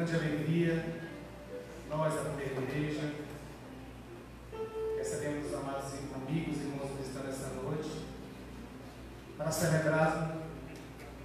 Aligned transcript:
Grande 0.00 0.16
alegria, 0.16 0.82
nós, 1.90 2.14
a 2.16 2.24
primeira 2.30 2.58
igreja, 2.62 3.12
recebemos 4.96 5.48
os 5.48 5.54
amados 5.54 5.92
amigos 6.14 6.56
e 6.56 6.60
irmãos 6.60 6.96
visitando 6.96 7.28
essa 7.28 7.48
noite, 7.48 8.06
para 9.36 9.50
celebrar 9.50 10.38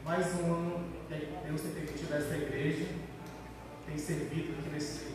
mais 0.04 0.26
um 0.42 0.54
ano 0.54 0.84
que 1.08 1.48
Deus 1.48 1.62
tem 1.62 1.72
permitido 1.72 2.16
a 2.16 2.18
esta 2.18 2.36
igreja, 2.36 2.88
tem 3.88 3.98
servido 3.98 4.60
aqui 4.60 4.70
nesse, 4.70 5.08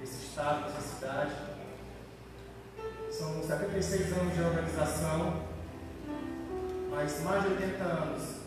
nesse 0.00 0.26
estado, 0.26 0.62
nessa 0.62 0.80
cidade. 0.80 1.36
São 3.12 3.40
76 3.40 4.12
anos 4.14 4.34
de 4.34 4.42
organização, 4.42 5.46
mas 6.90 7.22
mais 7.22 7.44
de 7.44 7.48
80 7.50 7.84
anos 7.84 8.38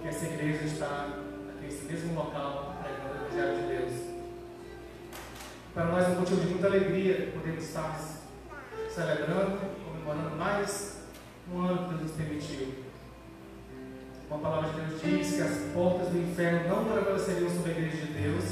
que 0.00 0.06
essa 0.06 0.26
igreja 0.26 0.64
está 0.64 1.08
nesse 1.60 1.86
mesmo 1.86 2.14
local, 2.14 2.61
motivo 6.32 6.40
de 6.40 6.46
muita 6.46 6.66
alegria 6.66 7.30
podermos 7.32 7.64
estar 7.64 8.00
celebrando, 8.94 9.58
comemorando 9.84 10.36
mais 10.36 11.00
um 11.52 11.60
ano 11.60 11.88
que 11.88 11.88
Deus 11.94 12.02
nos 12.02 12.12
permitiu. 12.12 12.74
Uma 14.30 14.38
palavra 14.38 14.70
de 14.70 14.80
Deus 14.80 15.02
diz 15.02 15.34
que 15.34 15.42
as 15.42 15.58
portas 15.74 16.08
do 16.08 16.18
inferno 16.18 16.68
não 16.68 16.84
prevaleceriam 16.84 17.50
sobre 17.50 17.72
a 17.72 17.74
igreja 17.74 18.06
de 18.06 18.12
Deus, 18.14 18.44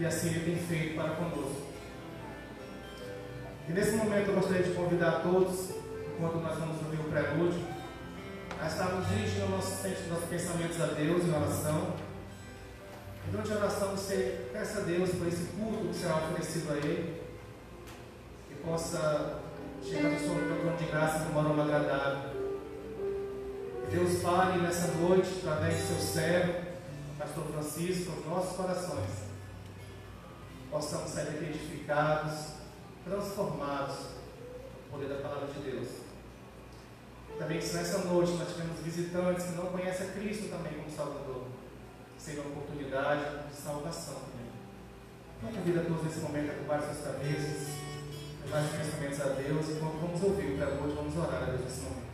e 0.00 0.06
assim 0.06 0.28
Ele 0.30 0.44
tem 0.44 0.56
feito 0.56 0.96
para 0.96 1.10
conosco. 1.10 1.62
E 3.68 3.72
nesse 3.72 3.92
momento 3.92 4.28
eu 4.28 4.34
gostaria 4.34 4.64
de 4.64 4.74
convidar 4.74 5.22
todos, 5.22 5.70
enquanto 6.12 6.36
nós 6.36 6.58
vamos 6.58 6.82
ouvir 6.82 7.00
o 7.00 7.04
prelúdio, 7.04 7.60
a 8.60 8.66
estarmos 8.66 9.06
dirigindo 9.08 9.48
nossos, 9.48 9.84
nossos 10.08 10.28
pensamentos 10.28 10.80
a 10.80 10.86
Deus 10.86 11.24
em 11.24 11.30
oração. 11.30 11.93
Durante 13.34 13.52
a 13.52 13.56
oração 13.56 13.90
você 13.90 14.48
peça 14.52 14.78
a 14.78 14.82
Deus 14.82 15.10
por 15.10 15.26
esse 15.26 15.42
culto 15.56 15.88
que 15.88 15.94
será 15.94 16.18
oferecido 16.18 16.72
a 16.72 16.76
Ele, 16.76 17.20
que 18.46 18.54
possa 18.64 19.40
chegar 19.82 20.08
no 20.08 20.20
seu 20.20 20.34
trono 20.34 20.76
de 20.76 20.84
graça 20.84 21.24
de 21.24 21.32
uma 21.32 21.40
aroma 21.40 21.64
agradável. 21.64 22.30
Que 23.80 23.96
Deus 23.96 24.22
fale 24.22 24.62
nessa 24.62 24.86
noite, 24.98 25.40
através 25.40 25.80
do 25.80 25.86
seu 25.88 25.96
servo, 25.96 26.62
Pastor 27.18 27.44
Francisco, 27.46 28.12
aos 28.12 28.24
nossos 28.24 28.56
corações. 28.56 29.10
Possamos 30.70 31.10
sair 31.10 31.24
daqui 31.24 31.44
edificados, 31.46 32.50
transformados 33.04 33.96
no 33.96 34.92
poder 34.92 35.08
da 35.08 35.20
palavra 35.20 35.48
de 35.48 35.58
Deus. 35.58 35.88
Também 37.36 37.60
se 37.60 37.74
nessa 37.74 37.98
noite 37.98 38.30
nós 38.34 38.46
tivermos 38.46 38.78
visitantes 38.78 39.46
que 39.46 39.56
não 39.56 39.66
conhecem 39.66 40.06
a 40.06 40.12
Cristo 40.12 40.50
também 40.50 40.74
como 40.74 40.88
Salvador, 40.88 41.43
seja 42.24 42.40
uma 42.40 42.52
oportunidade 42.52 43.48
de 43.48 43.54
salvação 43.54 44.14
também. 44.14 44.48
Então 45.36 45.52
convido 45.52 45.80
a 45.80 45.84
todos 45.84 46.04
nesse 46.04 46.20
momento 46.20 46.52
a 46.52 46.54
curvar 46.54 46.80
suas 46.80 47.04
cabeças, 47.04 47.68
levar 48.42 48.62
os 48.62 48.70
pensamentos 48.70 49.20
a 49.20 49.28
Deus, 49.34 49.68
e 49.68 49.74
quando 49.74 50.00
vamos 50.00 50.22
ouvir 50.22 50.52
o 50.52 50.84
hoje, 50.84 50.94
vamos 50.94 51.16
orar 51.18 51.42
a 51.42 51.46
Deus 51.46 51.60
nesse 51.60 51.80
momento. 51.82 52.04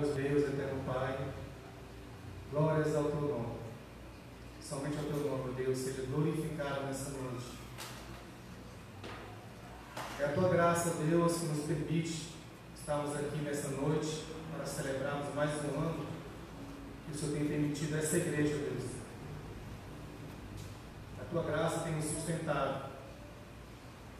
Deus, 0.00 0.14
Deus, 0.14 0.42
eterno 0.42 0.82
Pai, 0.84 1.16
glórias 2.50 2.94
ao 2.94 3.04
teu 3.04 3.20
nome. 3.22 3.56
Somente 4.60 4.98
ao 4.98 5.04
teu 5.04 5.30
nome, 5.30 5.54
Deus, 5.54 5.78
seja 5.78 6.02
glorificado 6.02 6.84
nessa 6.84 7.10
noite. 7.10 7.46
É 10.20 10.24
a 10.24 10.32
tua 10.32 10.50
graça, 10.50 10.90
Deus, 11.02 11.38
que 11.38 11.46
nos 11.46 11.64
permite 11.64 12.34
estarmos 12.78 13.16
aqui 13.16 13.38
nessa 13.38 13.68
noite 13.68 14.26
para 14.54 14.66
celebrarmos 14.66 15.34
mais 15.34 15.50
um 15.64 15.80
ano 15.80 16.06
que 17.06 17.16
o 17.16 17.18
Senhor 17.18 17.32
tem 17.34 17.48
permitido 17.48 17.96
essa 17.96 18.18
igreja, 18.18 18.54
Deus. 18.54 18.90
A 21.20 21.24
tua 21.24 21.42
graça 21.42 21.80
tem 21.80 21.94
nos 21.94 22.04
sustentado. 22.04 22.90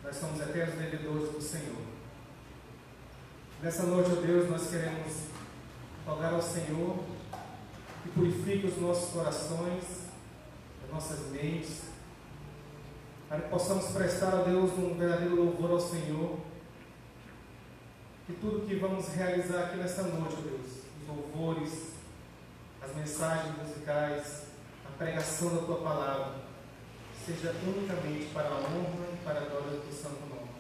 Nós 0.03 0.17
somos 0.17 0.41
eternos 0.41 0.77
devedores 0.77 1.33
do 1.33 1.41
Senhor. 1.43 1.83
Nessa 3.63 3.83
noite, 3.83 4.11
ó 4.13 4.21
Deus, 4.21 4.49
nós 4.49 4.71
queremos 4.71 5.36
rogar 6.17 6.33
ao 6.33 6.43
Senhor 6.43 6.97
que 8.03 8.09
purifique 8.11 8.67
os 8.67 8.79
nossos 8.79 9.13
corações, 9.13 9.85
as 10.85 10.91
nossas 10.91 11.31
mentes, 11.31 11.83
para 13.29 13.41
que 13.41 13.49
possamos 13.51 13.87
prestar 13.87 14.33
a 14.33 14.43
Deus 14.43 14.73
um 14.79 14.95
verdadeiro 14.95 15.37
louvor 15.37 15.73
ao 15.73 15.81
Senhor. 15.81 16.39
Que 18.27 18.33
tudo 18.35 18.67
que 18.67 18.77
vamos 18.77 19.09
realizar 19.09 19.65
aqui 19.65 19.77
nesta 19.77 20.03
noite, 20.05 20.37
Deus, 20.37 20.85
os 21.01 21.09
louvores, 21.09 21.93
as 22.81 22.95
mensagens 22.97 23.57
musicais, 23.59 24.43
a 24.87 24.97
pregação 24.97 25.55
da 25.55 25.63
tua 25.63 25.81
palavra, 25.83 26.35
seja 27.25 27.55
unicamente 27.63 28.27
para 28.33 28.49
a 28.49 28.55
honra 28.55 29.13
e 29.13 29.25
para 29.25 29.41
a 29.41 29.45
glória 29.45 29.79
do 29.81 29.93
Santo 29.93 30.21
Nome. 30.29 30.51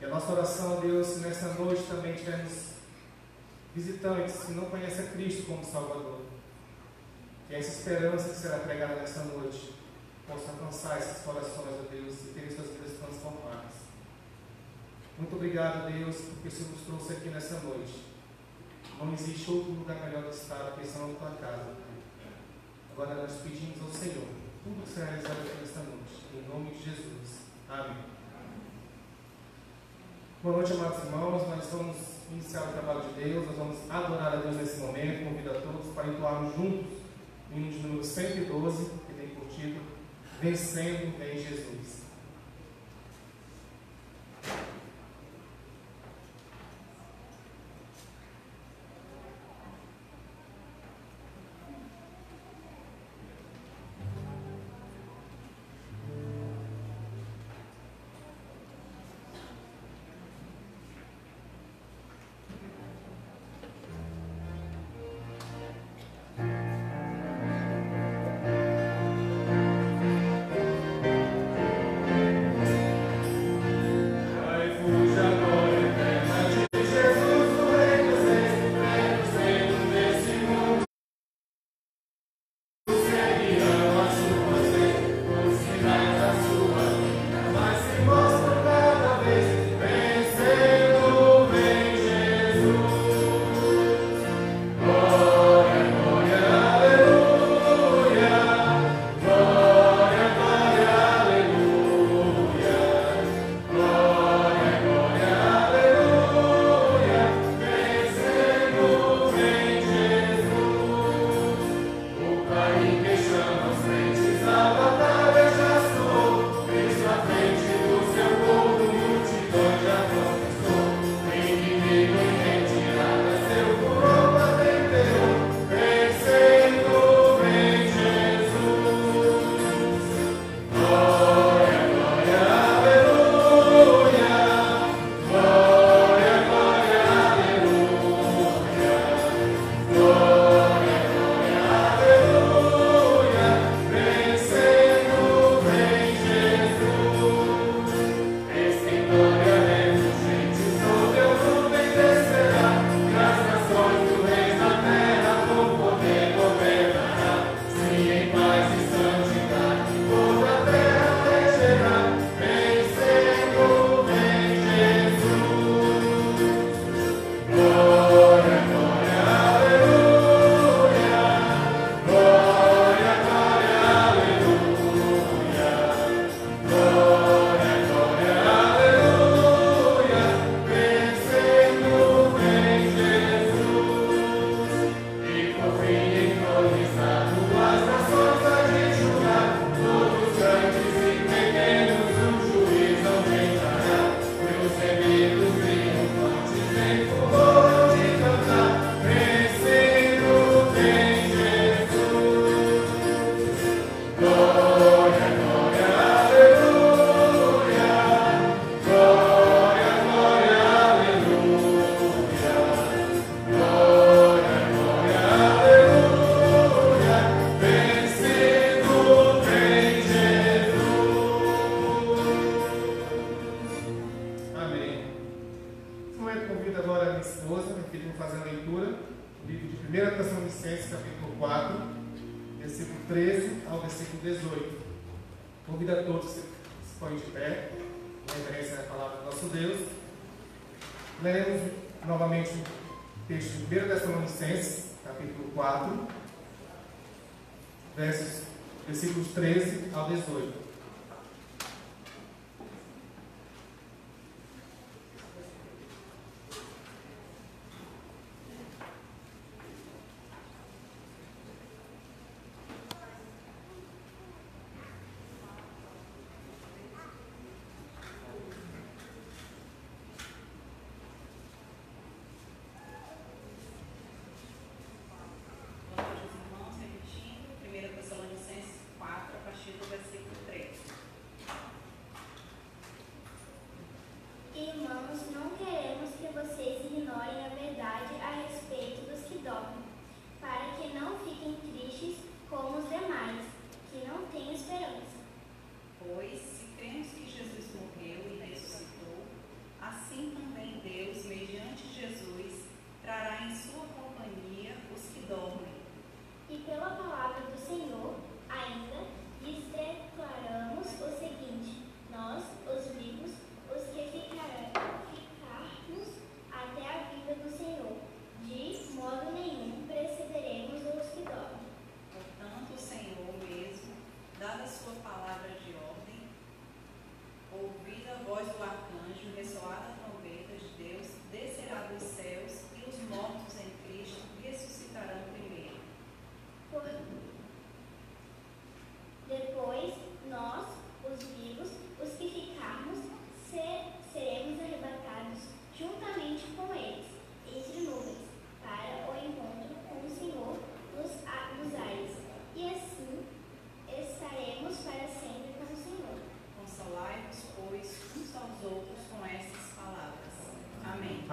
E 0.00 0.04
a 0.04 0.08
nossa 0.08 0.32
oração, 0.32 0.80
Deus, 0.80 1.06
se 1.06 1.20
nessa 1.20 1.54
noite 1.54 1.82
também 1.84 2.14
tivermos 2.14 2.77
visitantes 3.74 4.44
que 4.44 4.52
não 4.52 4.66
conhecem 4.66 5.06
a 5.06 5.10
Cristo 5.10 5.46
como 5.46 5.64
Salvador. 5.64 6.20
Que 7.48 7.54
essa 7.54 7.78
esperança 7.78 8.28
que 8.28 8.36
será 8.36 8.58
pregada 8.58 8.96
nesta 8.96 9.24
noite 9.24 9.74
possa 10.26 10.50
alcançar 10.50 10.98
esses 10.98 11.22
corações, 11.22 11.80
ó 11.80 11.90
Deus, 11.90 12.14
e 12.24 12.32
terem 12.34 12.50
suas 12.50 12.68
vidas 12.68 12.98
transformadas. 12.98 13.88
Muito 15.18 15.34
obrigado, 15.34 15.90
Deus, 15.90 16.16
porque 16.16 16.48
o 16.48 16.50
Senhor 16.50 16.70
nos 16.70 16.82
trouxe 16.82 17.12
aqui 17.14 17.28
nessa 17.30 17.60
noite. 17.60 18.04
Não 18.98 19.12
existe 19.12 19.50
outro 19.50 19.72
lugar 19.72 19.96
melhor 20.04 20.24
do 20.24 20.30
estado 20.30 20.74
que 20.74 20.86
esse 20.86 20.98
na 20.98 21.14
tua 21.14 21.30
casa. 21.40 21.74
Agora 22.92 23.14
nós 23.14 23.40
pedimos 23.42 23.80
ao 23.80 23.90
Senhor 23.90 24.26
tudo 24.64 24.82
que 24.82 24.92
será 24.92 25.06
realizado 25.06 25.40
aqui 25.40 25.60
nesta 25.60 25.80
noite. 25.80 26.26
Em 26.34 26.48
nome 26.48 26.70
de 26.70 26.84
Jesus. 26.84 27.38
Amém. 27.68 27.96
Boa 30.42 30.56
noite, 30.56 30.72
amados 30.72 31.04
irmãos. 31.04 31.48
Nós 31.48 31.64
estamos 31.64 32.17
iniciar 32.30 32.68
o 32.68 32.72
trabalho 32.72 33.02
de 33.02 33.24
Deus. 33.24 33.46
Nós 33.46 33.56
vamos 33.56 33.76
adorar 33.90 34.32
a 34.32 34.36
Deus 34.36 34.56
nesse 34.56 34.80
momento. 34.80 35.24
Convido 35.24 35.50
a 35.50 35.60
todos 35.60 35.94
para 35.94 36.08
entoarmos 36.08 36.54
juntos 36.54 36.98
o 37.50 37.56
hino 37.56 37.70
de 37.70 37.78
número 37.78 38.04
112, 38.04 38.90
que 39.06 39.14
tem 39.14 39.28
título 39.58 39.84
Vencendo 40.40 41.20
em 41.20 41.38
Jesus. 41.38 41.97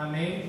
Amém? 0.05 0.44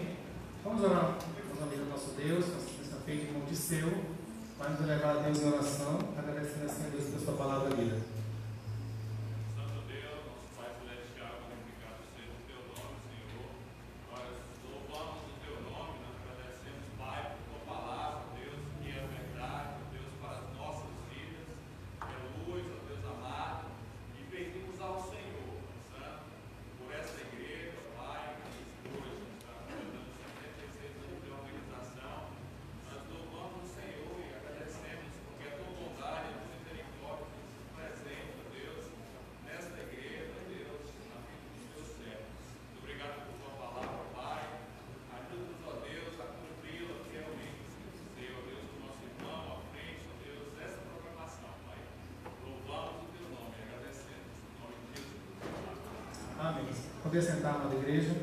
Poder 57.06 57.22
sentar, 57.22 57.54
amada 57.54 57.76
igreja. 57.76 58.16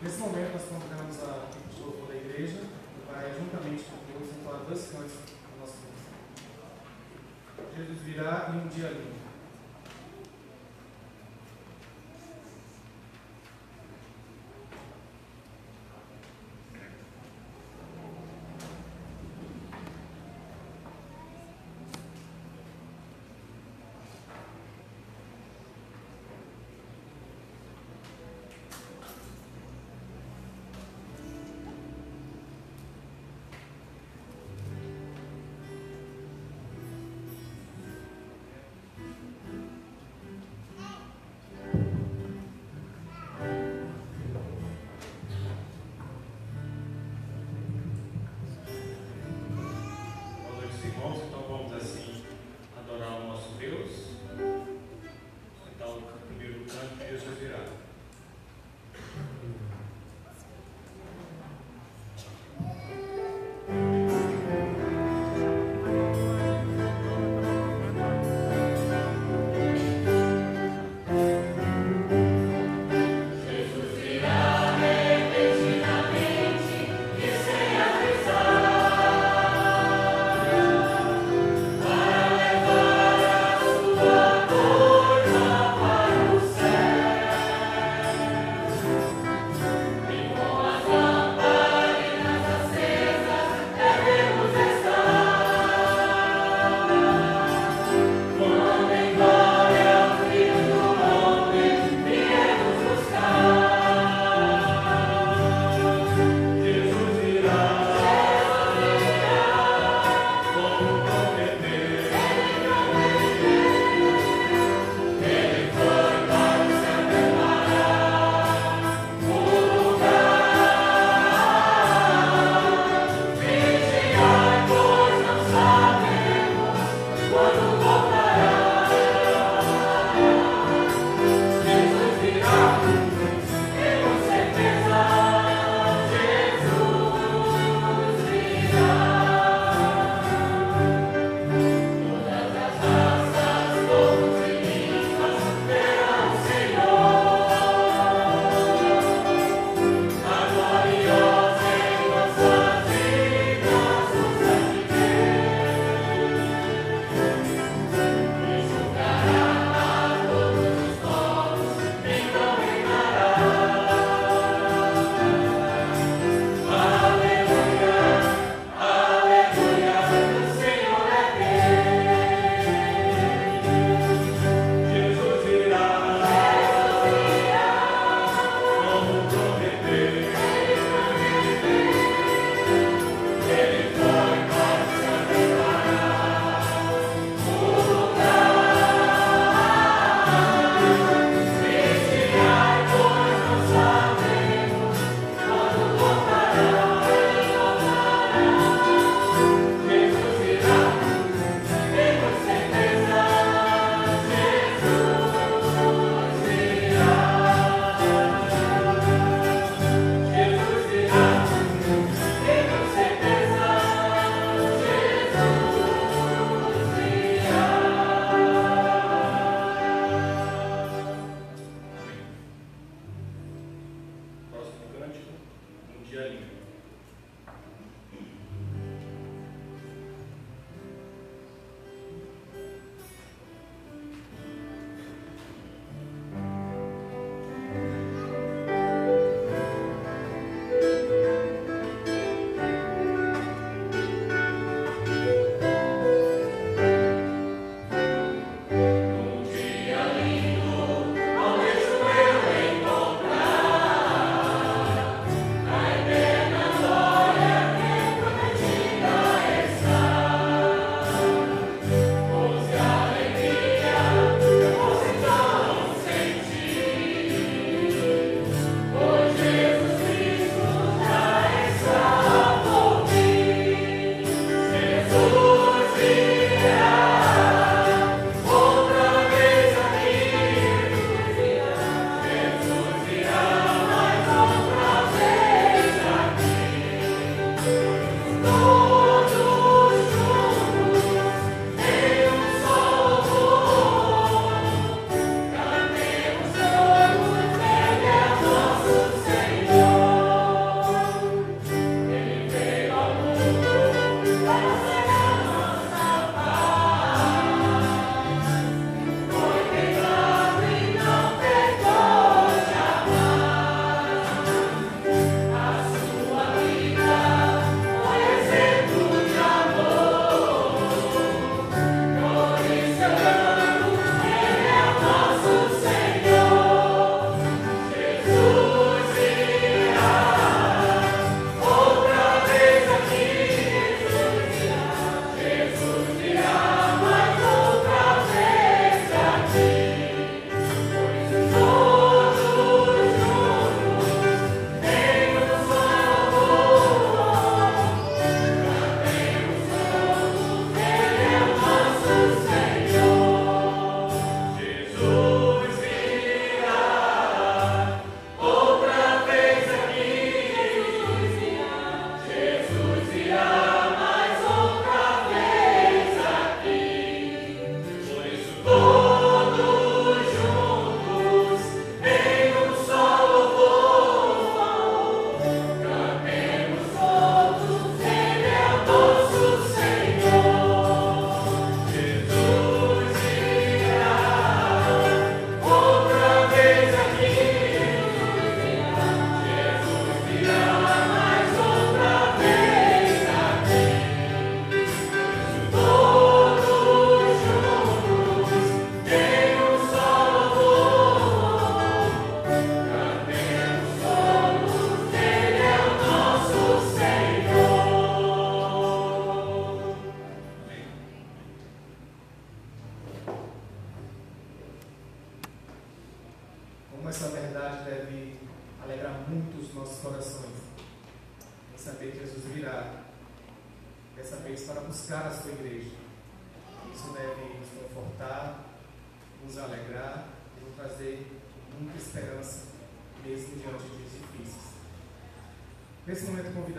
Nesse 0.00 0.18
momento, 0.18 0.52
nós 0.54 0.62
convidamos 0.62 1.22
a 1.24 1.50
louvor 1.78 2.08
da 2.08 2.14
igreja, 2.14 2.56
que 2.56 3.12
vai 3.12 3.30
juntamente 3.38 3.84
com 3.84 3.98
Deus 4.10 4.34
entoar 4.34 4.62
dois 4.66 4.80
cantos 4.90 5.12
do 5.12 5.60
nosso 5.60 5.76
Deus. 5.84 7.76
Jesus 7.76 8.00
virá 8.00 8.50
em 8.54 8.64
um 8.64 8.68
dia 8.68 8.88
lindo. 8.88 9.19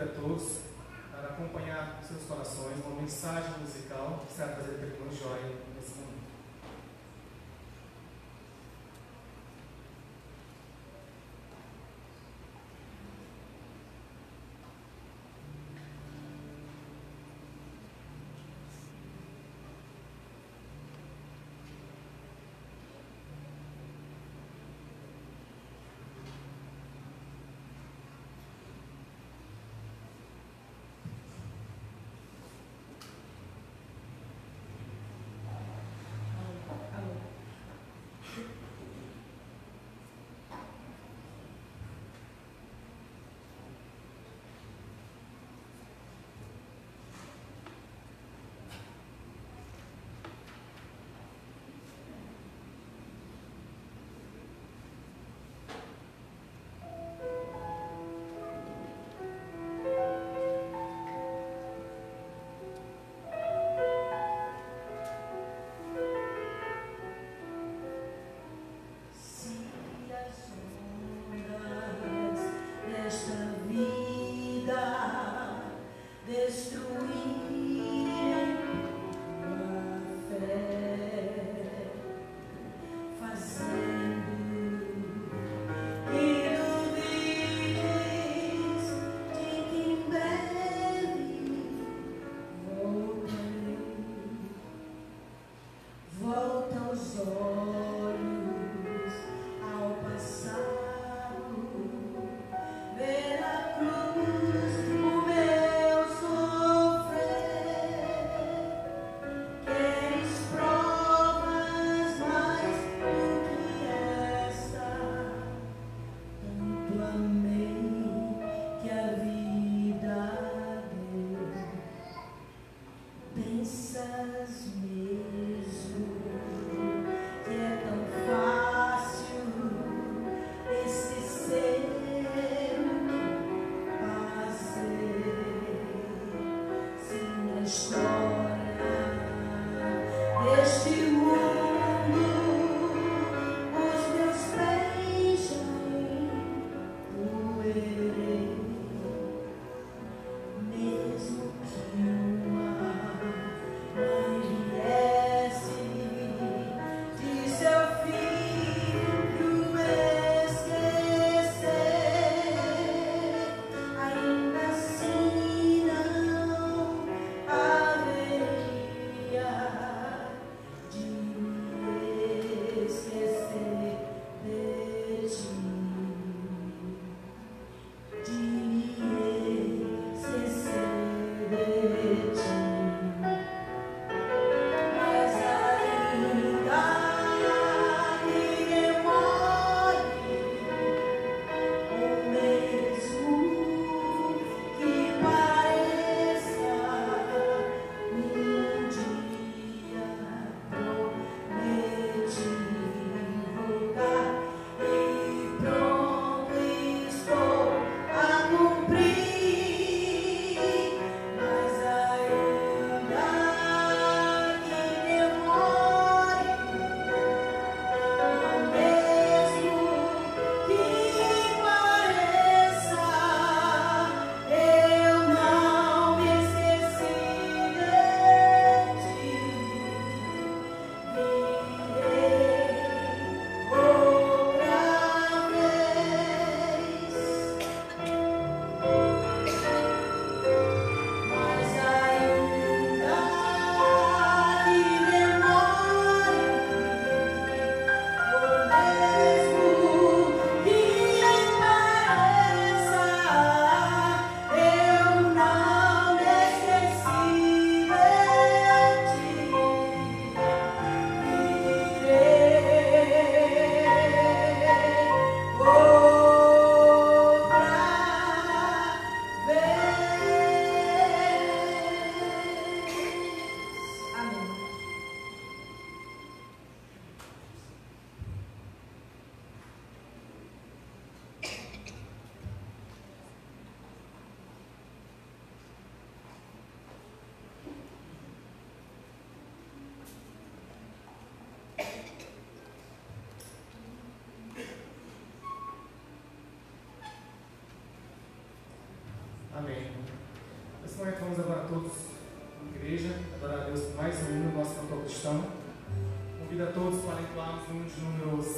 convido 0.02 0.10
a 0.10 0.20
todos 0.20 0.58
para 1.10 1.28
acompanhar 1.28 1.96
com 1.96 2.06
seus 2.06 2.22
corações 2.24 2.84
uma 2.84 3.00
mensagem 3.00 3.52
musical 3.60 4.24
que 4.26 4.34
será 4.34 4.48
trazida 4.52 4.78
pelo 4.78 4.92
irmão 4.92 5.12
Joia. 5.12 5.61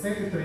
Número 0.04 0.43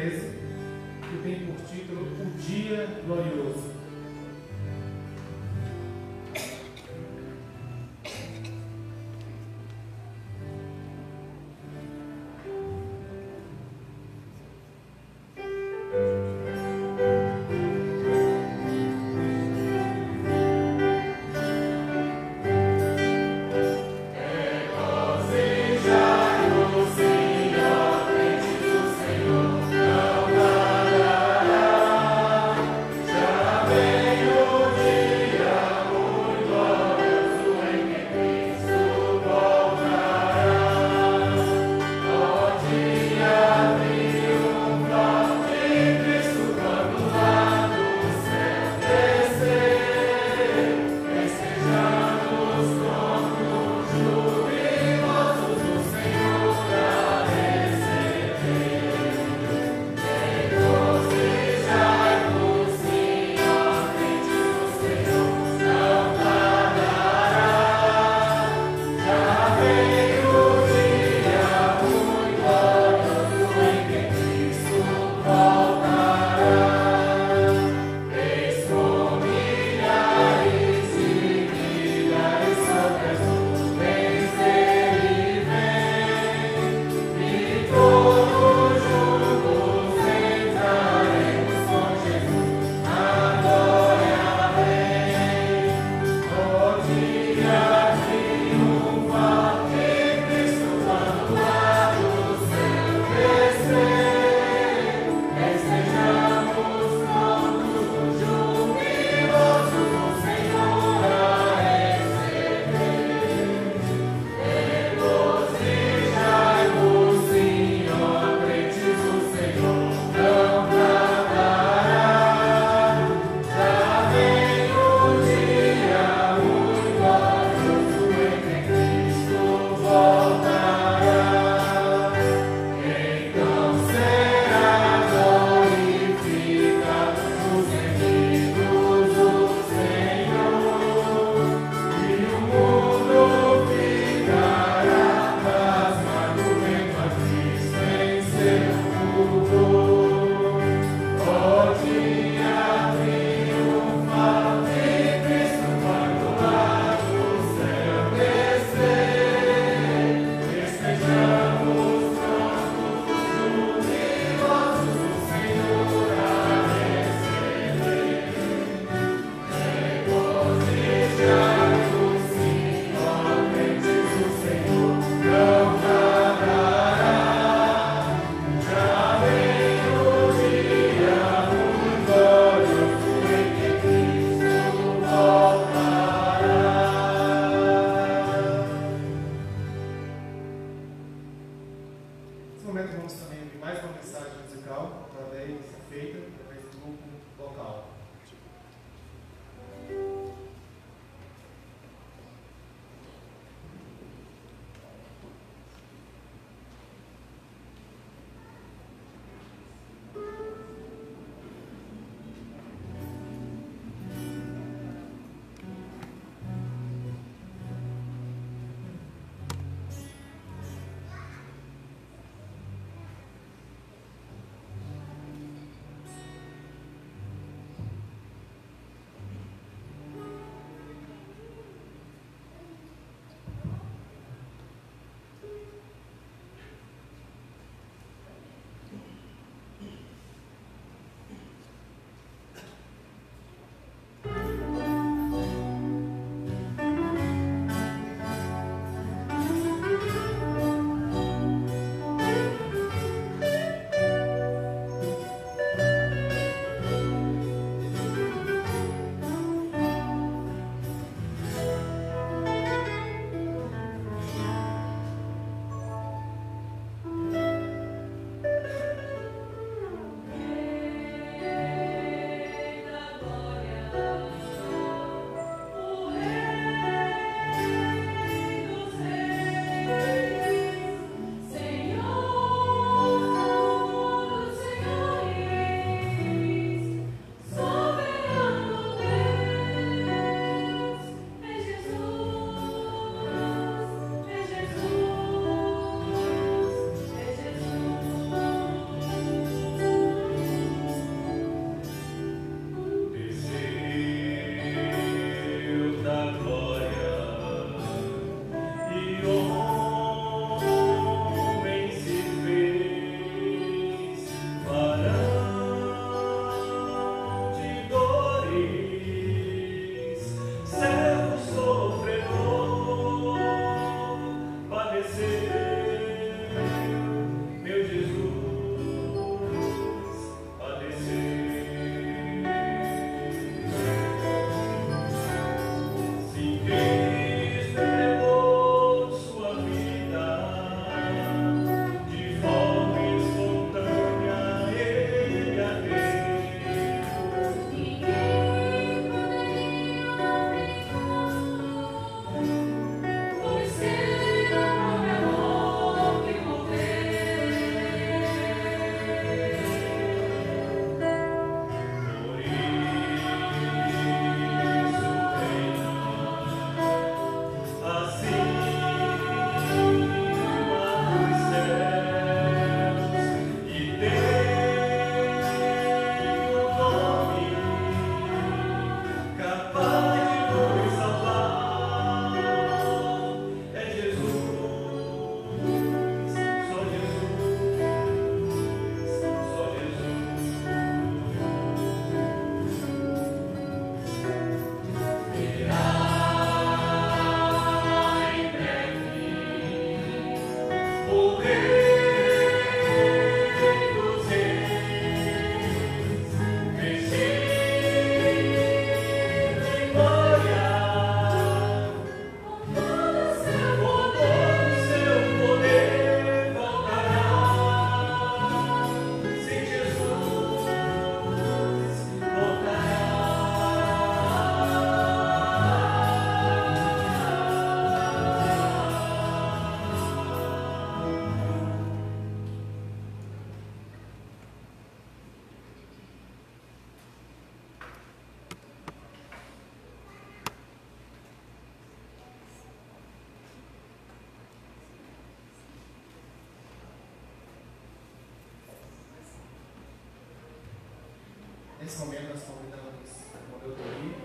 nesse 451.89 452.01
momento 452.01 452.29
nós 452.29 452.43
convidamos 452.43 453.09
o 453.51 453.65
Doutori, 453.65 454.15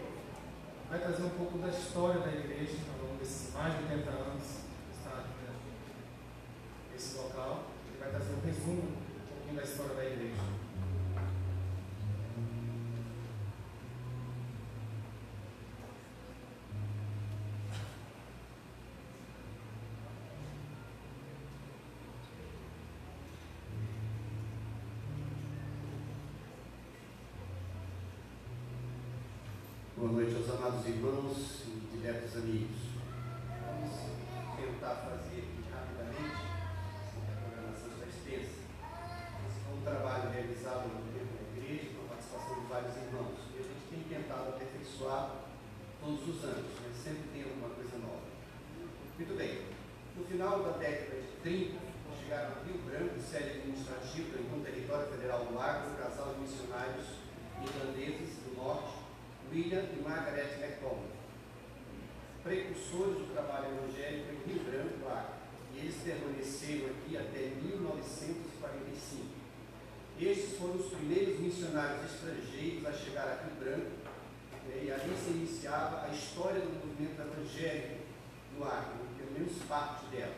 vai 0.91 0.99
trazer 0.99 1.23
um 1.23 1.31
pouco 1.31 1.57
da 1.57 1.69
história 1.69 2.21
da 2.21 2.31
igreja 2.31 2.77
ao 2.93 3.07
longo 3.07 3.19
desses 3.19 3.55
mais 3.55 3.73
de 3.79 3.85
80 3.85 4.11
anos 4.11 4.43
que 4.43 4.99
está 4.99 5.21
aqui 5.21 5.33
nesse 6.93 7.17
local. 7.17 7.71
Ele 7.89 7.99
vai 7.99 8.11
trazer 8.11 8.35
um 8.35 8.41
resumo 8.45 8.83
um 8.83 9.27
pouquinho 9.27 9.57
da 9.57 9.63
história 9.63 9.95
da 9.95 10.05
igreja. 10.05 10.43
Boa 30.05 30.21
noite 30.21 30.37
aos 30.37 30.61
amados 30.61 30.85
irmãos 30.85 31.65
e 31.65 31.97
diletos 31.97 32.37
amigos. 32.37 32.93
Vamos 33.65 33.97
tentar 34.53 35.01
fazer 35.01 35.49
aqui 35.49 35.65
rapidamente, 35.73 36.45
porque 37.17 37.33
a 37.33 37.41
programação 37.41 37.89
está 37.89 38.05
extensa. 38.13 38.69
Esse 39.49 39.65
foi 39.65 39.73
um 39.73 39.81
trabalho 39.81 40.29
realizado 40.29 40.93
no 40.93 41.09
tempo 41.09 41.33
da 41.33 41.45
igreja, 41.57 41.97
com 41.97 42.05
a 42.05 42.09
participação 42.13 42.53
de 42.53 42.67
vários 42.69 42.97
irmãos. 43.01 43.49
E 43.49 43.57
a 43.57 43.65
gente 43.65 43.85
tem 43.89 44.01
tentado 44.05 44.49
aperfeiçoar 44.53 45.41
todos 46.05 46.21
os 46.29 46.45
anos, 46.53 46.69
mas 46.85 46.93
sempre 47.01 47.25
tem 47.33 47.43
alguma 47.49 47.73
coisa 47.73 47.97
nova. 47.97 48.29
Muito 49.17 49.35
bem, 49.41 49.73
no 50.21 50.25
final 50.29 50.69
da 50.69 50.77
década 50.77 51.17
de 51.17 51.33
30, 51.41 51.81
chegaram 52.21 52.53
a 52.53 52.65
Rio 52.69 52.77
Branco, 52.85 53.17
sede 53.25 53.57
administrativa 53.57 54.37
em 54.37 54.53
um 54.53 54.61
território 54.61 55.09
federal 55.09 55.49
do 55.49 55.59
Acre, 55.59 55.97
um 55.97 55.97
casal 55.97 56.35
de 56.37 56.41
missionários 56.45 57.25
irlandeses 57.65 58.37
do 58.45 58.61
norte 58.61 59.04
William 59.55 59.85
e 59.85 60.03
Margaret 60.03 60.59
McCollum, 60.59 61.07
precursores 62.43 63.19
do 63.19 63.33
trabalho 63.33 63.69
evangélico 63.71 64.33
em 64.33 64.51
Rio 64.51 64.65
Branco 64.65 64.99
do 64.99 65.07
Acre, 65.09 65.35
e 65.73 65.79
eles 65.79 65.95
permaneceram 66.03 66.91
aqui 66.91 67.17
até 67.17 67.55
1945. 67.63 69.27
Estes 70.21 70.59
foram 70.59 70.75
os 70.75 70.87
primeiros 70.87 71.39
missionários 71.39 72.05
estrangeiros 72.05 72.85
a 72.85 72.93
chegar 72.93 73.29
a 73.29 73.45
Rio 73.45 73.55
Branco, 73.61 73.91
né, 74.67 74.83
e 74.83 74.91
ali 74.91 75.17
se 75.17 75.31
iniciava 75.31 76.05
a 76.05 76.09
história 76.13 76.61
do 76.61 76.75
movimento 76.75 77.23
evangélico 77.23 78.03
no 78.59 78.65
Acre, 78.65 79.07
pelo 79.17 79.31
menos 79.39 79.53
parte 79.69 80.07
dela. 80.07 80.35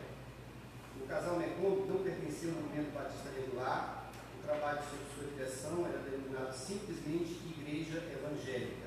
O 1.01 1.07
casal 1.07 1.41
McCollum 1.41 1.87
não 1.87 2.03
pertencia 2.03 2.49
ao 2.49 2.61
movimento 2.61 2.93
batista 2.93 3.29
regular, 3.35 4.11
o 4.39 4.45
trabalho 4.45 4.79
sob 4.83 5.01
sua 5.15 5.33
direção 5.33 5.87
era 5.87 5.97
denominado 6.05 6.53
simplesmente 6.53 7.41
Igreja 7.57 7.97
Evangélica. 8.13 8.86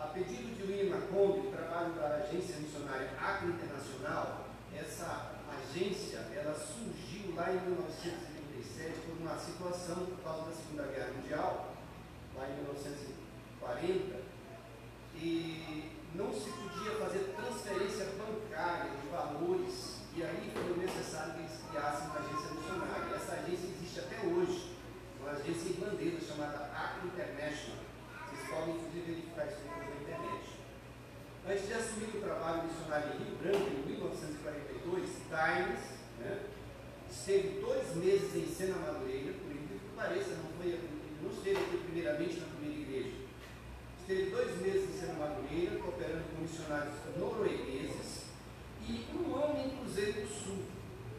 A 0.00 0.06
pedido 0.14 0.56
de 0.56 0.62
William 0.62 0.96
Macomb, 0.96 1.42
que 1.42 1.54
trabalha 1.54 1.90
para 1.90 2.06
a 2.08 2.16
Agência 2.24 2.56
Missionária 2.56 3.10
Acre 3.20 3.48
Internacional, 3.48 4.46
essa 4.74 5.32
agência 5.46 6.20
ela 6.34 6.54
surgiu 6.54 7.34
lá 7.36 7.52
em 7.52 7.60
1937 7.60 9.00
por 9.00 9.18
uma 9.20 9.38
situação 9.38 10.06
por 10.06 10.24
causa 10.24 10.46
da 10.46 10.52
Segunda 10.56 10.84
Guerra 10.84 11.12
Mundial, 11.12 11.74
lá 12.34 12.48
em 12.48 12.54
1940, 12.54 14.20
e 15.16 15.92
não 16.14 16.32
se 16.32 16.48
podia 16.48 16.92
fazer 16.92 17.36
transferência 17.36 18.06
bancária 18.16 18.90
de 18.90 19.08
valores, 19.08 20.00
e 20.16 20.22
aí 20.22 20.50
foi 20.54 20.78
necessário 20.78 21.34
que 21.34 21.40
eles 21.40 21.60
criassem 21.68 22.06
uma 22.08 22.20
agência 22.20 22.50
missionária. 22.54 23.16
Essa 23.16 23.32
agência 23.34 23.68
existe 23.68 24.00
até 24.00 24.26
hoje, 24.26 24.76
uma 25.20 25.32
agência 25.32 25.68
irlandesa 25.68 26.26
chamada 26.26 26.70
Acre 26.72 27.06
International. 27.08 27.90
Vocês 28.30 28.48
podem, 28.48 28.76
inclusive, 28.76 29.12
verificar 29.12 29.46
isso 29.46 29.79
Antes 31.48 31.66
de 31.66 31.72
assumir 31.72 32.16
o 32.16 32.20
trabalho 32.20 32.64
missionário 32.64 33.14
em 33.14 33.24
Rio 33.24 33.36
Branco, 33.40 33.70
em 33.72 33.90
1942, 33.96 35.08
Times 35.24 35.80
né, 36.20 36.38
esteve 37.10 37.60
dois 37.60 37.96
meses 37.96 38.36
em 38.36 38.46
Sena 38.46 38.76
Madureira, 38.76 39.32
por 39.32 39.50
incrível 39.50 39.80
que 39.80 39.96
pareça, 39.96 40.36
não, 40.36 40.50
foi, 40.60 40.78
não 41.22 41.30
esteve 41.30 41.56
aqui 41.56 41.76
primeiramente 41.78 42.40
na 42.40 42.46
primeira 42.46 42.80
igreja. 42.82 43.16
Esteve 44.00 44.30
dois 44.30 44.60
meses 44.60 44.90
em 44.90 45.00
Sena 45.00 45.14
Madureira, 45.14 45.78
cooperando 45.80 46.24
com 46.30 46.42
missionários 46.42 46.94
noruegueses, 47.16 48.24
e 48.86 49.06
um 49.16 49.34
ano 49.34 49.60
em 49.60 49.76
Cruzeiro 49.78 50.20
do 50.20 50.28
Sul. 50.28 50.58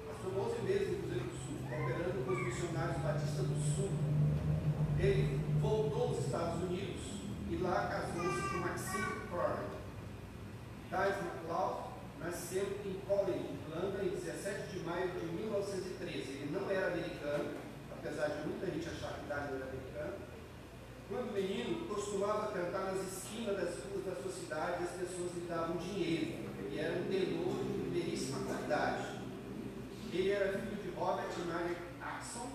Passou 0.06 0.40
11 0.40 0.62
meses 0.62 0.90
em 0.90 1.02
Cruzeiro 1.02 1.26
do 1.26 1.38
Sul, 1.38 1.58
cooperando 1.68 2.26
com 2.26 2.32
os 2.32 2.46
missionários 2.46 2.98
batistas 3.02 3.48
do 3.48 3.76
Sul. 3.76 3.90
Ele 5.00 5.42
voltou 5.60 6.10
aos 6.10 6.26
Estados 6.26 6.64
Unidos 6.64 7.02
e 7.50 7.58
lá 7.58 7.88
casou-se 7.88 8.50
com 8.50 8.58
Maxine 8.58 9.28
Corner 9.32 9.81
Dice 10.92 11.24
MacLeod 11.24 11.88
nasceu 12.20 12.68
em 12.86 13.00
Colin, 13.08 13.58
Irlanda, 13.64 14.04
em 14.04 14.10
17 14.10 14.72
de 14.74 14.80
maio 14.82 15.08
de 15.12 15.26
1913. 15.26 16.18
Ele 16.18 16.50
não 16.52 16.70
era 16.70 16.88
americano, 16.88 17.56
apesar 17.94 18.28
de 18.28 18.50
muita 18.50 18.66
gente 18.66 18.90
achar 18.90 19.14
que 19.14 19.22
Dice 19.22 19.56
era 19.56 19.68
americano. 19.72 20.14
Quando 21.08 21.34
menino, 21.34 21.88
costumava 21.88 22.52
cantar 22.52 22.92
nas 22.94 23.08
esquinas 23.08 23.56
das 23.56 23.86
ruas 23.86 24.04
da 24.06 24.22
sua 24.22 24.32
cidade 24.34 24.84
e 24.84 24.84
as 24.84 24.92
pessoas 24.92 25.34
lhe 25.34 25.48
davam 25.48 25.78
dinheiro. 25.78 26.52
Ele 26.60 26.78
era 26.78 27.00
um 27.00 27.08
tenor 27.08 27.64
de 27.64 27.82
primeiríssima 27.84 28.40
qualidade. 28.46 29.22
Ele 30.12 30.30
era 30.30 30.60
filho 30.60 30.76
de 30.76 30.90
Robert 30.90 31.30
e 31.38 31.48
Mary 31.48 31.78
Axon, 32.02 32.50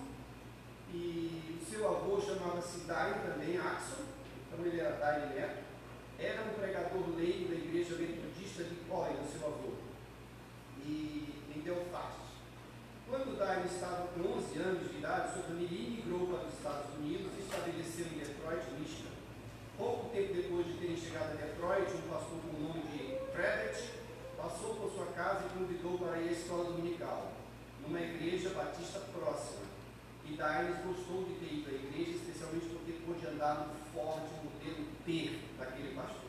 e 0.93 1.59
o 1.59 1.65
seu 1.65 1.87
avô 1.87 2.21
chamava-se 2.21 2.81
Dai 2.81 3.19
também 3.27 3.57
Axon, 3.57 4.03
então 4.45 4.63
ele 4.63 4.79
era 4.79 4.95
Dai 4.97 5.33
Neto. 5.33 5.66
Era 6.19 6.41
um 6.41 6.59
pregador 6.59 7.15
leigo 7.15 7.49
da 7.49 7.55
igreja 7.55 7.95
metodista 7.95 8.63
de 8.63 8.73
do 8.73 9.31
seu 9.31 9.47
avô, 9.47 9.73
e 10.83 11.43
em 11.55 11.61
Belfast. 11.61 12.41
Quando 13.07 13.37
Dario 13.37 13.65
estava 13.65 14.07
com 14.07 14.21
11 14.21 14.57
anos 14.57 14.89
de 14.89 14.97
idade, 14.97 15.33
sua 15.33 15.43
família 15.43 15.77
imigrou 15.77 16.25
para 16.27 16.47
os 16.47 16.53
Estados 16.53 16.95
Unidos 16.95 17.31
e 17.37 17.41
estabeleceu 17.41 18.05
em 18.07 18.17
Detroit, 18.17 18.65
Michigan. 18.79 19.13
Pouco 19.77 20.09
tempo 20.09 20.33
depois 20.33 20.65
de 20.65 20.73
terem 20.73 20.97
chegado 20.97 21.33
a 21.33 21.45
Detroit, 21.45 21.91
um 21.93 22.09
pastor 22.09 22.39
com 22.41 22.57
o 22.57 22.67
nome 22.67 22.81
de 22.89 22.97
Credit 23.31 23.93
passou 24.35 24.75
por 24.75 24.91
sua 24.91 25.05
casa 25.13 25.45
e 25.45 25.59
convidou 25.59 25.99
para 25.99 26.19
ir 26.19 26.29
à 26.29 26.31
escola 26.31 26.63
dominical, 26.65 27.31
numa 27.83 28.01
igreja 28.01 28.49
batista 28.49 29.01
próxima. 29.13 29.67
E 30.25 30.33
Darius 30.33 30.77
gostou 30.79 31.25
de 31.25 31.35
ter 31.35 31.53
ido 31.53 31.69
à 31.69 31.73
igreja, 31.73 32.17
especialmente 32.17 32.65
porque 32.65 32.93
pôde 33.05 33.27
andar 33.27 33.67
no 33.67 33.75
forte 33.93 34.33
modelo 34.43 34.96
T 35.07 35.39
daquele 35.57 35.95
pastor. 35.95 36.27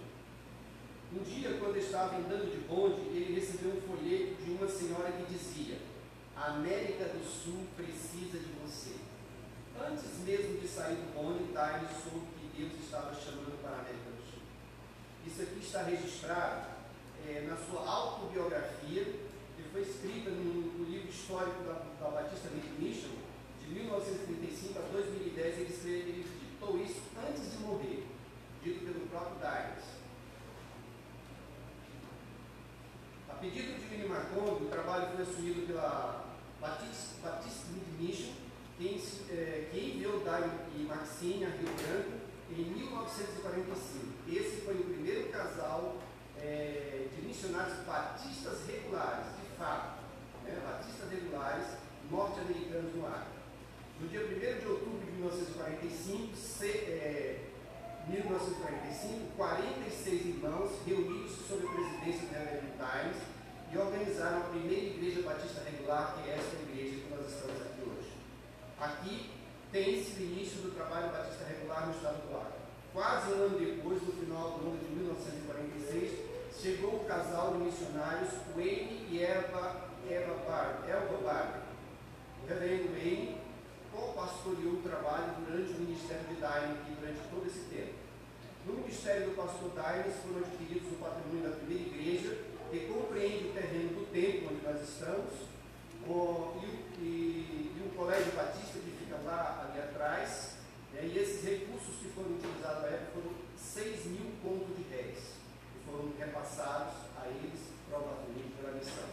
Um 1.13 1.23
dia, 1.25 1.59
quando 1.59 1.77
estava 1.79 2.17
andando 2.17 2.49
de 2.49 2.59
bonde, 2.69 3.01
ele 3.11 3.35
recebeu 3.35 3.73
um 3.73 3.81
folheto 3.81 4.41
de 4.41 4.51
uma 4.53 4.69
senhora 4.69 5.11
que 5.11 5.35
dizia: 5.35 5.79
A 6.37 6.55
América 6.55 7.07
do 7.07 7.25
Sul 7.27 7.67
precisa 7.77 8.39
de 8.39 8.53
você. 8.63 8.95
Antes 9.81 10.19
mesmo 10.25 10.61
de 10.61 10.69
sair 10.69 10.95
do 10.95 11.13
bonde, 11.13 11.53
Darius 11.53 11.91
soube 12.05 12.27
que 12.39 12.63
Deus 12.63 12.73
estava 12.81 13.13
chamando 13.15 13.61
para 13.61 13.71
a 13.71 13.81
América 13.81 14.11
do 14.15 14.23
Sul. 14.31 14.43
Isso 15.27 15.43
aqui 15.43 15.59
está 15.59 15.83
registrado 15.83 16.69
é, 17.27 17.47
na 17.49 17.57
sua 17.57 17.85
autobiografia, 17.85 19.05
que 19.57 19.63
foi 19.73 19.83
escrita 19.83 20.31
no, 20.31 20.79
no 20.79 20.85
livro 20.85 21.09
histórico 21.09 21.65
da, 21.65 21.83
da 21.99 22.11
Batista 22.11 22.49
Mission, 22.79 23.11
de 23.61 23.75
1935 23.75 24.79
a 24.79 24.83
2010, 24.93 25.59
ele, 25.59 25.73
escreve, 25.73 25.97
ele 25.97 26.27
ditou 26.41 26.81
isso 26.81 27.03
antes 27.27 27.53
de 27.53 27.59
morrer, 27.59 28.08
pelo 28.75 29.07
próprio 29.09 29.39
Darius. 29.41 29.85
A 33.29 33.35
pedido 33.35 33.79
de 33.79 33.95
William 33.95 34.09
Marconi, 34.09 34.67
o 34.67 34.71
trabalho 34.71 35.09
foi 35.15 35.23
assumido 35.23 35.67
pela 35.67 36.25
Batista, 36.61 37.15
Batista 37.23 37.69
Mission, 37.99 38.33
quem, 38.77 39.01
é, 39.31 39.69
que 39.71 39.79
enviou 39.79 40.21
Darius 40.21 40.53
e 40.77 40.83
Maxine 40.83 41.45
a 41.45 41.49
Rio 41.49 41.69
Branco 41.75 42.19
em 42.51 42.63
1945. 42.65 44.07
Esse 44.29 44.63
foi 44.63 44.75
o 44.75 44.85
primeiro 44.85 45.29
casal 45.31 45.97
é, 46.39 47.07
de 47.15 47.27
missionários 47.27 47.79
batistas 47.87 48.67
regulares, 48.67 49.27
de 49.41 49.57
fato, 49.57 50.03
né, 50.45 50.61
batistas 50.65 51.11
regulares 51.11 51.67
norte-americanos 52.11 52.95
no 52.95 53.07
Acre. 53.07 53.39
No 54.01 54.09
dia 54.09 54.21
1 54.21 54.61
de 54.61 54.67
outubro 54.69 55.05
de 55.05 55.11
1945, 55.13 56.37
se, 56.37 56.69
é, 56.69 57.48
1945 58.09 59.37
46 59.37 60.27
irmãos 60.27 60.71
reunidos 60.87 61.31
sob 61.47 61.67
a 61.67 61.71
presidência 61.71 62.27
do 62.27 62.33
Reverend 62.33 62.73
Times 62.73 63.17
e 63.71 63.79
organizaram 63.79 64.39
a 64.39 64.49
primeira 64.49 64.87
igreja 64.87 65.23
batista 65.23 65.63
regular, 65.63 66.17
que 66.17 66.31
é 66.31 66.35
esta 66.35 66.57
igreja 66.57 67.01
que 67.05 67.15
nós 67.15 67.29
estamos 67.29 67.61
aqui 67.61 67.83
hoje. 67.83 68.13
Aqui 68.81 69.31
tem-se 69.71 70.21
o 70.21 70.25
início 70.25 70.63
do 70.63 70.75
trabalho 70.75 71.13
batista 71.13 71.45
regular 71.45 71.87
no 71.87 71.95
estado 71.95 72.27
do 72.27 72.37
Acre. 72.37 72.59
Quase 72.95 73.33
um 73.33 73.45
ano 73.45 73.59
depois, 73.59 74.03
no 74.03 74.13
final 74.13 74.59
do 74.59 74.69
ano 74.69 74.79
de 74.79 74.91
1946, 74.95 76.19
chegou 76.61 76.97
o 76.97 77.05
casal 77.05 77.53
de 77.53 77.59
missionários 77.59 78.31
Wayne 78.57 79.07
e 79.11 79.23
Eva, 79.23 79.91
Eva 80.09 80.35
Barber. 80.49 81.61
O 82.43 82.47
reverendo 82.49 82.89
Wayne 82.93 83.37
co-pastoreou 83.93 84.75
o 84.75 84.83
trabalho 84.83 85.35
durante 85.45 85.73
o 85.73 85.81
ministério 85.81 86.25
de 86.29 86.37
Daime 86.37 86.79
aqui 86.79 86.93
durante 86.99 87.21
todo 87.29 87.47
esse 87.47 87.61
tempo. 87.69 87.98
No 88.69 88.75
ministério 88.75 89.31
do 89.31 89.35
pastor 89.35 89.71
Daime 89.71 90.13
foram 90.21 90.45
adquiridos 90.45 90.93
o 90.93 91.01
patrimônio 91.01 91.49
da 91.49 91.57
primeira 91.57 91.89
igreja, 91.89 92.37
que 92.71 92.81
compreende 92.81 93.49
o 93.49 93.53
terreno 93.55 93.97
do 93.97 94.13
templo 94.13 94.53
onde 94.53 94.61
nós 94.61 94.87
estamos, 94.87 95.33
o, 96.07 96.61
e, 96.61 97.01
e, 97.01 97.73
e, 97.73 97.83
o 97.89 97.97
Colégio 97.97 98.31
Batista 98.37 98.79
que 98.79 98.93
fica 99.01 99.17
lá 99.25 99.65
ali 99.65 99.81
atrás, 99.81 100.59
né, 100.93 101.01
e 101.03 101.17
esses 101.17 101.43
recursos 101.43 101.97
que 101.97 102.13
foram 102.13 102.37
utilizados 102.37 102.83
na 102.83 102.89
época 102.89 103.13
foram 103.17 103.33
6 103.57 104.05
mil 104.05 104.37
contos 104.45 104.77
de 104.77 104.83
réis, 104.93 105.33
que 105.73 105.91
foram 105.91 106.13
repassados 106.19 107.09
a 107.17 107.27
eles 107.27 107.73
provavelmente 107.89 108.53
pela 108.61 108.77
missão. 108.77 109.09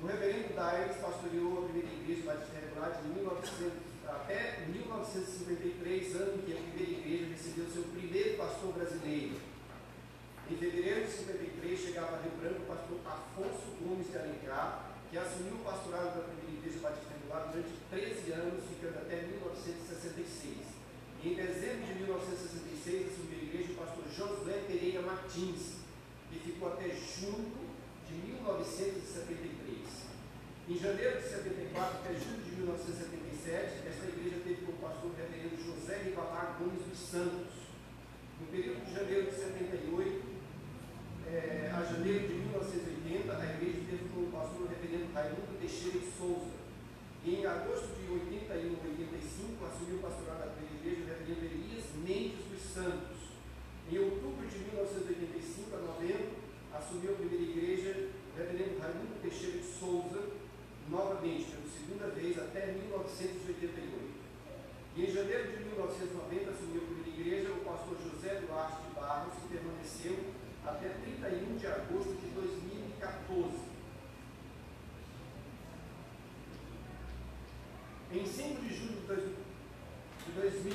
O 0.00 0.06
reverendo 0.06 0.54
Daires 0.54 0.96
pastoreou 1.02 1.58
a 1.58 1.62
primeira 1.66 1.90
igreja 1.90 2.22
batista 2.22 2.54
regular 2.54 3.02
de 3.02 3.08
1900 3.18 3.83
até 4.14 4.64
1953, 4.68 6.16
ano 6.16 6.34
em 6.34 6.42
que 6.42 6.52
a 6.52 6.62
primeira 6.62 6.92
igreja 6.92 7.26
recebeu 7.32 7.66
seu 7.66 7.82
primeiro 7.84 8.36
pastor 8.36 8.72
brasileiro. 8.72 9.36
Em 10.50 10.56
fevereiro 10.56 11.06
de 11.06 11.12
53, 11.12 11.80
chegava 11.80 12.16
a 12.16 12.20
Rio 12.20 12.32
Branco 12.40 12.62
o 12.62 12.66
pastor 12.66 12.98
Afonso 13.04 13.74
Gomes 13.80 14.10
de 14.10 14.18
Alencar, 14.18 14.92
que 15.10 15.18
assumiu 15.18 15.54
o 15.54 15.64
pastorado 15.64 16.14
da 16.16 16.28
primeira 16.28 16.58
igreja 16.60 16.78
batista 16.80 17.14
regular 17.14 17.50
durante 17.50 17.74
13 17.90 18.32
anos, 18.32 18.64
ficando 18.68 18.98
até 18.98 19.22
1966. 19.22 20.74
E 21.22 21.28
em 21.28 21.34
dezembro 21.34 21.86
de 21.86 21.94
1966, 22.04 23.12
assumiu 23.12 23.38
a 23.40 23.42
igreja 23.42 23.72
o 23.72 23.76
pastor 23.76 24.04
Josué 24.12 24.64
Pereira 24.68 25.02
Martins, 25.02 25.80
que 26.30 26.38
ficou 26.38 26.68
até 26.68 26.88
junho 26.90 27.72
de 28.06 28.14
1973. 28.14 29.64
Em 30.68 30.78
janeiro 30.78 31.20
de 31.20 31.28
74 31.28 31.98
até 31.98 32.12
julho 32.14 32.42
de 32.44 32.54
1977, 33.44 33.88
esta 33.88 34.08
igreja 34.08 34.40
teve 34.42 34.64
como 34.64 34.78
pastor 34.78 35.12
o 35.12 35.14
reverendo 35.14 35.60
José 35.60 36.00
Rivalar 36.02 36.56
Gomes 36.58 36.80
dos 36.88 36.98
Santos. 36.98 37.52
No 38.40 38.46
período 38.48 38.84
de 38.84 38.94
janeiro 38.94 39.28
de 39.28 39.36
78 39.36 40.24
é, 41.28 41.70
a 41.72 41.84
janeiro 41.84 42.26
de 42.26 42.34
1980, 42.34 43.36
a 43.36 43.44
igreja 43.44 43.84
teve 43.84 44.08
como 44.08 44.32
pastor 44.32 44.62
o 44.64 44.68
reverendo 44.68 45.12
Raimundo 45.12 45.60
Teixeira 45.60 45.98
de 45.98 46.10
Souza. 46.16 46.56
E 47.24 47.36
em 47.36 47.46
agosto 47.46 47.92
de 48.00 48.08
81 48.08 48.64
e 48.64 48.80
85, 48.80 49.64
assumiu 49.64 49.96
o 49.96 50.00
pastorado 50.00 50.56
da 50.56 50.64
igreja 50.64 51.04
o 51.04 51.08
reverendo 51.12 51.44
Elias 51.44 51.84
Mendes 52.00 52.48
dos 52.48 52.64
Santos. 52.72 53.36
Em 53.92 53.98
outubro 53.98 54.48
de 54.48 54.56
1985 54.56 55.76
a 55.76 55.80
novembro, 55.84 56.32
assumiu 56.72 57.12
a 57.12 57.16
primeira 57.20 57.44
igreja 57.44 58.08
o 58.08 58.38
reverendo 58.38 58.80
Raimundo 58.80 59.20
Teixeira 59.20 59.58
de 59.58 59.68
Souza, 59.68 60.32
novamente, 60.88 61.63
segunda 61.94 62.08
vez, 62.08 62.38
até 62.38 62.66
1988. 62.72 64.14
E 64.96 65.04
em 65.04 65.10
janeiro 65.10 65.50
de 65.50 65.64
1990 65.64 66.50
assumiu 66.50 66.82
a 66.82 66.86
primeira 66.86 67.10
igreja 67.10 67.52
o 67.52 67.64
pastor 67.64 67.96
José 68.02 68.40
Duarte 68.40 68.82
de 68.82 68.94
Barros, 68.94 69.34
que 69.34 69.56
permaneceu 69.56 70.18
até 70.64 70.88
31 70.88 71.56
de 71.56 71.66
agosto 71.66 72.14
de 72.20 72.26
2014. 72.34 73.74
Em 78.12 78.26
5 78.26 78.60
de 78.60 78.74
julho 78.74 79.00
de 80.26 80.32
2000, 80.32 80.72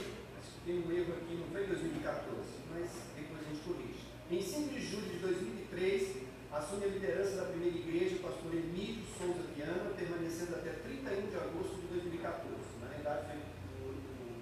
tem 0.65 0.79
um 0.79 0.91
erro 0.91 1.13
aqui, 1.13 1.35
não 1.35 1.47
foi 1.47 1.67
2014, 1.67 2.49
mas 2.71 2.91
depois 3.15 3.39
a 3.39 3.49
gente 3.49 3.61
corrige. 3.63 4.07
Em 4.31 4.41
5 4.41 4.69
de 4.73 4.85
julho 4.85 5.09
de 5.09 5.19
2003, 5.19 6.29
assume 6.51 6.85
a 6.85 6.87
liderança 6.87 7.35
da 7.37 7.45
primeira 7.45 7.77
igreja 7.77 8.15
o 8.15 8.19
pastor 8.19 8.53
Emílio 8.53 9.03
Souza 9.17 9.43
Viana, 9.55 9.91
permanecendo 9.95 10.55
até 10.55 10.69
31 11.09 11.29
de 11.29 11.37
agosto 11.37 11.75
de 11.81 11.87
2014. 11.87 12.45
Na 12.81 12.87
realidade, 12.87 13.25
foi 13.25 13.89
o, 13.89 13.97
o, 13.97 14.37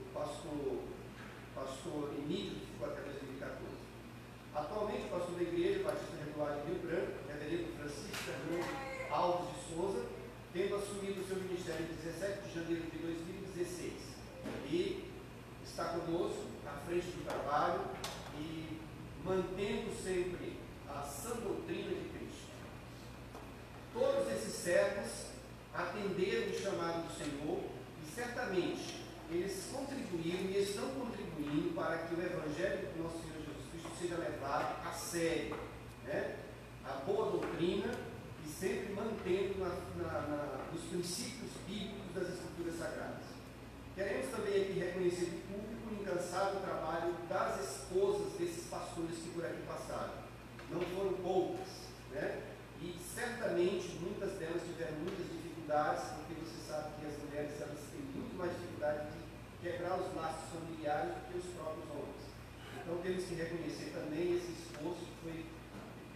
o 0.00 0.12
pastor, 0.14 0.80
pastor 1.54 2.14
Emílio 2.16 2.60
que 2.60 2.66
ficou 2.72 2.88
até 2.88 3.02
2014. 3.02 3.60
Atualmente, 4.54 5.04
o 5.04 5.10
pastor 5.10 5.34
da 5.36 5.42
igreja 5.42 5.84
Batista 5.84 6.16
Regular 6.24 6.56
de 6.56 6.72
Rio 6.72 6.80
Branco, 6.80 7.12
reverendo 7.28 7.76
Francisco 7.76 8.16
Fernando 8.24 9.10
Alves 9.10 9.48
de 9.52 9.74
Souza, 9.74 10.06
tendo 10.54 10.76
assumido 10.76 11.20
o 11.20 11.26
seu 11.26 11.36
ministério 11.36 11.84
em 11.84 11.94
17 11.94 12.48
de 12.48 12.54
janeiro 12.54 12.82
de 12.90 12.98
2016. 12.98 13.92
E 14.70 15.10
está 15.62 15.84
conosco 15.84 16.46
à 16.66 16.72
frente 16.86 17.06
do 17.06 17.24
trabalho 17.24 17.82
e 18.38 18.80
mantendo 19.22 19.94
sempre 20.02 20.56
a 20.88 21.02
sã 21.02 21.36
doutrina 21.36 21.90
de 21.90 22.08
Cristo. 22.08 22.48
Todos 23.92 24.32
esses 24.32 24.54
servos 24.54 25.32
atenderam 25.74 26.50
o 26.50 26.60
chamado 26.60 27.06
do 27.06 27.12
Senhor 27.14 27.60
e 28.02 28.10
certamente 28.14 29.02
eles 29.30 29.70
contribuíram 29.72 30.50
e 30.50 30.62
estão 30.62 30.88
contribuindo 30.90 31.74
para 31.74 31.98
que 31.98 32.14
o 32.14 32.22
Evangelho 32.22 32.88
do 32.92 33.02
nosso 33.02 33.18
Senhor 33.22 33.38
Jesus 33.38 33.70
Cristo 33.70 33.90
seja 33.98 34.16
levado 34.16 34.86
a 34.86 34.92
sério. 34.92 35.56
Né? 36.04 36.36
A 36.84 36.92
boa 37.06 37.30
doutrina 37.30 37.90
e 38.44 38.48
sempre 38.48 38.92
mantendo 38.92 39.58
na, 39.58 39.68
na, 40.02 40.20
na, 40.20 40.64
nos 40.72 40.82
princípios 40.82 41.50
bíblicos 41.66 42.14
das 42.14 42.28
Escrituras 42.28 42.74
Sagradas. 42.74 43.24
Queremos 43.94 44.21
também 44.32 44.62
aqui 44.62 44.72
reconhecer 44.80 45.26
de 45.26 45.36
público 45.44 45.92
o 45.92 46.00
incansável 46.00 46.60
trabalho 46.60 47.14
das 47.28 47.60
esposas 47.60 48.32
desses 48.38 48.64
pastores 48.64 49.18
que 49.18 49.28
por 49.30 49.44
aqui 49.44 49.60
passaram 49.68 50.14
não 50.70 50.80
foram 50.80 51.12
poucas, 51.20 51.68
né? 52.10 52.40
E 52.80 52.96
certamente 52.98 54.00
muitas 54.00 54.32
delas 54.38 54.62
tiveram 54.64 54.96
muitas 55.04 55.28
dificuldades, 55.28 56.02
porque 56.16 56.34
você 56.40 56.58
sabe 56.66 56.98
que 56.98 57.06
as 57.06 57.18
mulheres 57.22 57.60
elas 57.60 57.78
têm 57.92 58.00
muito 58.16 58.34
mais 58.34 58.50
dificuldade 58.52 59.12
de 59.12 59.20
quebrar 59.60 60.00
os 60.00 60.16
laços 60.16 60.48
familiares 60.48 61.12
do 61.12 61.20
que 61.28 61.38
os 61.38 61.54
próprios 61.54 61.90
homens. 61.92 62.24
Então 62.80 62.96
temos 63.04 63.24
que 63.24 63.34
reconhecer 63.34 63.92
também 63.92 64.34
esse 64.34 64.50
esforço 64.50 65.04
que 65.04 65.16
foi, 65.22 65.44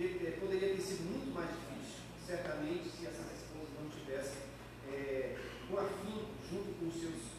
eh, 0.00 0.36
poderia 0.40 0.74
ter 0.74 0.80
sido 0.80 1.04
muito 1.04 1.30
mais 1.34 1.50
difícil, 1.52 2.00
certamente, 2.26 2.88
se 2.88 3.06
essas 3.06 3.28
esposas 3.36 3.76
não 3.78 3.88
tivessem 3.92 4.42
é, 4.90 5.36
um 5.70 5.78
afim 5.78 6.26
junto 6.50 6.74
com 6.80 6.88
os 6.88 6.96
seus 6.98 7.35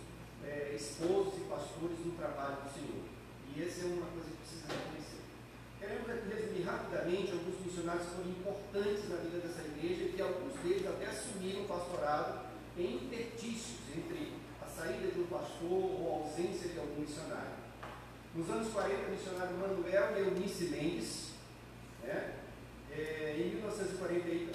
é, 0.48 0.74
esposos 0.76 1.38
e 1.38 1.42
pastores 1.42 2.00
no 2.06 2.14
trabalho 2.14 2.58
do 2.64 2.74
Senhor. 2.74 3.04
E 3.56 3.64
essa 3.64 3.82
é 3.82 3.86
uma 3.86 4.08
coisa 4.08 4.30
que 4.30 4.38
precisa 4.38 4.68
reconhecer. 4.72 5.22
Queremos 5.80 6.08
resumir 6.08 6.64
rapidamente 6.64 7.32
alguns 7.32 7.66
missionários 7.66 8.06
que 8.08 8.16
foram 8.16 8.30
importantes 8.30 9.10
na 9.10 9.16
vida 9.18 9.38
dessa 9.40 9.62
igreja 9.62 10.04
e 10.04 10.14
que 10.14 10.22
alguns 10.22 10.54
deles 10.62 10.88
até 10.88 11.06
assumiram 11.08 11.62
o 11.64 11.68
pastorado 11.68 12.48
em 12.78 12.96
intertícios 12.96 13.80
entre 13.96 14.34
a 14.62 14.68
saída 14.68 15.08
de 15.12 15.20
um 15.20 15.28
pastor 15.28 15.72
ou 15.72 16.14
a 16.14 16.28
ausência 16.28 16.70
de 16.70 16.80
algum 16.80 17.02
missionário. 17.02 17.58
Nos 18.36 18.50
anos 18.50 18.72
40, 18.72 19.08
o 19.08 19.12
missionário 19.12 19.58
Manuel 19.58 20.18
Eunice 20.18 20.66
Mendes, 20.66 21.32
né? 22.04 22.36
É, 22.92 23.36
em 23.38 23.56
1948, 23.56 24.52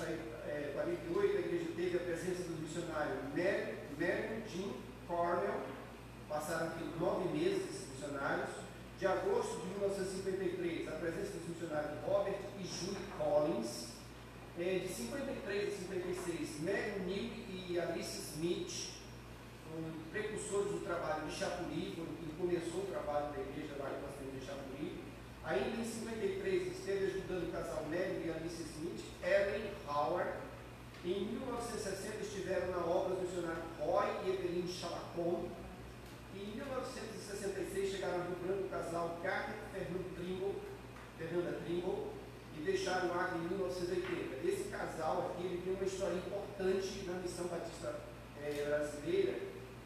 é, 0.47 0.75
a 0.79 0.89
igreja 0.89 1.73
teve 1.77 1.97
a 1.97 2.01
presença 2.01 2.43
do 2.45 2.61
missionário 2.61 3.17
Mary 3.35 4.43
Jean 4.49 4.73
Cornell, 5.07 5.61
passaram 6.33 6.69
aqui 6.69 6.85
nove 6.99 7.29
meses 7.29 7.89
missionários, 7.93 8.49
de 8.99 9.07
agosto 9.07 9.61
de 9.61 9.67
1953, 9.79 10.89
a 10.89 10.93
presença 10.93 11.33
dos 11.39 11.49
missionários 11.49 11.93
Robert 12.07 12.39
e 12.59 12.65
Julie 12.65 13.07
Collins. 13.19 13.93
É, 14.59 14.81
de 14.81 14.89
53 14.89 15.69
a 15.69 15.77
56, 15.79 16.61
Mary 16.61 17.01
Neal 17.07 17.31
e 17.49 17.81
Alice 17.81 18.35
Smith, 18.35 18.91
um, 19.75 20.11
precursores 20.11 20.73
do 20.73 20.85
trabalho 20.85 21.27
de 21.27 21.35
Chapuri, 21.35 21.97
que 21.97 22.37
começou 22.39 22.83
o 22.83 22.87
trabalho 22.87 23.33
da 23.33 23.41
igreja 23.41 23.75
nós 23.79 24.15
temos 24.19 24.39
de 24.39 24.47
Chapuri. 24.47 25.01
Ainda 25.45 25.81
em 25.81 25.85
53, 25.85 26.79
esteve 26.79 27.07
ajudando 27.07 27.49
o 27.49 27.53
casal 27.53 27.83
Mary 27.89 28.27
e 28.27 28.31
Alice 28.31 28.63
Smith, 28.63 29.03
Ellen 29.25 29.71
Howard. 29.89 30.33
Em 31.03 31.25
1960, 31.25 32.21
estiveram 32.21 32.71
na 32.73 32.85
obra 32.85 33.17
do 33.17 33.23
missionário 33.23 33.63
Roy 33.81 34.07
e 34.27 34.31
Evelyn 34.31 34.69
Chalacon 34.69 35.49
em 36.35 36.57
1966 36.57 37.91
chegaram 37.91 38.25
no 38.25 38.37
Branco 38.37 38.65
o 38.65 38.69
casal 38.69 39.19
Carter 39.23 39.55
Fernando 39.73 40.15
Trimble, 40.17 40.55
Fernanda 41.19 41.61
Trimble 41.65 42.13
e 42.57 42.63
deixaram 42.63 43.09
o 43.09 43.21
Acre 43.21 43.39
em 43.39 43.49
1980. 43.49 44.47
Esse 44.47 44.65
casal 44.69 45.33
aqui 45.33 45.47
ele 45.47 45.63
tem 45.63 45.75
uma 45.75 45.85
história 45.85 46.15
importante 46.15 47.05
na 47.07 47.15
missão 47.15 47.47
batista 47.47 48.01
é, 48.43 48.65
brasileira 48.65 49.39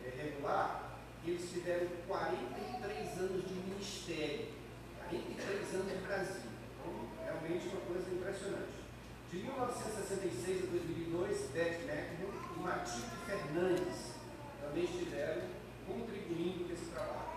é, 0.05 0.23
regular. 0.23 0.99
Eles 1.27 1.51
tiveram 1.51 1.89
43 2.07 3.19
anos 3.19 3.45
de 3.49 3.55
ministério, 3.55 4.47
43 5.09 5.75
anos 5.75 5.93
no 5.93 6.07
Brasil. 6.07 6.51
Então, 6.79 7.09
realmente 7.25 7.69
uma 7.69 7.81
coisa 7.81 8.11
impressionante. 8.15 8.77
De 9.31 9.39
1966 9.39 10.63
a 10.63 10.67
2002, 10.71 11.51
Beth 11.51 11.81
McNamara 11.83 12.37
e 12.55 12.61
Matilde 12.61 13.17
Fernandes 13.27 14.15
também 14.61 14.85
estiveram 14.85 15.56
contribuindo 15.87 16.67
com 16.67 16.73
esse 16.73 16.91
trabalho. 16.91 17.37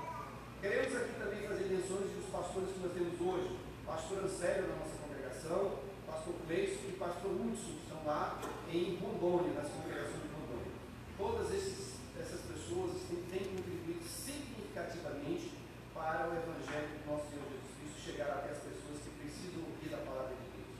Queremos 0.59 0.95
aqui 0.95 1.13
também 1.19 1.47
fazer 1.47 1.65
menções 1.69 2.11
dos 2.11 2.25
pastores 2.33 2.69
que 2.73 2.79
nós 2.81 2.91
temos 2.91 3.15
hoje, 3.21 3.55
pastor 3.85 4.25
Anselmo 4.25 4.67
da 4.67 4.75
nossa 4.75 4.97
congregação, 4.97 5.79
pastor 6.05 6.33
Cleiton 6.45 6.89
e 6.89 6.97
pastor 6.99 7.31
Hudson, 7.31 7.73
que 7.79 7.83
estão 7.87 8.03
lá 8.05 8.41
em 8.73 8.97
Rondônia, 8.97 9.53
nas 9.53 9.71
congregações 9.71 10.25
de 10.25 10.29
Rondônia. 10.35 10.73
Todas 11.17 11.53
esses, 11.53 11.95
essas 12.19 12.41
pessoas 12.41 12.91
têm 13.31 13.55
contribuído 13.55 14.03
significativamente 14.03 15.53
para 15.93 16.27
o 16.27 16.35
Evangelho 16.35 16.91
do 16.99 17.11
nosso 17.11 17.29
Senhor 17.31 17.45
Jesus 17.47 17.71
Cristo 17.79 17.99
chegar 18.03 18.43
até 18.43 18.51
as 18.51 18.59
pessoas 18.59 18.99
que 18.99 19.11
precisam 19.15 19.63
ouvir 19.63 19.95
a 19.95 20.03
palavra 20.03 20.35
de 20.35 20.47
Deus. 20.59 20.75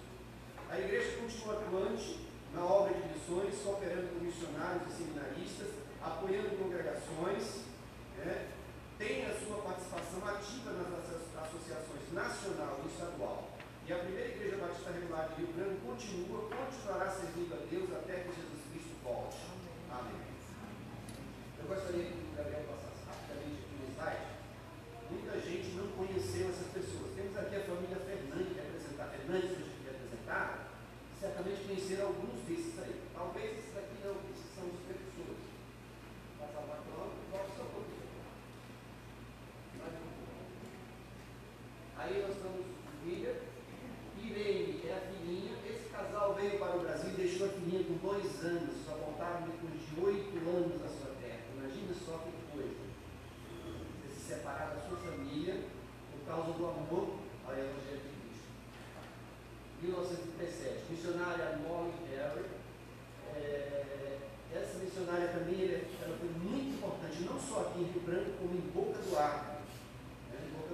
A 0.68 0.76
igreja 0.76 1.24
continua 1.24 1.56
atuante 1.56 2.28
na 2.54 2.66
obra 2.66 2.94
de 2.94 3.16
missões, 3.16 3.56
cooperando 3.64 4.12
com 4.12 4.26
missionários 4.26 4.92
e 4.92 4.98
seminaristas 4.98 5.79
apoiando 6.02 6.58
congregações, 6.58 7.66
né? 8.18 8.50
tem 8.98 9.26
a 9.26 9.34
sua 9.34 9.58
participação 9.64 10.20
ativa 10.28 10.72
nas 10.72 11.48
associações 11.48 12.12
nacional 12.12 12.82
e 12.84 12.88
estadual. 12.88 13.50
E 13.88 13.94
a 13.94 14.00
primeira 14.00 14.28
igreja 14.28 14.58
batista 14.58 14.92
regular 14.92 15.30
de 15.30 15.42
Rio 15.42 15.54
Grande 15.56 15.80
continua, 15.82 16.50
continuará 16.52 17.10
servindo 17.10 17.56
a 17.56 17.66
Deus 17.72 17.90
até 17.96 18.28
que 18.28 18.36
Jesus 18.36 18.62
Cristo 18.70 18.94
volte. 19.02 19.40
Amém. 19.90 20.22
Eu 21.58 21.66
gostaria 21.66 22.06
que 22.06 22.14
o 22.14 22.38
Gabriel 22.38 22.70
passasse 22.70 23.02
rapidamente 23.08 23.66
aqui 23.66 23.76
no 23.80 23.88
slide. 23.96 24.30
Muita 25.10 25.34
gente 25.42 25.68
não 25.80 25.88
conheceu 25.96 26.50
essas 26.50 26.68
pessoas. 26.70 27.16
Temos 27.16 27.34
aqui 27.40 27.56
a 27.56 27.64
família 27.66 27.98
Fernandes, 27.98 28.54
que 28.54 28.60
é 28.60 28.64
apresentar, 28.68 29.06
Fernandes, 29.10 29.58
que 29.58 29.88
é 29.88 29.92
apresentar, 29.96 30.70
certamente 31.20 31.66
conheceram 31.66 32.06
alguns 32.14 32.40
desses 32.46 32.78
aí. 32.78 33.00
Talvez 33.16 33.58
esses 33.58 33.74
Aí 41.98 42.22
nós 42.22 42.36
estamos 42.36 42.66
William, 43.06 43.36
Irene 44.18 44.82
é 44.88 44.94
a 44.94 45.02
filhinha. 45.12 45.52
Esse 45.70 45.90
casal 45.90 46.34
veio 46.34 46.58
para 46.58 46.78
o 46.78 46.82
Brasil 46.82 47.10
e 47.12 47.22
deixou 47.22 47.48
a 47.48 47.50
filhinha 47.52 47.84
com 47.84 48.08
dois 48.08 48.44
anos, 48.44 48.86
só 48.86 48.94
voltaram 48.94 49.48
depois 49.48 49.74
de 49.74 50.02
oito 50.02 50.38
anos 50.50 50.82
da 50.82 50.88
sua 50.88 51.14
terra. 51.22 51.42
Imagina 51.58 51.94
só 51.94 52.20
que 52.20 52.32
coisa. 52.52 52.90
Você 54.02 54.14
se 54.14 54.28
separar 54.28 54.76
da 54.76 54.82
sua 54.88 54.98
família 54.98 55.64
por 56.12 56.26
causa 56.26 56.54
do 56.54 56.66
amor 56.66 57.20
ao 57.46 57.54
Evangelho 57.54 58.02
de 58.02 58.16
Cristo. 58.22 58.48
1937, 59.82 60.92
missionária 60.92 61.58
Molly 61.58 61.94
Harry. 62.16 62.46
É, 63.36 64.18
essa 64.54 64.80
missionária 64.80 65.28
também 65.28 65.86
ela 66.02 66.18
foi 66.18 66.30
muito 66.30 66.76
importante, 66.76 67.22
não 67.22 67.40
só 67.40 67.62
aqui 67.62 67.82
em 67.82 67.92
Rio 67.92 68.02
Branco, 68.02 68.32
como 68.40 68.56
em 68.56 68.72
Boca 68.72 69.00
do 69.00 69.18
Acre 69.18 69.60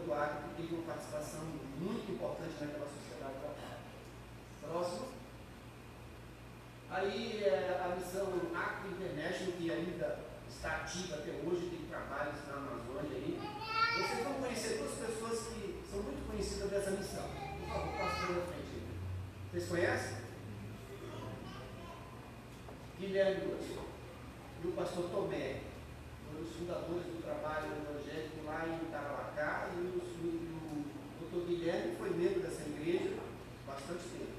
do 0.06 0.14
Acre 0.14 0.54
teve 0.56 0.76
uma 0.76 0.84
participação 0.84 1.42
muito 1.80 2.12
importante 2.12 2.54
naquela 2.62 2.88
sociedade. 2.88 3.36
Próximo. 4.62 5.08
Aí 6.90 7.44
é, 7.44 7.82
a 7.84 7.96
missão 7.96 8.28
Acre 8.56 8.90
International, 8.90 9.54
que 9.58 9.72
ainda 9.72 10.20
está 10.48 10.70
ativa 10.78 11.16
até 11.16 11.32
hoje, 11.32 11.70
tem 11.70 11.88
trabalhos 11.90 12.36
na 12.48 12.54
Amazônia 12.54 13.18
aí. 13.18 13.40
Vocês 13.96 14.24
vão 14.24 14.34
conhecer 14.36 14.78
duas 14.78 14.94
pessoas 14.94 15.48
que 15.48 15.84
são 15.90 16.04
muito 16.04 16.28
conhecidas 16.30 16.70
dessa 16.70 16.92
missão. 16.92 17.28
Por 17.60 17.68
favor, 17.68 17.98
passe 17.98 18.28
pela 18.28 18.46
frente. 18.46 18.84
Vocês 19.52 19.68
conhecem? 19.68 20.25
Guilherme 23.00 23.46
Lúcio 23.46 23.82
e 24.64 24.68
o 24.68 24.72
pastor 24.72 25.10
Tomé 25.10 25.62
foram 26.26 26.44
os 26.44 26.56
fundadores 26.56 27.06
do 27.06 27.22
trabalho 27.22 27.72
evangélico 27.76 28.46
lá 28.46 28.66
em 28.68 28.92
Taralacá 28.92 29.70
e, 29.76 29.80
o, 29.80 30.00
o 30.00 30.86
doutor 31.20 31.48
Guilherme 31.48 31.96
foi 31.98 32.10
membro 32.12 32.40
dessa 32.42 32.62
igreja 32.62 33.16
bastante 33.68 34.04
tempo. 34.04 34.36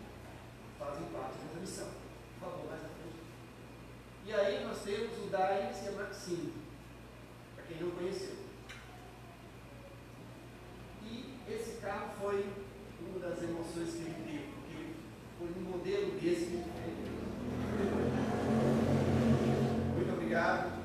Fazem 0.78 1.04
parte 1.08 1.38
dessa 1.38 1.60
missão. 1.60 1.88
Por 2.38 2.48
favor, 2.48 2.66
mais 2.70 2.82
à. 2.82 2.96
E 4.26 4.32
aí 4.32 4.64
nós 4.64 4.82
temos 4.82 5.16
o 5.18 5.28
Daís 5.30 5.84
e 5.84 5.88
a 5.88 5.92
Maxine, 5.92 6.52
para 7.54 7.64
quem 7.64 7.80
não 7.80 7.92
conheceu. 7.92 8.34
E 11.04 11.38
esse 11.48 11.76
carro 11.80 12.10
foi 12.20 12.44
uma 13.00 13.20
das 13.20 13.40
emoções 13.40 13.92
que 13.92 14.02
ele 14.02 14.24
teve, 14.26 14.52
porque 14.52 14.94
foi 15.38 15.48
um 15.62 15.70
modelo 15.70 16.10
desse. 16.18 16.46
Muito 17.78 18.25
obrigado. 20.36 20.75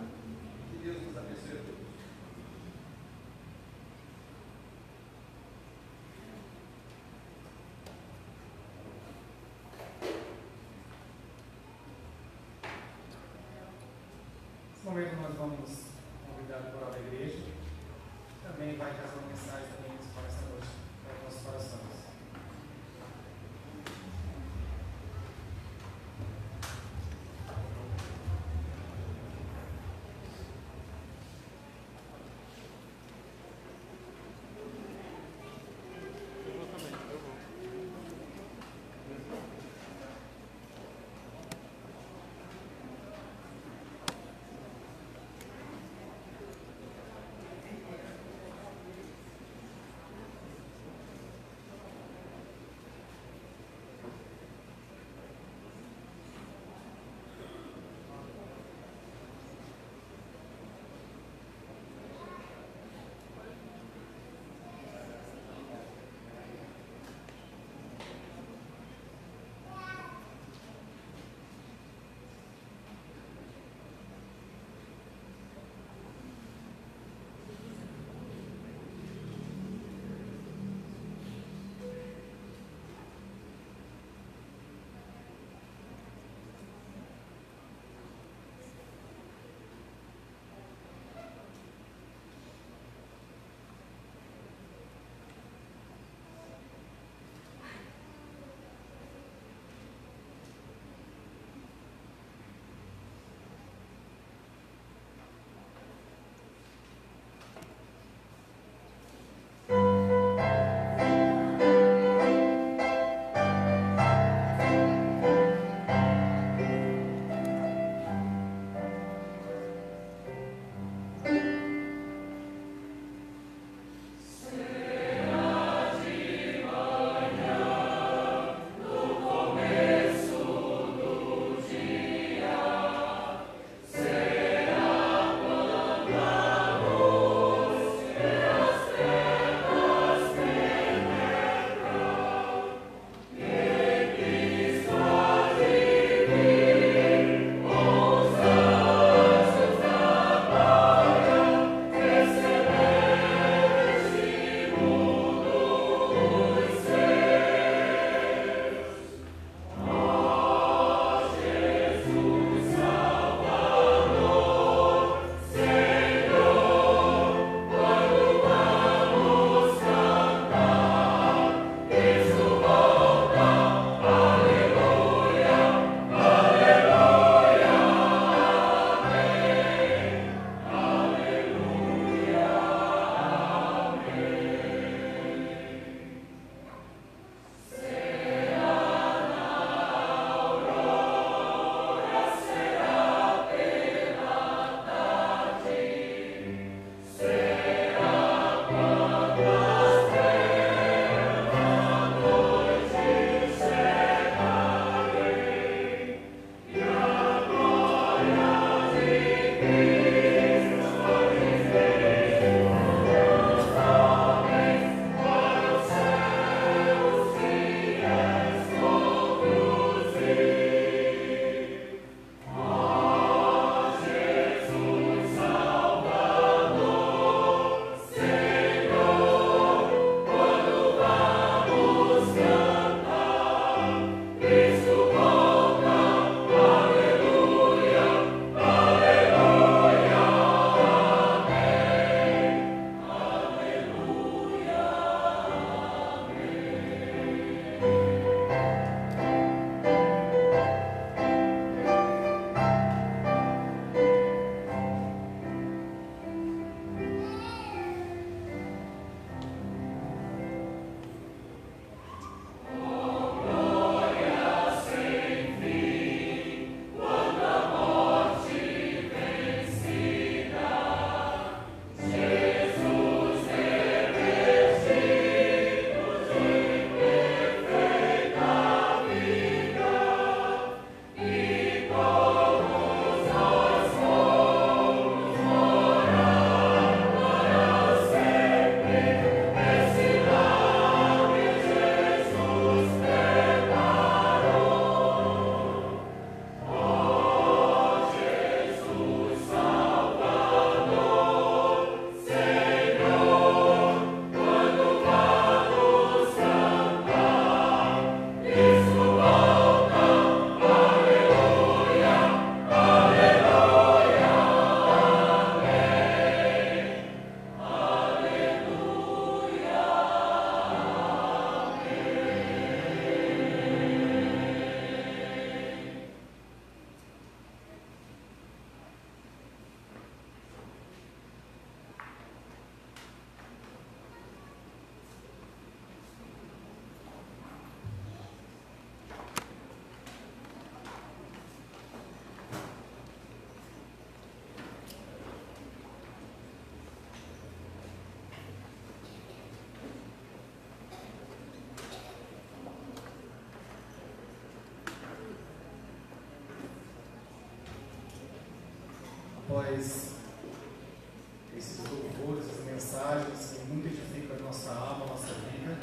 Esses 359.80 361.80
louvores, 361.89 362.45
essas 362.45 362.65
mensagens 362.65 363.53
que 363.53 363.65
muito 363.65 363.88
edificam 363.88 364.38
a 364.38 364.41
nossa 364.41 364.72
alma, 364.72 365.05
a 365.05 365.09
nossa 365.09 365.34
vida. 365.34 365.78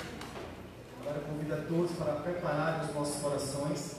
Agora 1.01 1.21
convido 1.21 1.55
a 1.55 1.59
todos 1.59 1.93
para 1.93 2.17
preparar 2.17 2.85
os 2.85 2.95
nossos 2.95 3.23
corações 3.23 3.97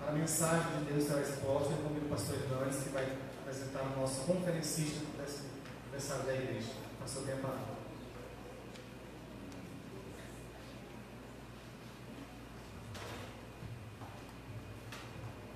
para 0.00 0.10
a 0.10 0.12
mensagem 0.12 0.78
de 0.78 0.92
Deus 0.92 1.04
será 1.04 1.20
exposta. 1.20 1.72
Eu 1.72 1.78
convido 1.78 2.06
o 2.06 2.08
pastor 2.08 2.36
Hernandes, 2.36 2.82
que 2.82 2.88
vai 2.90 3.16
apresentar 3.40 3.82
o 3.82 4.00
nosso 4.00 4.22
conferencista 4.22 5.04
desse 5.18 5.42
aniversário 5.84 6.24
da 6.24 6.34
igreja. 6.34 6.72
Pastor, 6.98 7.24
tenha 7.24 7.36
palavra. 7.36 7.78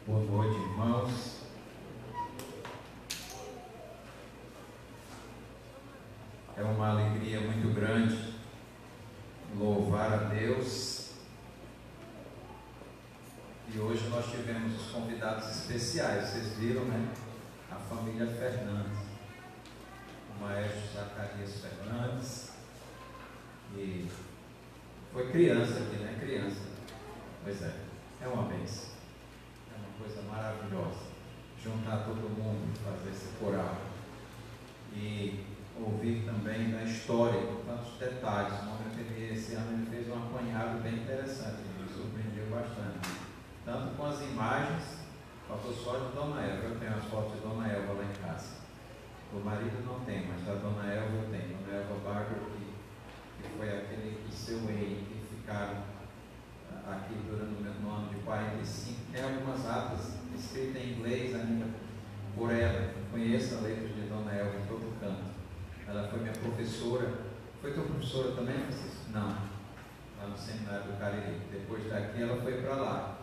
Boa 0.06 0.24
noite, 0.24 0.60
irmãos. 0.60 1.42
É 6.54 6.62
uma 6.62 6.90
alegria 6.90 7.40
muito 7.40 7.74
grande 7.74 8.34
louvar 9.58 10.12
a 10.12 10.16
Deus. 10.28 11.12
E 13.74 13.78
hoje 13.78 14.06
nós 14.08 14.30
tivemos 14.30 14.80
os 14.80 14.90
convidados 14.90 15.48
especiais, 15.48 16.28
vocês 16.28 16.56
viram, 16.58 16.84
né? 16.84 17.08
A 17.70 17.76
família 17.76 18.26
Fernandes, 18.26 18.98
o 20.36 20.42
maestro 20.42 20.80
Zacarias 20.94 21.60
Fernandes. 21.60 22.52
E 23.74 24.10
foi 25.12 25.21
criança 25.32 25.78
aqui, 25.80 25.96
né? 25.96 26.16
Criança. 26.20 26.60
Pois 27.42 27.62
é, 27.62 27.74
é 28.20 28.28
uma 28.28 28.44
bênção 28.44 28.92
coisa 30.02 30.22
maravilhosa. 30.22 31.12
Juntar 31.62 32.04
todo 32.04 32.28
mundo, 32.36 32.76
fazer 32.84 33.10
esse 33.10 33.36
coral. 33.38 33.76
E 34.92 35.44
ouvir 35.80 36.24
também 36.26 36.70
da 36.70 36.82
história, 36.82 37.40
com 37.40 37.64
tantos 37.64 37.98
detalhes. 37.98 38.52
Esse 39.32 39.54
ano 39.54 39.72
ele 39.72 39.86
fez 39.86 40.08
um 40.08 40.18
apanhado 40.18 40.82
bem 40.82 40.94
interessante, 40.94 41.62
me 41.80 41.88
surpreendeu 41.88 42.46
bastante. 42.50 43.08
Tanto 43.64 43.96
com 43.96 44.06
as 44.06 44.20
imagens, 44.20 44.98
faltou 45.48 45.72
só 45.72 45.98
de 45.98 46.14
Dona 46.14 46.42
Elva. 46.42 46.64
Eu 46.64 46.78
tenho 46.78 46.94
as 46.94 47.04
fotos 47.04 47.34
de 47.34 47.40
Dona 47.40 47.68
Elva 47.68 47.94
lá 47.94 48.04
em 48.04 48.22
casa. 48.22 48.56
O 49.32 49.40
marido 49.40 49.82
não 49.86 50.00
tem, 50.00 50.26
mas 50.26 50.44
da 50.44 50.54
Dona 50.54 50.92
Elva 50.92 51.16
eu 51.16 51.30
tenho. 51.30 51.56
Dona 51.58 51.78
Elva 51.78 51.94
Barber, 52.04 52.38
que, 52.38 53.42
que 53.42 53.56
foi 53.56 53.68
aquele 53.68 54.22
que 54.26 54.34
seu 54.34 54.66
rei, 54.66 55.06
ficaram 55.42 55.82
aqui 56.86 57.14
durante 57.28 57.54
o 57.84 57.90
ano 57.90 58.08
de 58.08 58.16
45, 58.20 59.00
tem 59.12 59.22
algumas 59.22 59.66
atas 59.66 60.14
escritas 60.38 60.82
em 60.82 60.92
inglês 60.92 61.34
ainda 61.34 61.66
por 62.36 62.50
ela. 62.52 62.94
Conheço 63.10 63.56
a 63.56 63.60
letra 63.60 63.88
de 63.88 64.02
Dona 64.02 64.32
Elva 64.32 64.58
em 64.58 64.66
todo 64.66 65.00
canto. 65.00 65.32
Ela 65.86 66.08
foi 66.08 66.20
minha 66.20 66.32
professora. 66.32 67.12
Foi 67.60 67.72
tua 67.72 67.84
professora 67.84 68.32
também, 68.32 68.54
Francisco? 68.54 69.10
Não. 69.12 69.28
Lá 70.18 70.28
no 70.28 70.36
seminário 70.36 70.92
do 70.92 70.98
Cariri. 70.98 71.40
Depois 71.50 71.84
daqui 71.88 72.22
ela 72.22 72.40
foi 72.40 72.62
para 72.62 72.74
lá. 72.76 73.18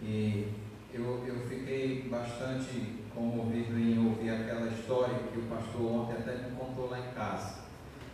E 0.00 0.52
eu, 0.92 1.24
eu 1.26 1.46
fiquei 1.48 2.08
bastante 2.08 3.04
comovido 3.14 3.78
em 3.78 4.06
ouvir 4.06 4.30
aquela 4.30 4.68
história 4.68 5.14
que 5.32 5.38
o 5.38 5.42
pastor 5.42 5.82
ontem 5.82 6.14
até 6.14 6.36
me 6.36 6.56
contou 6.56 6.90
lá 6.90 6.98
em 6.98 7.14
casa, 7.14 7.65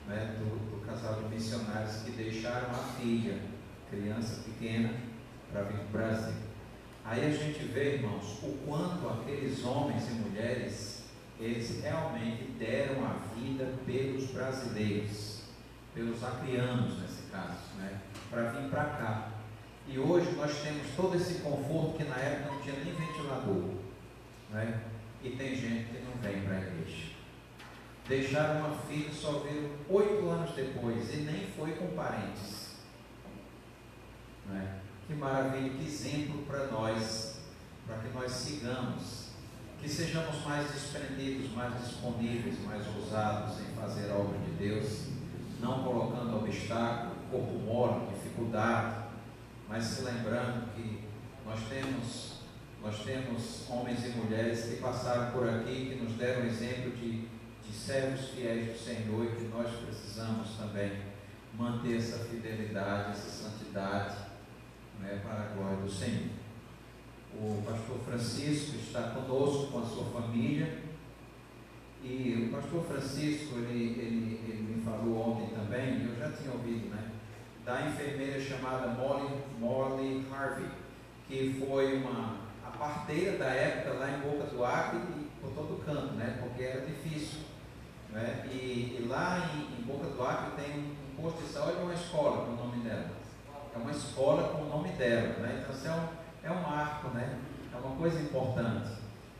né, 0.09 0.37
do, 0.39 0.71
do 0.71 0.87
casal 0.87 1.23
de 1.23 1.35
missionários 1.35 1.97
que 2.03 2.11
deixaram 2.13 2.71
a 2.71 2.99
filha 2.99 3.53
criança 3.93 4.43
pequena, 4.43 4.91
para 5.53 5.65
vir 5.65 5.79
para 5.79 5.85
o 5.85 5.89
Brasil. 5.91 6.35
Aí 7.05 7.27
a 7.27 7.31
gente 7.31 7.63
vê, 7.65 7.97
irmãos, 7.97 8.39
o 8.43 8.57
quanto 8.67 9.07
aqueles 9.09 9.63
homens 9.65 10.09
e 10.09 10.15
mulheres, 10.15 11.05
eles 11.39 11.83
realmente 11.83 12.45
deram 12.59 13.05
a 13.05 13.19
vida 13.35 13.75
pelos 13.85 14.31
brasileiros, 14.31 15.43
pelos 15.95 16.25
acrianos 16.25 16.99
nesse 17.03 17.23
caso, 17.31 17.75
né, 17.77 18.01
para 18.31 18.51
vir 18.53 18.71
para 18.71 18.85
cá. 18.85 19.29
E 19.87 19.99
hoje 19.99 20.31
nós 20.37 20.57
temos 20.63 20.87
todo 20.97 21.17
esse 21.17 21.41
conforto 21.41 21.99
que 21.99 22.05
na 22.05 22.17
época 22.17 22.55
não 22.55 22.63
tinha 22.63 22.77
nem 22.77 22.95
ventilador. 22.95 23.75
Né? 24.51 24.81
E 25.23 25.31
tem 25.31 25.57
gente 25.57 25.91
que 25.91 26.05
não 26.05 26.13
vem 26.23 26.41
para 26.43 26.55
a 26.55 26.61
igreja. 26.61 27.12
Deixaram 28.09 28.67
uma 28.67 28.77
filha 28.79 29.11
só 29.13 29.41
viram 29.41 29.71
oito 29.89 30.29
anos 30.29 30.55
depois 30.55 31.15
e 31.15 31.19
nem 31.19 31.47
foi 31.47 31.73
com 31.73 31.89
parentes. 31.95 32.77
Né? 34.49 34.81
Que 35.07 35.15
maravilha, 35.15 35.71
que 35.71 35.85
exemplo 35.85 36.43
para 36.43 36.67
nós, 36.67 37.41
para 37.87 37.99
que 37.99 38.09
nós 38.15 38.33
sigamos, 38.33 39.29
que 39.81 39.89
sejamos 39.89 40.45
mais 40.45 40.71
desprendidos, 40.73 41.53
mais 41.53 41.81
disponíveis, 41.81 42.65
mais 42.65 42.87
ousados 42.97 43.61
em 43.61 43.75
fazer 43.75 44.11
a 44.11 44.17
obra 44.17 44.39
de 44.39 44.51
Deus, 44.53 45.09
não 45.61 45.85
colocando 45.85 46.39
obstáculo, 46.39 47.15
corpo 47.31 47.59
mole, 47.59 48.15
dificuldade, 48.15 49.07
mas 49.69 49.85
se 49.85 50.03
lembrando 50.03 50.75
que 50.75 51.05
nós 51.47 51.61
temos, 51.69 52.41
nós 52.83 52.99
temos 53.05 53.71
homens 53.71 54.05
e 54.05 54.11
mulheres 54.11 54.65
que 54.67 54.77
passaram 54.77 55.33
por 55.33 55.49
aqui, 55.49 55.91
que 55.91 56.05
nos 56.05 56.13
deram 56.15 56.45
exemplo 56.45 56.91
de 56.93 57.29
servos 57.83 58.29
fiéis 58.29 58.73
do 58.73 58.79
Senhor 58.79 59.25
e 59.25 59.37
que 59.37 59.45
nós 59.49 59.69
precisamos 59.85 60.57
também 60.57 61.03
manter 61.59 61.97
essa 61.97 62.25
fidelidade, 62.25 63.11
essa 63.11 63.49
santidade 63.49 64.17
né, 65.01 65.21
para 65.23 65.43
a 65.43 65.55
glória 65.55 65.79
do 65.79 65.91
Senhor. 65.91 66.31
O 67.35 67.63
pastor 67.67 67.99
Francisco 68.05 68.77
está 68.77 69.11
conosco 69.11 69.73
com 69.73 69.81
a 69.81 69.87
sua 69.87 70.05
família. 70.05 70.81
E 72.05 72.49
o 72.49 72.57
pastor 72.57 72.85
Francisco, 72.85 73.57
ele, 73.59 73.99
ele, 73.99 74.41
ele 74.49 74.75
me 74.77 74.83
falou 74.83 75.31
ontem 75.31 75.55
também, 75.55 76.05
eu 76.05 76.17
já 76.17 76.31
tinha 76.33 76.53
ouvido, 76.53 76.89
né? 76.89 77.11
Da 77.65 77.87
enfermeira 77.89 78.41
chamada 78.41 78.89
Molly, 78.89 79.41
Molly 79.59 80.27
Harvey, 80.33 80.69
que 81.29 81.65
foi 81.65 81.97
uma 81.97 82.43
a 82.65 82.71
parteira 82.71 83.39
da 83.39 83.47
época 83.47 83.99
lá 83.99 84.11
em 84.11 84.21
Boca 84.21 84.45
do 84.51 84.65
Acre 84.65 84.99
e 84.99 85.31
por 85.41 85.51
todo 85.51 85.85
canto, 85.85 86.15
né? 86.15 86.39
Porque 86.43 86.65
era 86.65 86.85
difícil. 86.85 87.42
Né? 88.13 88.47
E, 88.53 88.99
e 89.01 89.07
lá 89.09 89.51
em, 89.55 89.81
em, 89.81 89.83
Boca 89.83 90.07
do 90.07 90.23
Acre 90.23 90.63
tem 90.63 90.97
um 91.19 91.23
posto 91.23 91.43
de 91.43 91.49
saúde 91.49 91.79
uma 91.83 91.95
escola 91.95 92.45
com 92.45 92.53
o 92.53 92.57
nome 92.57 92.85
dela 92.85 93.23
é 93.75 93.79
uma 93.79 93.91
escola 93.91 94.49
com 94.51 94.63
o 94.65 94.69
nome 94.69 94.91
dela, 94.91 95.39
né? 95.39 95.61
Então 95.63 95.75
isso 95.75 95.87
é 95.87 95.93
um, 95.93 96.09
é 96.45 96.51
um 96.51 96.63
marco, 96.63 97.09
né? 97.09 97.39
É 97.73 97.77
uma 97.77 97.97
coisa 97.97 98.21
importante. 98.21 98.91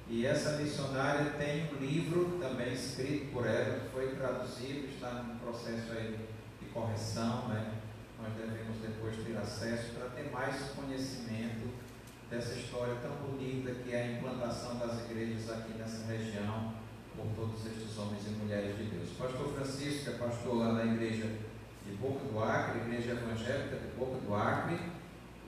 E 0.09 0.27
essa 0.27 0.53
missionária 0.53 1.33
tem 1.39 1.71
um 1.73 1.77
livro 1.79 2.39
também 2.41 2.73
escrito 2.73 3.33
por 3.33 3.47
ela, 3.47 3.81
que 3.81 3.89
foi 3.91 4.15
traduzido, 4.17 4.89
está 4.89 5.11
no 5.23 5.39
processo 5.39 5.93
aí 5.93 6.19
de 6.61 6.67
correção, 6.69 7.49
né? 7.49 7.75
Nós 8.21 8.33
devemos 8.35 8.79
depois 8.81 9.17
ter 9.17 9.37
acesso 9.37 9.93
para 9.93 10.09
ter 10.11 10.31
mais 10.31 10.71
conhecimento 10.71 11.71
dessa 12.31 12.55
história 12.55 12.95
tão 13.03 13.13
bonita 13.17 13.73
que 13.73 13.95
é 13.95 14.03
a 14.03 14.13
implantação 14.13 14.79
das 14.79 15.01
igrejas 15.05 15.51
aqui 15.51 15.75
nessa 15.75 16.07
região 16.07 16.73
por 17.23 17.31
todos 17.37 17.65
estes 17.67 17.97
homens 17.99 18.27
e 18.27 18.31
mulheres 18.31 18.77
de 18.77 18.85
Deus. 18.85 19.11
Pastor 19.17 19.55
Francisco, 19.55 20.11
é 20.11 20.13
pastor 20.15 20.57
lá 20.57 20.73
da 20.73 20.85
igreja 20.85 21.27
de 21.87 21.93
Boca 21.97 22.25
do 22.25 22.43
Acre, 22.43 22.81
Igreja 22.81 23.13
Evangélica 23.13 23.77
de 23.77 23.97
Boca 23.97 24.19
do 24.19 24.35
Acre, 24.35 24.79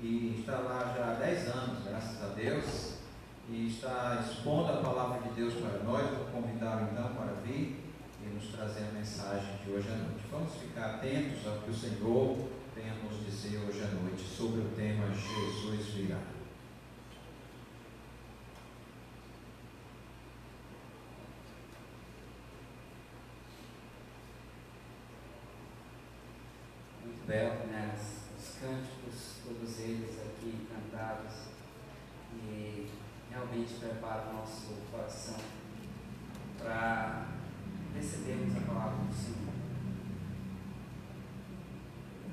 e 0.00 0.36
está 0.38 0.58
lá 0.58 0.94
já 0.96 1.10
há 1.10 1.14
10 1.14 1.48
anos, 1.48 1.84
graças 1.84 2.22
a 2.22 2.28
Deus, 2.34 2.94
e 3.48 3.68
está 3.68 4.24
expondo 4.24 4.72
a 4.72 4.76
palavra 4.76 5.28
de 5.28 5.34
Deus 5.34 5.54
para 5.54 5.82
nós. 5.82 6.08
Vou 6.10 6.26
convidá-lo 6.26 6.88
então 6.92 7.14
para 7.14 7.32
vir 7.44 7.82
e 8.22 8.34
nos 8.34 8.46
trazer 8.48 8.84
a 8.84 8.92
mensagem 8.92 9.58
de 9.64 9.72
hoje 9.72 9.88
à 9.88 9.96
noite. 9.96 10.24
Vamos 10.30 10.54
ficar 10.54 10.96
atentos 10.96 11.46
ao 11.46 11.58
que 11.58 11.70
o 11.70 11.74
Senhor 11.74 12.38
tem 12.74 12.84
a 12.90 12.94
nos 12.94 13.24
dizer 13.26 13.58
hoje 13.58 13.82
à 13.82 13.88
noite 14.00 14.22
sobre 14.22 14.60
o 14.60 14.68
tema 14.76 15.06
Jesus 15.08 15.86
virá. 15.94 16.33
Né? 27.26 27.96
Os 28.36 28.58
cânticos, 28.60 29.36
todos 29.44 29.80
eles 29.80 30.18
aqui 30.20 30.66
cantados, 30.68 31.32
e 32.34 32.90
realmente 33.30 33.74
prepara 33.74 34.28
o 34.30 34.34
nosso 34.34 34.74
coração 34.90 35.36
para 36.58 37.28
recebermos 37.94 38.56
a 38.56 38.60
palavra 38.60 39.04
do 39.04 39.14
Senhor. 39.14 39.54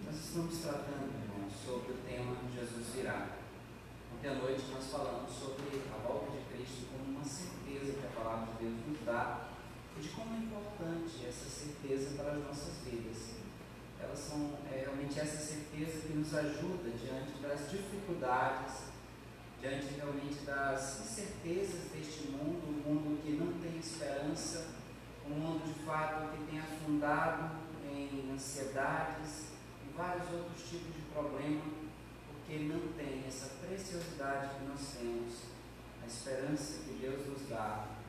Nós 0.06 0.16
estamos 0.16 0.58
tratando, 0.58 1.14
irmãos, 1.24 1.54
sobre 1.66 1.94
o 1.94 1.98
tema 1.98 2.36
Jesus 2.54 2.96
virá. 2.96 3.38
Ontem 4.14 4.30
à 4.30 4.36
noite 4.36 4.64
nós 4.72 4.92
falamos 4.92 5.32
sobre 5.32 5.82
a 5.94 6.06
volta 6.06 6.32
de 6.32 6.44
Cristo 6.54 6.88
como 6.92 7.18
uma 7.18 7.24
certeza 7.24 7.94
que 7.94 8.06
a 8.08 8.22
palavra 8.22 8.54
de 8.54 8.66
Deus 8.66 8.88
nos 8.88 9.06
dá 9.06 9.48
e 9.98 10.02
de 10.02 10.10
como 10.10 10.36
é 10.36 10.40
importante 10.40 11.26
essa 11.26 11.50
certeza 11.50 12.18
para 12.18 12.34
as 12.34 12.44
nossas 12.44 12.84
vidas 12.84 13.41
elas 14.02 14.20
são 14.20 14.58
é, 14.72 14.80
realmente 14.80 15.20
essa 15.20 15.38
certeza 15.38 16.08
que 16.08 16.14
nos 16.14 16.34
ajuda 16.34 16.90
diante 16.90 17.40
das 17.42 17.70
dificuldades, 17.70 18.84
diante 19.60 19.94
realmente 19.96 20.40
das 20.46 21.02
incertezas 21.02 21.92
deste 21.92 22.28
mundo, 22.30 22.68
um 22.68 22.90
mundo 22.90 23.22
que 23.22 23.32
não 23.34 23.54
tem 23.60 23.78
esperança, 23.78 24.68
um 25.26 25.30
mundo 25.30 25.66
de 25.66 25.86
fato 25.86 26.36
que 26.36 26.44
tem 26.46 26.60
afundado 26.60 27.56
em 27.86 28.32
ansiedades 28.34 29.52
e 29.86 29.94
vários 29.96 30.30
outros 30.32 30.70
tipos 30.70 30.96
de 30.96 31.02
problemas, 31.14 31.64
porque 32.28 32.60
não 32.64 32.94
tem 32.94 33.24
essa 33.28 33.56
preciosidade 33.66 34.56
que 34.56 34.66
nós 34.66 34.96
temos, 35.00 35.34
a 36.04 36.08
esperança 36.08 36.84
que 36.84 36.94
Deus 36.94 37.28
nos 37.28 37.48
dá 37.48 38.01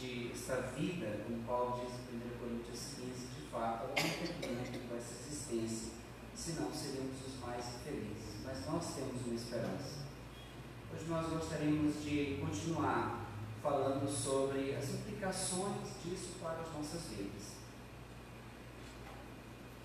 de 0.00 0.32
esta 0.32 0.56
vida, 0.76 1.24
como 1.24 1.42
Paulo 1.44 1.80
diz 1.84 1.94
em 2.12 2.16
1 2.16 2.38
Coríntios 2.38 2.80
15, 2.96 3.26
de 3.26 3.48
fato, 3.50 3.90
ela 3.96 4.54
não 4.54 4.64
tem 4.64 4.80
com 4.88 4.96
essa 4.96 5.14
existência, 5.26 5.92
senão 6.34 6.72
seríamos 6.72 7.16
os 7.26 7.40
mais 7.40 7.64
infelizes. 7.76 8.44
Mas 8.44 8.66
nós 8.66 8.94
temos 8.94 9.24
uma 9.26 9.34
esperança. 9.34 10.04
Hoje 10.92 11.06
nós 11.06 11.28
gostaríamos 11.28 12.02
de 12.04 12.38
continuar 12.40 13.24
falando 13.62 14.08
sobre 14.10 14.74
as 14.74 14.90
implicações 14.90 15.88
disso 16.04 16.34
para 16.40 16.60
as 16.60 16.72
nossas 16.72 17.02
vidas. 17.08 17.54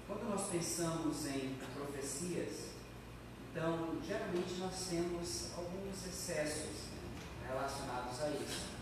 Quando 0.05 0.29
nós 0.29 0.49
pensamos 0.49 1.25
em 1.27 1.55
profecias, 1.73 2.69
então 3.51 3.97
geralmente 4.05 4.55
nós 4.59 4.87
temos 4.89 5.49
alguns 5.55 6.05
excessos 6.05 6.89
né, 6.91 7.47
relacionados 7.47 8.21
a 8.21 8.29
isso. 8.31 8.78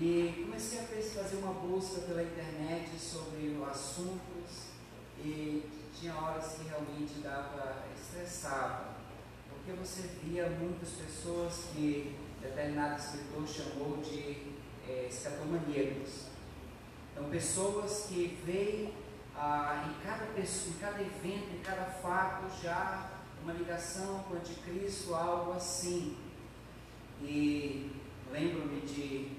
E 0.00 0.44
comecei 0.44 0.78
a 0.78 0.82
fazer 0.84 1.36
uma 1.38 1.54
busca 1.54 2.02
pela 2.02 2.22
internet 2.22 2.96
sobre 2.96 3.60
assuntos 3.68 4.68
e 5.18 5.68
tinha 5.92 6.14
horas 6.14 6.52
que 6.52 6.68
realmente 6.68 7.14
dava, 7.20 7.84
estressava, 8.00 8.94
porque 9.48 9.72
você 9.72 10.02
via 10.22 10.48
muitas 10.50 10.90
pessoas 10.90 11.64
que 11.72 12.14
determinado 12.40 13.00
escritor 13.00 13.48
chamou 13.48 13.96
de 13.96 14.54
é, 14.88 15.08
escatomaníacos. 15.10 16.26
Então, 17.12 17.28
pessoas 17.28 18.06
que 18.08 18.38
veem 18.44 18.94
ah, 19.34 19.84
em, 19.88 20.06
cada 20.06 20.26
pessoa, 20.26 20.76
em 20.76 20.78
cada 20.78 21.00
evento, 21.00 21.56
em 21.56 21.60
cada 21.60 21.86
fato, 21.86 22.46
já 22.62 23.10
uma 23.42 23.52
ligação 23.52 24.20
com 24.20 24.34
o 24.34 24.36
anticristo, 24.36 25.12
algo 25.12 25.54
assim. 25.54 26.16
E 27.20 27.90
lembro-me 28.30 28.80
de 28.82 29.37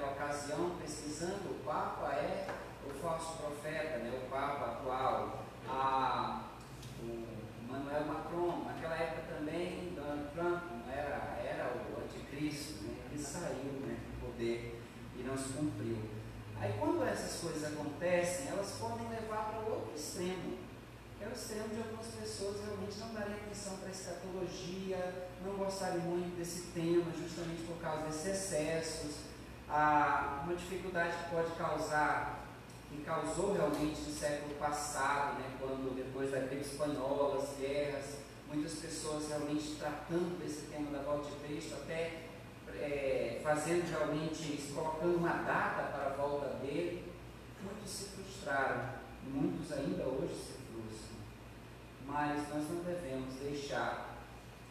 naquela 0.00 0.12
ocasião, 0.12 0.76
pesquisando, 0.80 1.50
o 1.50 1.64
Papa 1.64 2.12
é 2.14 2.46
o 2.86 2.90
falso 3.00 3.36
profeta, 3.36 3.98
né, 3.98 4.10
o 4.24 4.30
Papa 4.30 4.72
atual, 4.72 5.44
a, 5.68 6.44
o 7.02 7.70
Manuel 7.70 8.06
Macron, 8.06 8.64
naquela 8.64 8.96
época 8.96 9.34
também, 9.36 9.92
Donald 9.94 10.30
Trump 10.34 10.62
era, 10.90 11.38
era 11.44 11.74
o 11.74 12.02
anticristo, 12.02 12.84
né, 12.84 12.94
ele 13.10 13.22
saiu 13.22 13.72
né, 13.86 13.98
do 14.06 14.26
poder 14.26 14.82
e 15.16 15.22
não 15.22 15.36
se 15.36 15.52
cumpriu. 15.52 15.98
Aí 16.58 16.74
quando 16.78 17.04
essas 17.04 17.40
coisas 17.40 17.72
acontecem, 17.72 18.48
elas 18.48 18.72
podem 18.78 19.08
levar 19.08 19.50
para 19.50 19.70
outro 19.70 19.92
extremo, 19.94 20.58
é 21.20 21.26
o 21.26 21.32
extremo 21.32 21.68
de 21.68 21.82
algumas 21.82 22.06
pessoas 22.06 22.64
realmente 22.64 22.98
não 22.98 23.12
darem 23.12 23.34
atenção 23.34 23.76
para 23.76 23.88
a 23.88 23.90
escatologia, 23.90 25.28
não 25.44 25.54
gostarem 25.54 26.00
muito 26.00 26.36
desse 26.38 26.68
tema, 26.72 27.12
justamente 27.12 27.62
por 27.66 27.76
causa 27.76 28.04
desses 28.04 28.26
excessos, 28.26 29.29
ah, 29.70 30.42
uma 30.44 30.54
dificuldade 30.54 31.16
que 31.16 31.30
pode 31.30 31.52
causar, 31.52 32.40
que 32.88 33.02
causou 33.02 33.52
realmente 33.52 34.00
no 34.00 34.12
século 34.12 34.54
passado, 34.56 35.38
né, 35.38 35.56
quando 35.60 35.94
depois 35.94 36.30
da 36.32 36.40
gripe 36.40 36.62
espanhola, 36.62 37.42
as 37.42 37.56
guerras, 37.56 38.16
muitas 38.48 38.74
pessoas 38.74 39.28
realmente 39.28 39.76
tratando 39.78 40.38
desse 40.40 40.66
tema 40.66 40.90
da 40.90 41.02
volta 41.02 41.30
de 41.30 41.36
Cristo, 41.46 41.74
até 41.74 42.22
é, 42.80 43.40
fazendo 43.44 43.88
realmente, 43.88 44.72
colocando 44.74 45.16
uma 45.16 45.34
data 45.44 45.92
para 45.92 46.06
a 46.06 46.16
volta 46.16 46.48
dele, 46.56 47.12
muitos 47.62 47.90
se 47.90 48.04
frustraram, 48.08 48.94
muitos 49.24 49.70
ainda 49.72 50.04
hoje 50.04 50.34
se 50.34 50.52
frustram. 50.72 51.16
Mas 52.06 52.48
nós 52.48 52.68
não 52.70 52.82
devemos 52.82 53.34
deixar 53.34 54.16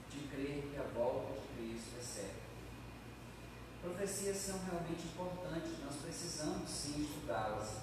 de 0.10 0.20
crer 0.28 0.70
que 0.74 0.78
a 0.78 0.84
volta 0.94 1.34
de 1.34 1.48
Cristo 1.56 1.96
é 1.98 2.04
certa. 2.04 2.50
Profecias 3.82 4.38
são 4.38 4.60
realmente 4.70 5.08
importantes, 5.08 5.72
nós 5.84 5.96
precisamos 5.96 6.70
sim 6.70 7.02
estudá-las. 7.02 7.78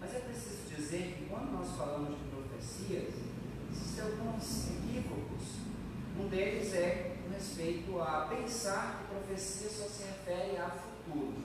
Mas 0.00 0.14
é 0.14 0.20
preciso 0.20 0.74
dizer 0.74 1.14
que 1.16 1.26
quando 1.26 1.52
nós 1.52 1.76
falamos 1.76 2.18
de 2.18 2.24
profecias, 2.24 3.14
existem 3.70 4.04
alguns 4.04 4.70
equívocos. 4.70 5.62
Um 6.18 6.28
deles 6.28 6.74
é 6.74 7.16
com 7.22 7.34
respeito 7.34 8.00
a 8.00 8.26
pensar 8.26 8.98
que 8.98 9.14
profecia 9.14 9.68
só 9.68 9.86
se 9.86 10.04
refere 10.04 10.56
a 10.56 10.70
futuro. 10.70 11.44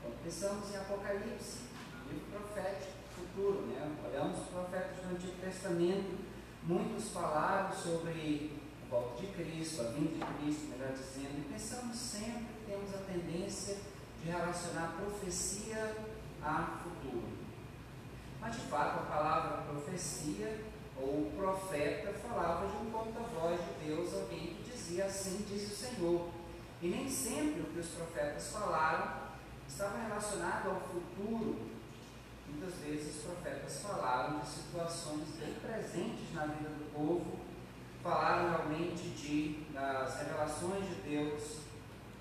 Quando 0.00 0.22
pensamos 0.24 0.70
em 0.72 0.76
Apocalipse, 0.76 1.58
livro 2.10 2.26
profético, 2.32 2.92
futuro, 3.14 3.66
né? 3.66 3.96
olhamos 4.04 4.40
os 4.40 4.48
profetas 4.48 5.04
do 5.04 5.14
Antigo 5.14 5.40
Testamento, 5.40 6.18
muitos 6.62 7.10
falaram 7.10 7.74
sobre 7.74 8.58
a 8.86 8.90
volta 8.90 9.20
de 9.20 9.26
Cristo, 9.28 9.82
a 9.82 9.90
vinda 9.90 10.24
de 10.24 10.34
Cristo, 10.42 10.68
melhor 10.70 10.92
dizendo, 10.92 11.38
e 11.38 11.52
pensamos 11.52 11.96
sempre 11.96 12.55
temos 12.86 12.94
a 12.94 12.98
tendência 12.98 13.76
de 14.22 14.30
relacionar 14.30 14.94
profecia 14.96 15.96
a 16.42 16.78
futuro. 16.82 17.28
Mas 18.40 18.54
de 18.54 18.62
fato 18.62 19.00
a 19.00 19.02
palavra 19.02 19.62
profecia 19.62 20.60
ou 20.96 21.32
profeta 21.36 22.12
falava 22.14 22.68
de 22.68 22.76
um 22.76 22.90
porta-voz 22.90 23.60
de 23.60 23.86
Deus, 23.86 24.14
alguém 24.14 24.54
que 24.54 24.70
dizia 24.70 25.06
assim 25.06 25.44
diz 25.48 25.72
o 25.72 25.74
Senhor. 25.74 26.28
E 26.80 26.88
nem 26.88 27.08
sempre 27.08 27.62
o 27.62 27.64
que 27.64 27.80
os 27.80 27.88
profetas 27.88 28.50
falaram 28.52 29.26
estava 29.68 29.98
relacionado 30.06 30.70
ao 30.70 30.80
futuro. 30.80 31.76
Muitas 32.48 32.74
vezes 32.80 33.16
os 33.16 33.22
profetas 33.22 33.80
falaram 33.80 34.38
de 34.38 34.46
situações 34.46 35.28
bem 35.40 35.54
presentes 35.54 36.32
na 36.32 36.46
vida 36.46 36.68
do 36.68 36.92
povo, 36.92 37.38
falaram 38.02 38.50
realmente 38.50 39.08
de, 39.10 39.64
das 39.72 40.18
revelações 40.18 40.86
de 40.86 40.94
Deus 41.02 41.66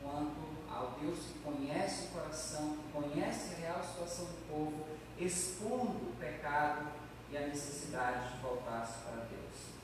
quanto 0.02 0.45
ao 0.76 0.92
Deus 1.00 1.18
que 1.20 1.40
conhece 1.40 2.06
o 2.06 2.10
coração, 2.10 2.78
que 2.78 2.92
conhece 2.92 3.56
a 3.56 3.58
real 3.58 3.84
situação 3.84 4.26
do 4.26 4.48
povo, 4.48 4.86
expondo 5.18 6.10
o 6.10 6.16
pecado 6.20 6.88
e 7.32 7.38
a 7.38 7.48
necessidade 7.48 8.34
de 8.34 8.42
voltar-se 8.42 9.00
para 9.00 9.24
Deus. 9.24 9.76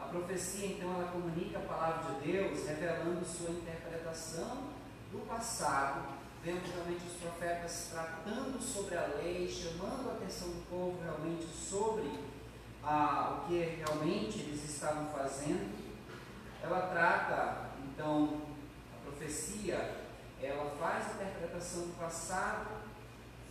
A 0.00 0.04
profecia, 0.06 0.66
então, 0.66 0.94
ela 0.94 1.12
comunica 1.12 1.58
a 1.58 1.62
palavra 1.62 2.14
de 2.14 2.32
Deus, 2.32 2.66
revelando 2.66 3.24
sua 3.24 3.50
interpretação 3.50 4.70
do 5.12 5.26
passado. 5.26 6.18
Vemos 6.42 6.70
realmente 6.70 7.04
os 7.06 7.20
profetas 7.20 7.90
tratando 7.92 8.60
sobre 8.62 8.96
a 8.96 9.06
lei, 9.18 9.46
chamando 9.46 10.08
a 10.08 10.12
atenção 10.14 10.48
do 10.48 10.66
povo 10.70 10.98
realmente 11.02 11.46
sobre 11.46 12.18
ah, 12.82 13.42
o 13.42 13.48
que 13.48 13.58
realmente 13.58 14.40
eles 14.40 14.64
estavam 14.64 15.10
fazendo. 15.10 15.78
Ela 16.62 16.88
trata, 16.88 17.70
então, 17.84 18.40
profecia, 19.20 20.06
ela 20.42 20.70
faz 20.78 21.08
a 21.08 21.24
interpretação 21.24 21.82
do 21.88 21.98
passado, 21.98 22.70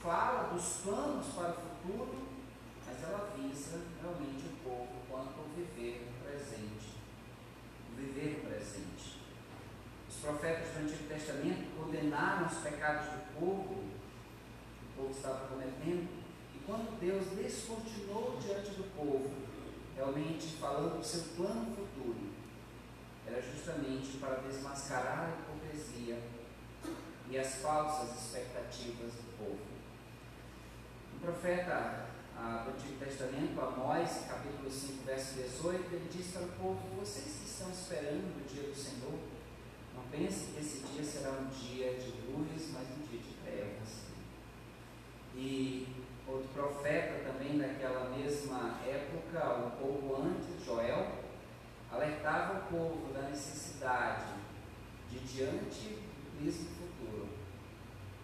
fala 0.02 0.50
dos 0.52 0.78
planos 0.84 1.28
para 1.28 1.52
o 1.52 1.54
futuro, 1.54 2.28
mas 2.88 3.04
ela 3.04 3.32
visa 3.38 3.80
realmente 4.02 4.48
o 4.48 4.64
povo 4.64 4.88
quanto 5.08 5.40
ao 5.40 5.46
viver 5.56 6.10
no 6.10 6.28
presente. 6.28 6.98
O 7.92 7.96
viver 7.96 8.42
no 8.42 8.50
presente. 8.50 9.20
Os 10.10 10.16
profetas 10.16 10.74
do 10.74 10.80
Antigo 10.80 11.08
Testamento 11.08 11.78
condenaram 11.78 12.48
os 12.48 12.58
pecados 12.58 13.06
do 13.06 13.40
povo, 13.40 13.76
que 13.76 14.86
o 14.86 15.04
povo 15.04 15.12
estava 15.12 15.48
cometendo, 15.50 16.10
e 16.56 16.60
quando 16.66 17.00
Deus 17.00 17.28
descortinou 17.38 18.40
diante 18.42 18.72
do 18.72 18.96
povo, 18.96 19.30
realmente 19.96 20.58
falando 20.60 20.98
do 20.98 21.06
seu 21.06 21.36
plano 21.36 21.76
futuro, 21.76 22.30
era 23.28 23.42
justamente 23.42 24.18
para 24.18 24.38
desmascarar 24.38 25.30
a 25.30 25.50
hipocrisia 25.80 26.20
e 27.30 27.38
as 27.38 27.56
falsas 27.56 28.18
expectativas 28.18 29.14
do 29.14 29.38
povo. 29.38 29.60
O 31.16 31.20
profeta 31.20 32.08
do 32.66 32.72
Antigo 32.72 33.00
Testamento, 33.00 33.60
Amós, 33.60 34.26
capítulo 34.28 34.70
5, 34.70 35.04
verso 35.06 35.36
18, 35.36 35.94
ele 35.94 36.10
diz 36.12 36.32
para 36.32 36.44
o 36.44 36.48
povo: 36.50 36.80
Vocês 37.00 37.40
que 37.40 37.46
estão 37.46 37.70
esperando 37.70 38.38
o 38.38 38.48
dia 38.48 38.64
do 38.64 38.76
Senhor, 38.76 39.20
Não 39.96 40.04
pense 40.12 40.52
que 40.52 40.60
esse 40.60 40.80
dia 40.88 41.04
será 41.04 41.32
um 41.32 41.48
dia 41.48 41.94
de 41.96 42.12
luz, 42.32 42.72
mas 42.74 42.88
um 42.90 43.02
dia 43.10 43.20
de 43.20 43.34
trevas. 43.44 44.04
E 45.36 45.88
outro 46.26 46.48
profeta 46.54 47.30
também 47.30 47.58
daquela 47.58 48.10
mesma 48.10 48.80
época, 48.86 49.56
um 49.58 49.72
pouco 49.72 50.22
antes, 50.22 50.66
Joel, 50.66 51.20
alertava 51.92 52.60
o 52.60 52.72
povo 52.72 53.14
da 53.14 53.24
necessidade 53.24 54.40
de 55.12 55.20
diante 55.20 55.98
príncipe 56.38 56.70
futuro, 56.76 57.30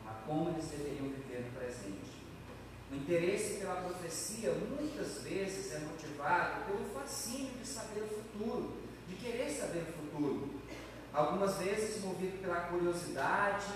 a 0.06 0.12
como 0.26 0.52
eles 0.52 0.66
deveriam 0.66 1.10
viver 1.10 1.46
no 1.46 1.60
presente. 1.60 2.16
O 2.92 2.96
interesse 2.96 3.60
pela 3.60 3.82
profecia 3.82 4.54
muitas 4.54 5.24
vezes 5.24 5.74
é 5.74 5.80
motivado 5.80 6.66
pelo 6.66 6.86
fascínio 6.94 7.54
de 7.60 7.68
saber 7.68 8.04
o 8.04 8.08
futuro, 8.08 8.78
de 9.08 9.16
querer 9.16 9.50
saber 9.50 9.84
o 9.90 9.94
futuro. 9.94 10.62
Algumas 11.12 11.58
vezes 11.58 12.04
movido 12.04 12.38
pela 12.40 12.68
curiosidade, 12.68 13.74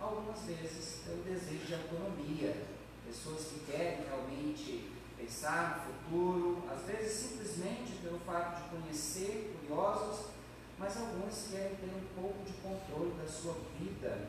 algumas 0.00 0.40
vezes 0.42 1.02
pelo 1.04 1.22
desejo 1.22 1.66
de 1.66 1.74
autonomia. 1.74 2.66
Pessoas 3.06 3.44
que 3.44 3.70
querem 3.70 4.04
realmente 4.06 4.90
pensar 5.16 5.86
no 5.86 5.92
futuro, 5.92 6.64
às 6.70 6.82
vezes 6.82 7.12
simplesmente 7.12 7.92
pelo 8.02 8.18
fato 8.20 8.62
de 8.62 8.68
conhecer, 8.70 9.54
curiosos, 9.60 10.33
mas 10.78 10.96
alguns 10.96 11.48
querem 11.50 11.76
ter 11.76 11.86
um 11.86 12.20
pouco 12.20 12.44
de 12.44 12.52
controle 12.54 13.12
da 13.20 13.28
sua 13.28 13.54
vida. 13.78 14.28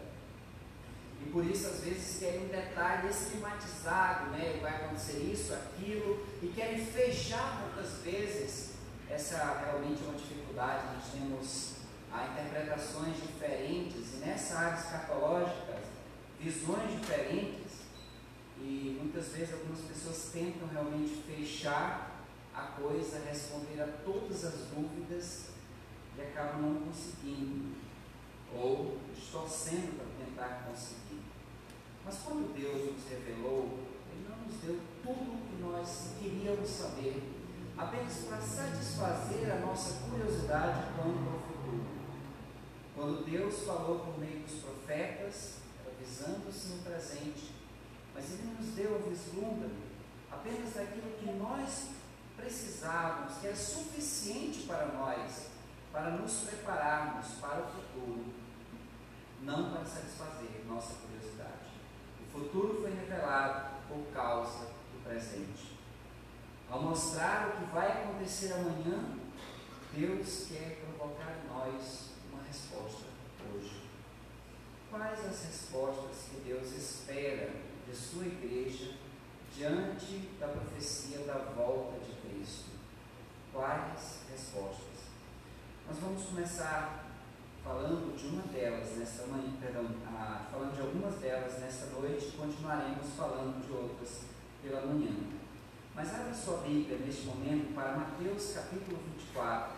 E 1.22 1.30
por 1.30 1.45
isso, 1.45 1.67
às 1.67 1.80
vezes, 1.80 2.19
querem 2.19 2.45
um 2.45 2.49
detalhe 2.49 3.09
esquematizado, 3.09 4.31
né? 4.31 4.59
Vai 4.61 4.76
acontecer 4.76 5.19
isso, 5.19 5.53
aquilo, 5.53 6.26
e 6.41 6.47
querem 6.47 6.85
fechar 6.85 7.63
muitas 7.63 7.99
vezes. 8.03 8.76
Essa 9.09 9.38
realmente 9.65 10.03
é 10.03 10.07
uma 10.07 10.17
dificuldade. 10.17 10.95
Nós 10.95 11.11
temos 11.11 11.76
ah, 12.11 12.27
interpretações 12.31 13.17
diferentes, 13.17 14.13
e 14.13 14.17
nessa 14.17 14.57
área 14.57 14.77
escatológica, 14.77 15.80
visões 16.39 16.91
diferentes. 16.99 17.85
E 18.59 18.97
muitas 19.01 19.27
vezes 19.30 19.53
algumas 19.53 19.81
pessoas 19.81 20.30
tentam 20.31 20.67
realmente 20.67 21.23
fechar 21.23 22.23
a 22.53 22.61
coisa, 22.61 23.22
responder 23.27 23.81
a 23.81 23.88
todas 24.03 24.45
as 24.45 24.53
dúvidas 24.73 25.55
e 26.17 26.21
acabam 26.21 26.61
não 26.61 26.81
conseguindo, 26.85 27.75
ou 28.53 28.97
distorcendo 29.13 29.97
para 29.97 30.25
tentar 30.25 30.65
conseguir. 30.67 31.21
Mas 32.03 32.19
quando 32.19 32.53
Deus 32.53 32.93
nos 32.93 33.09
revelou, 33.09 33.79
Ele 34.11 34.29
não 34.29 34.37
nos 34.45 34.55
deu 34.61 34.79
tudo 35.03 35.33
o 35.33 35.41
que 35.47 35.61
nós 35.61 36.13
queríamos 36.19 36.69
saber, 36.69 37.21
apenas 37.77 38.13
para 38.29 38.39
satisfazer 38.39 39.51
a 39.51 39.59
nossa 39.59 40.07
curiosidade 40.09 40.93
quanto 40.95 41.29
ao 41.29 41.39
futuro. 41.39 41.85
Quando 42.95 43.25
Deus 43.25 43.63
falou 43.63 43.99
por 43.99 44.19
meio 44.19 44.39
dos 44.39 44.61
profetas, 44.61 45.55
avisando-se 45.85 46.67
no 46.69 46.83
presente, 46.83 47.53
mas 48.13 48.31
Ele 48.31 48.55
nos 48.57 48.67
deu 48.75 48.95
o 48.95 49.09
vislumbre 49.09 49.69
apenas 50.31 50.73
daquilo 50.73 51.11
que 51.19 51.25
nós 51.33 51.89
precisávamos, 52.37 53.37
que 53.37 53.47
era 53.47 53.55
suficiente 53.55 54.63
para 54.67 54.87
nós, 54.87 55.47
para 55.95 56.09
nos 56.11 56.41
prepararmos 56.41 57.26
para 57.39 57.61
o 57.61 57.67
futuro, 57.67 58.26
não 59.43 59.72
para 59.72 59.85
satisfazer 59.85 60.65
nossa 60.67 60.95
curiosidade. 60.95 61.72
O 62.19 62.38
futuro 62.38 62.81
foi 62.81 62.93
revelado 62.93 63.77
por 63.88 64.05
causa 64.13 64.65
do 64.91 65.03
presente. 65.05 65.77
Ao 66.69 66.81
mostrar 66.81 67.47
o 67.47 67.51
que 67.53 67.73
vai 67.73 67.89
acontecer 67.89 68.51
amanhã, 68.51 69.17
Deus 69.93 70.47
quer 70.49 70.81
provocar 70.84 71.31
em 71.31 71.47
nós 71.47 72.09
uma 72.30 72.43
resposta 72.43 73.05
hoje. 73.53 73.84
Quais 74.91 75.19
as 75.26 75.45
respostas 75.45 76.27
que 76.30 76.41
Deus 76.41 76.73
espera 76.73 77.53
de 77.88 77.95
sua 77.95 78.26
igreja 78.26 78.95
diante 79.55 80.30
da 80.41 80.49
profecia 80.49 81.19
da 81.19 81.38
volta 81.55 81.97
de 82.03 82.11
Cristo? 82.15 82.72
Quais 83.53 84.26
respostas? 84.30 84.94
Nós 85.88 85.99
vamos 85.99 86.26
começar 86.26 87.06
falando 87.64 88.18
de 88.18 88.28
uma 88.28 88.41
delas 88.44 88.98
nesta 88.98 89.28
manhã, 89.28 89.53
perdão, 89.62 89.86
ah, 90.07 90.48
falando 90.52 90.76
de 90.76 90.82
algumas 90.82 91.16
delas 91.16 91.60
nesta 91.60 91.86
noite 91.88 92.28
e 92.28 92.32
continuaremos 92.32 93.07
falando 93.16 93.64
de 93.64 93.72
outras 93.72 94.22
pela 94.64 94.82
manhã. 94.86 95.16
Mas 95.94 96.14
abra 96.14 96.34
sua 96.34 96.57
Bíblia 96.57 96.98
neste 96.98 97.28
momento 97.28 97.74
para 97.76 97.98
Mateus 97.98 98.53
capítulo 98.53 98.98
24. 99.16 99.74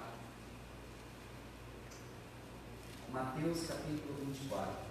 Mateus 3.12 3.68
capítulo 3.68 4.16
24. 4.26 4.86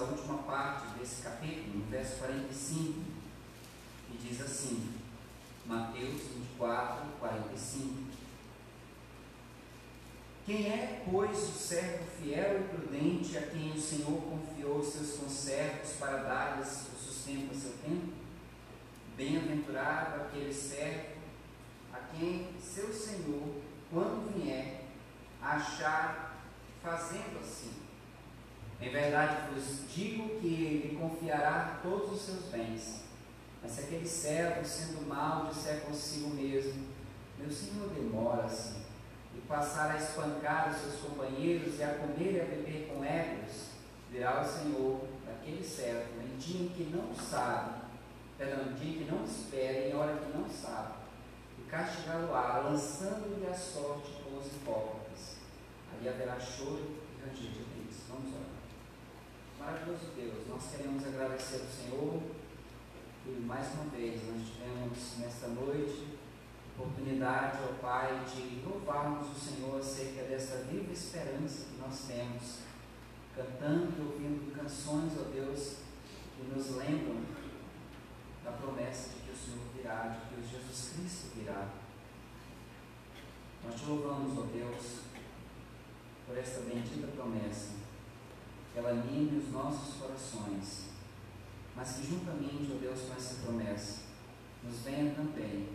A 0.00 0.04
última 0.04 0.38
parte 0.38 0.98
desse 0.98 1.22
capítulo, 1.22 1.78
no 1.78 1.84
verso 1.90 2.16
45, 2.18 3.00
que 4.08 4.18
diz 4.18 4.40
assim, 4.40 4.94
Mateus 5.66 6.22
24, 6.22 7.06
45. 7.18 8.10
Quem 10.46 10.66
é, 10.68 11.02
pois, 11.08 11.38
o 11.38 11.52
servo 11.52 12.04
fiel 12.18 12.60
e 12.60 12.76
prudente 12.76 13.36
a 13.36 13.42
quem 13.42 13.72
o 13.72 13.80
Senhor 13.80 14.20
confiou 14.22 14.82
seus 14.82 15.18
conservos 15.18 15.92
para 15.92 16.22
dar-lhes 16.22 16.88
o 16.92 16.96
sustento 16.96 17.52
a 17.52 17.54
seu 17.54 17.72
tempo? 17.72 18.12
Bem-aventurado 19.16 20.22
aquele 20.22 20.52
servo 20.52 21.20
a 21.92 21.98
quem 22.16 22.48
seu 22.58 22.92
Senhor, 22.92 23.54
quando 23.90 24.34
vier, 24.34 24.86
achar 25.42 26.38
fazendo 26.82 27.38
assim. 27.40 27.89
Em 28.80 28.88
verdade 28.88 29.52
vos 29.52 29.88
digo 29.94 30.40
que 30.40 30.46
ele 30.46 30.98
confiará 30.98 31.80
todos 31.82 32.12
os 32.12 32.22
seus 32.22 32.44
bens. 32.46 33.02
Mas 33.62 33.72
se 33.72 33.80
aquele 33.80 34.06
servo, 34.06 34.64
sendo 34.64 35.06
mal, 35.06 35.46
disser 35.46 35.82
consigo 35.82 36.30
mesmo, 36.30 36.86
meu 37.38 37.50
senhor 37.50 37.90
demora-se, 37.90 38.76
e 39.34 39.40
passar 39.46 39.90
a 39.90 39.96
espancar 39.96 40.70
os 40.70 40.78
seus 40.78 41.00
companheiros 41.00 41.78
e 41.78 41.82
a 41.82 41.94
comer 41.94 42.34
e 42.34 42.40
a 42.40 42.44
beber 42.44 42.88
com 42.88 43.04
ébrios, 43.04 43.70
virá 44.10 44.42
o 44.42 44.44
Senhor 44.44 45.00
daquele 45.26 45.64
servo 45.64 46.20
em 46.22 46.36
dia 46.36 46.62
em 46.62 46.68
que 46.68 46.84
não 46.84 47.14
sabe, 47.14 47.80
perdão, 48.36 48.72
em 48.72 48.74
dia 48.74 48.94
em 48.94 49.04
que 49.04 49.12
não 49.12 49.24
espera, 49.24 49.88
em 49.88 49.94
hora 49.94 50.16
que 50.16 50.36
não 50.36 50.48
sabe, 50.48 50.94
e 51.58 51.62
castigá-lo-á, 51.70 52.62
lançando-lhe 52.64 53.46
a 53.46 53.54
sorte 53.54 54.10
com 54.24 54.38
os 54.38 54.46
hipócritas. 54.46 55.36
Ali 55.92 56.08
haverá 56.08 56.40
choro 56.40 56.80
e 56.80 57.20
ranger 57.22 57.50
de 57.50 57.64
dentes. 57.64 57.98
Vamos 58.08 58.32
orar. 58.32 58.49
Maravilhoso 59.60 60.06
Deus, 60.16 60.48
nós 60.48 60.70
queremos 60.70 61.06
agradecer 61.06 61.60
ao 61.60 61.66
Senhor 61.66 62.22
e 63.26 63.40
mais 63.40 63.74
uma 63.74 63.84
vez 63.90 64.22
nós 64.26 64.48
tivemos 64.48 65.18
nesta 65.18 65.48
noite 65.48 66.16
oportunidade, 66.78 67.58
ó 67.68 67.74
Pai, 67.74 68.24
de 68.24 68.62
louvarmos 68.66 69.36
o 69.36 69.38
Senhor 69.38 69.78
acerca 69.78 70.22
desta 70.22 70.64
viva 70.64 70.90
esperança 70.90 71.66
que 71.66 71.78
nós 71.78 72.06
temos, 72.06 72.60
cantando 73.36 73.92
e 73.98 74.02
ouvindo 74.02 74.56
canções, 74.56 75.12
ó 75.20 75.24
Deus, 75.24 75.76
que 76.36 76.42
nos 76.44 76.76
lembram 76.76 77.20
da 78.42 78.52
promessa 78.52 79.10
de 79.10 79.26
que 79.26 79.30
o 79.30 79.36
Senhor 79.36 79.66
virá, 79.76 80.08
de 80.08 80.20
que 80.26 80.40
o 80.40 80.42
Jesus 80.42 80.94
Cristo 80.94 81.36
virá. 81.36 81.68
Nós 83.62 83.78
te 83.78 83.84
louvamos, 83.84 84.38
ó 84.38 84.42
Deus, 84.44 85.00
por 86.26 86.38
esta 86.38 86.60
bendita 86.60 87.08
promessa 87.08 87.79
que 88.72 88.78
ela 88.78 88.90
anime 88.90 89.38
os 89.38 89.52
nossos 89.52 89.96
corações, 89.96 90.90
mas 91.74 91.92
que 91.92 92.06
juntamente, 92.06 92.72
ó 92.72 92.78
Deus, 92.78 93.00
com 93.02 93.14
essa 93.14 93.42
promessa, 93.42 94.02
nos 94.62 94.80
venha 94.80 95.14
também 95.14 95.68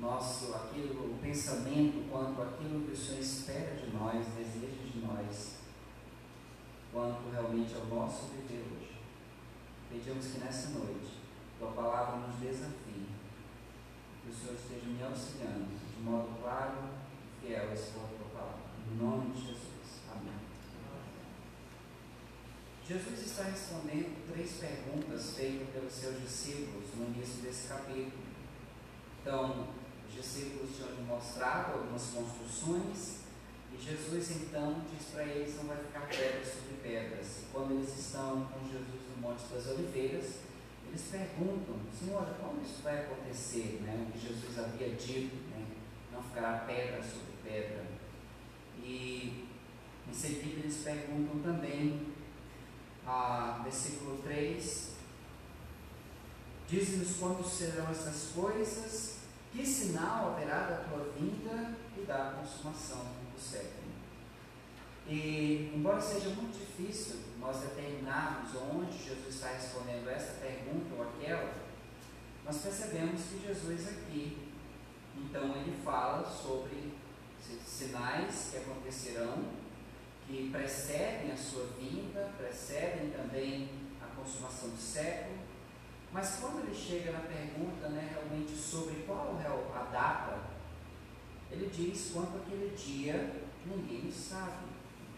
nosso 0.00 0.54
aquilo, 0.54 1.12
o 1.12 1.18
pensamento 1.20 2.08
quanto 2.10 2.40
aquilo 2.40 2.86
que 2.86 2.92
o 2.92 2.96
Senhor 2.96 3.20
espera 3.20 3.74
de 3.74 3.90
nós, 3.96 4.26
deseja 4.28 4.82
de 4.92 5.00
nós, 5.00 5.58
quanto 6.92 7.30
realmente 7.30 7.74
ao 7.74 7.86
nosso 7.86 8.28
viver 8.28 8.64
hoje. 8.72 8.98
Pedimos 9.90 10.26
que 10.26 10.38
nessa 10.38 10.78
noite 10.78 11.18
tua 11.58 11.72
palavra 11.72 12.28
nos 12.28 12.36
desafie, 12.36 13.08
que 14.22 14.30
o 14.30 14.34
Senhor 14.34 14.54
esteja 14.54 14.86
me 14.86 15.02
auxiliando 15.02 15.66
de 15.66 16.02
modo 16.02 16.40
claro 16.40 16.90
e 17.42 17.46
fiel 17.46 17.64
a 17.64 17.74
tua 17.74 18.28
palavra. 18.32 18.60
Em 18.90 18.96
nome 18.96 19.32
de 19.32 19.40
Jesus. 19.40 19.67
Jesus 22.88 23.20
está 23.20 23.42
respondendo 23.42 24.32
três 24.32 24.52
perguntas 24.52 25.36
feitas 25.36 25.68
pelos 25.68 25.92
seus 25.92 26.22
discípulos 26.22 26.86
no 26.96 27.14
início 27.14 27.42
desse 27.42 27.68
capítulo. 27.68 28.24
Então, 29.20 29.68
Os 30.08 30.14
discípulos 30.14 30.70
tinham 30.74 31.04
mostrado 31.04 31.74
algumas 31.74 32.02
construções 32.06 33.18
e 33.70 33.76
Jesus 33.76 34.30
então 34.30 34.80
diz 34.90 35.08
para 35.08 35.24
eles: 35.24 35.54
não 35.56 35.64
vai 35.64 35.76
ficar 35.76 36.08
pedras 36.08 36.48
sobre 36.48 36.76
pedras. 36.82 37.26
E 37.26 37.52
quando 37.52 37.72
eles 37.72 37.94
estão 37.94 38.46
com 38.46 38.60
Jesus 38.60 39.02
no 39.14 39.20
Monte 39.20 39.44
das 39.52 39.66
Oliveiras, 39.66 40.38
eles 40.88 41.02
perguntam: 41.10 41.76
Senhor, 41.92 42.26
como 42.40 42.62
isso 42.62 42.80
vai 42.82 43.04
acontecer? 43.04 43.82
Né? 43.82 44.08
O 44.08 44.12
que 44.12 44.26
Jesus 44.26 44.58
havia 44.58 44.88
dito, 44.96 45.36
né? 45.50 45.66
não 46.10 46.22
ficará 46.22 46.64
pedra 46.66 47.02
sobre 47.02 47.34
pedra. 47.44 47.84
E 48.82 49.46
em 50.08 50.14
seguida 50.14 50.60
eles 50.60 50.78
perguntam 50.82 51.40
também, 51.40 52.17
a 53.08 53.60
versículo 53.64 54.18
3, 54.22 54.90
diz-nos 56.68 57.16
quando 57.16 57.42
serão 57.48 57.90
essas 57.90 58.32
coisas, 58.34 59.16
que 59.50 59.64
sinal 59.64 60.32
haverá 60.32 60.66
da 60.66 60.76
tua 60.84 61.10
vinda 61.18 61.74
e 61.96 62.02
da 62.02 62.34
consumação 62.38 63.06
do 63.34 63.40
século. 63.40 63.88
E, 65.06 65.72
embora 65.74 66.02
seja 66.02 66.28
muito 66.28 66.58
difícil 66.58 67.20
nós 67.40 67.60
determinarmos 67.60 68.54
onde 68.56 68.92
Jesus 69.02 69.34
está 69.34 69.48
respondendo 69.48 70.06
essa 70.10 70.34
pergunta 70.34 70.94
ou 70.94 71.02
aquela, 71.02 71.54
nós 72.44 72.58
percebemos 72.58 73.22
que 73.22 73.46
Jesus 73.46 73.88
aqui, 73.88 74.46
então, 75.16 75.56
ele 75.56 75.80
fala 75.82 76.24
sobre 76.24 76.92
sinais 77.66 78.50
que 78.50 78.58
acontecerão, 78.58 79.44
que 80.28 80.50
precedem 80.50 81.32
a 81.32 81.36
sua 81.36 81.64
vinda, 81.78 82.30
precedem 82.36 83.10
também 83.10 83.70
a 84.02 84.14
consumação 84.14 84.68
do 84.68 84.76
século, 84.76 85.38
mas 86.12 86.38
quando 86.40 86.66
ele 86.66 86.74
chega 86.74 87.12
na 87.12 87.20
pergunta 87.20 87.88
né, 87.88 88.10
realmente 88.12 88.54
sobre 88.54 89.04
qual 89.06 89.40
é 89.42 89.46
a 89.46 89.82
data, 89.84 90.38
ele 91.50 91.70
diz 91.70 92.10
quanto 92.12 92.36
aquele 92.36 92.76
dia 92.76 93.42
ninguém 93.64 94.12
sabe. 94.12 94.68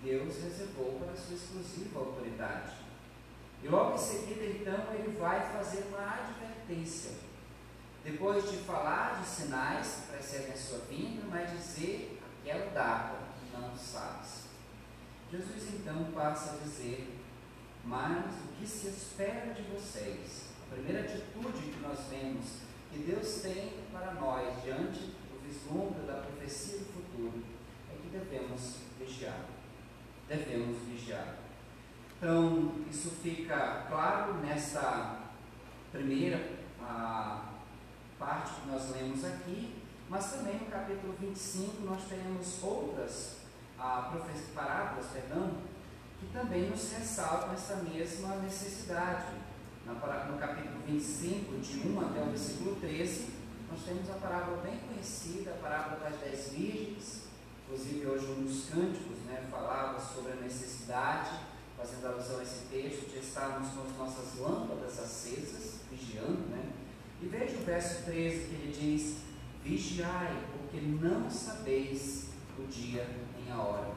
Deus 0.03 0.43
reservou 0.43 1.01
para 1.01 1.17
sua 1.17 1.35
exclusiva 1.35 1.99
autoridade. 1.99 2.77
E 3.63 3.69
logo 3.69 3.97
em 3.97 3.99
seguida, 3.99 4.45
então, 4.45 4.95
ele 4.95 5.17
vai 5.19 5.53
fazer 5.53 5.85
uma 5.89 6.15
advertência. 6.15 7.13
Depois 8.03 8.51
de 8.51 8.57
falar 8.59 9.21
de 9.21 9.29
sinais 9.29 9.97
que 9.97 10.13
precedem 10.13 10.53
a 10.53 10.57
sua 10.57 10.79
vinda, 10.89 11.27
vai 11.29 11.47
dizer 11.47 12.19
aquela 12.43 12.71
data, 12.71 13.19
não 13.53 13.77
sabes. 13.77 14.40
Jesus 15.31 15.75
então 15.75 16.05
passa 16.13 16.55
a 16.55 16.57
dizer, 16.59 17.17
mas 17.85 18.35
o 18.35 18.49
que 18.59 18.67
se 18.67 18.89
espera 18.89 19.55
de 19.55 19.63
vocês? 19.63 20.51
A 20.71 20.75
primeira 20.75 21.01
atitude 21.01 21.73
que 21.73 21.81
nós 21.81 21.99
vemos 22.11 22.47
que 22.91 22.99
Deus 22.99 23.41
tem 23.43 23.75
para 23.93 24.15
nós 24.15 24.63
diante 24.63 25.01
do 25.01 25.41
vislumbre 25.47 26.03
da 26.07 26.15
profecia 26.15 26.79
do 26.79 26.85
futuro 26.87 27.43
é 27.93 27.97
que 27.97 28.09
devemos 28.09 28.79
vigiar 28.99 29.47
devemos 30.31 30.79
vigiar. 30.87 31.35
Então, 32.17 32.73
isso 32.89 33.11
fica 33.23 33.87
claro 33.89 34.35
nessa 34.35 35.23
primeira 35.91 36.61
parte 38.19 38.61
que 38.61 38.69
nós 38.69 38.91
lemos 38.91 39.25
aqui, 39.25 39.83
mas 40.09 40.33
também 40.33 40.61
no 40.61 40.67
capítulo 40.67 41.15
25 41.19 41.83
nós 41.85 42.05
teremos 42.05 42.63
outras 42.63 43.40
a, 43.81 44.13
parábolas 44.55 45.07
perdão, 45.07 45.53
que 46.19 46.27
também 46.27 46.69
nos 46.69 46.93
ressaltam 46.93 47.53
essa 47.53 47.77
mesma 47.77 48.37
necessidade. 48.37 49.35
no 49.87 50.39
capítulo 50.39 50.81
25, 50.87 51.59
de 51.59 51.89
1 51.89 52.01
até 52.01 52.21
o 52.21 52.27
versículo 52.27 52.77
13, 52.77 53.29
nós 53.71 53.83
temos 53.85 54.11
a 54.11 54.15
parábola 54.15 54.59
bem 54.59 54.79
conhecida, 54.79 55.53
a 55.53 55.63
parábola 55.63 56.01
das 56.01 56.21
dez 56.21 56.53
virgens, 56.53 57.23
inclusive 57.65 58.07
hoje 58.07 58.27
um 58.27 58.45
dos 58.45 58.69
cânticos 58.69 59.19
né, 59.27 59.47
falava 59.51 59.99
sobre 59.99 60.33
a 60.33 60.37
necessidade, 60.37 61.31
fazendo 61.77 62.07
alusão 62.07 62.41
a 62.41 62.43
esse 62.43 62.67
texto, 62.67 63.11
de 63.11 63.19
estarmos 63.19 63.71
com 63.71 63.83
as 63.83 63.97
nossas 63.97 64.39
lâmpadas 64.39 64.99
acesas, 64.99 65.81
vigiando, 65.91 66.49
né? 66.51 66.73
E 67.23 67.27
veja 67.27 67.57
o 67.57 67.65
verso 67.65 68.05
13 68.05 68.47
que 68.47 68.55
ele 68.55 68.77
diz: 68.79 69.17
Vigiai, 69.63 70.45
porque 70.53 70.81
não 70.81 71.31
sabeis 71.31 72.31
o 72.61 72.67
dia 72.67 73.07
nem 73.39 73.53
a 73.53 73.61
hora. 73.61 73.91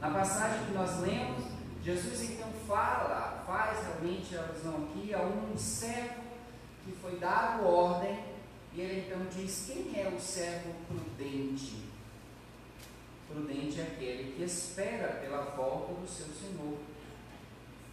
Na 0.00 0.10
passagem 0.10 0.66
que 0.66 0.72
nós 0.72 1.00
lemos, 1.00 1.44
Jesus 1.82 2.30
então 2.30 2.50
fala, 2.66 3.44
faz 3.46 3.78
realmente 3.86 4.36
alusão 4.36 4.88
aqui 4.88 5.14
a 5.14 5.22
um 5.22 5.56
servo 5.56 6.22
que 6.84 6.92
foi 6.92 7.18
dado 7.18 7.66
ordem, 7.66 8.18
e 8.72 8.80
ele 8.80 9.06
então 9.06 9.26
diz: 9.30 9.66
Quem 9.66 10.00
é 10.00 10.08
o 10.08 10.20
servo 10.20 10.74
prudente? 10.86 11.84
Prudente 13.28 13.80
é 13.80 13.84
aquele 13.84 14.32
que 14.32 14.42
espera 14.42 15.20
pela 15.20 15.42
volta 15.56 15.94
do 15.94 16.08
seu 16.08 16.26
Senhor. 16.26 16.78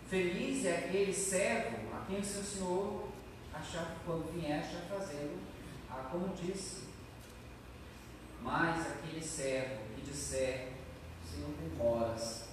Feliz 0.09 0.65
é 0.65 0.77
aquele 0.77 1.13
servo 1.13 1.77
a 1.95 2.05
quem 2.05 2.19
o 2.19 2.25
seu 2.25 2.43
Senhor 2.43 3.09
achar, 3.53 3.97
quando 4.05 4.31
vier, 4.33 4.59
achar 4.59 4.81
fazendo 4.87 5.37
a 5.89 5.95
como 6.09 6.29
disse. 6.29 6.87
Mas 8.41 8.87
aquele 8.87 9.21
servo 9.21 9.86
disser, 10.09 10.73
Senhor, 11.29 11.49
demoras, 11.61 12.45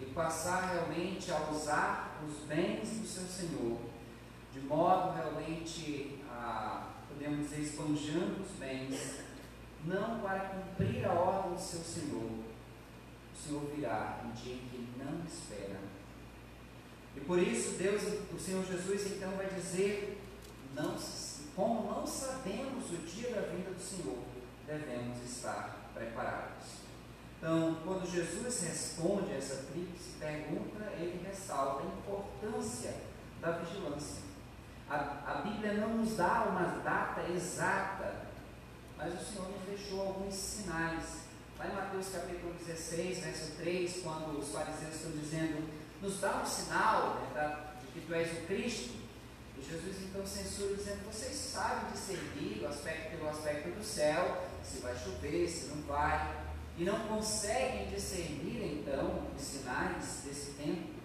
e 0.00 0.06
passar 0.06 0.72
realmente 0.72 1.30
a 1.32 1.50
usar 1.50 2.20
os 2.26 2.46
bens 2.46 2.88
do 2.88 3.06
seu 3.06 3.24
Senhor, 3.24 3.78
de 4.52 4.60
modo 4.60 5.14
realmente 5.14 6.20
a, 6.30 6.90
podemos 7.08 7.48
dizer, 7.48 7.62
esponjando 7.62 8.42
os 8.42 8.50
bens, 8.58 9.20
não 9.84 10.20
para 10.20 10.40
cumprir 10.40 11.04
a 11.04 11.12
ordem 11.12 11.54
do 11.54 11.60
seu 11.60 11.80
Senhor. 11.80 12.30
O 13.34 13.36
Senhor 13.36 13.62
virá 13.74 14.20
em 14.24 14.30
dia 14.32 14.54
em 14.54 14.68
que 14.68 14.92
não 14.98 15.24
espera. 15.24 15.80
E 17.16 17.20
por 17.20 17.38
isso 17.38 17.76
Deus, 17.76 18.02
o 18.32 18.38
Senhor 18.38 18.64
Jesus 18.64 19.12
então 19.12 19.30
vai 19.32 19.48
dizer, 19.48 20.20
não, 20.74 20.96
como 21.56 21.90
não 21.90 22.06
sabemos 22.06 22.90
o 22.90 22.96
dia 22.98 23.34
da 23.34 23.40
vinda 23.42 23.70
do 23.70 23.80
Senhor, 23.80 24.18
devemos 24.66 25.18
estar 25.24 25.90
preparados. 25.94 26.77
Então, 27.38 27.78
quando 27.84 28.10
Jesus 28.10 28.62
responde 28.62 29.32
a 29.32 29.36
essa 29.36 29.64
tríplice 29.72 30.10
pergunta, 30.18 30.84
ele 30.98 31.24
ressalta 31.26 31.82
a 31.82 31.86
importância 31.86 32.94
da 33.40 33.52
vigilância. 33.52 34.22
A, 34.90 34.96
a 35.26 35.42
Bíblia 35.42 35.74
não 35.74 35.98
nos 35.98 36.16
dá 36.16 36.44
uma 36.44 36.82
data 36.82 37.30
exata 37.30 38.28
mas 38.98 39.14
o 39.14 39.24
Senhor 39.24 39.48
nos 39.48 39.62
deixou 39.62 40.00
alguns 40.00 40.34
sinais. 40.34 41.18
Lá 41.56 41.68
em 41.68 41.72
Mateus 41.72 42.08
capítulo 42.08 42.52
16, 42.54 43.18
verso 43.18 43.52
3, 43.56 44.02
quando 44.02 44.38
os 44.38 44.48
fariseus 44.48 44.96
estão 44.96 45.12
dizendo, 45.12 45.68
nos 46.02 46.20
dá 46.20 46.42
um 46.42 46.46
sinal 46.46 47.14
né, 47.32 47.58
de 47.80 47.86
que 47.92 48.06
tu 48.06 48.12
és 48.12 48.32
o 48.32 48.46
Cristo, 48.46 48.98
e 49.56 49.62
Jesus 49.62 50.02
então 50.02 50.26
censura 50.26 50.74
dizendo, 50.74 51.04
vocês 51.06 51.34
sabem 51.34 51.92
discernir 51.92 52.62
o 52.62 52.68
aspecto 52.68 53.16
pelo 53.16 53.28
aspecto 53.28 53.70
do 53.70 53.84
céu, 53.84 54.48
se 54.64 54.78
vai 54.78 54.96
chover, 54.96 55.48
se 55.48 55.68
não 55.68 55.82
vai, 55.82 56.36
e 56.78 56.84
não 56.84 56.98
conseguem 57.08 57.88
discernir 57.88 58.80
então 58.80 59.24
os 59.36 59.42
sinais 59.42 60.22
desse 60.24 60.52
tempo. 60.52 60.98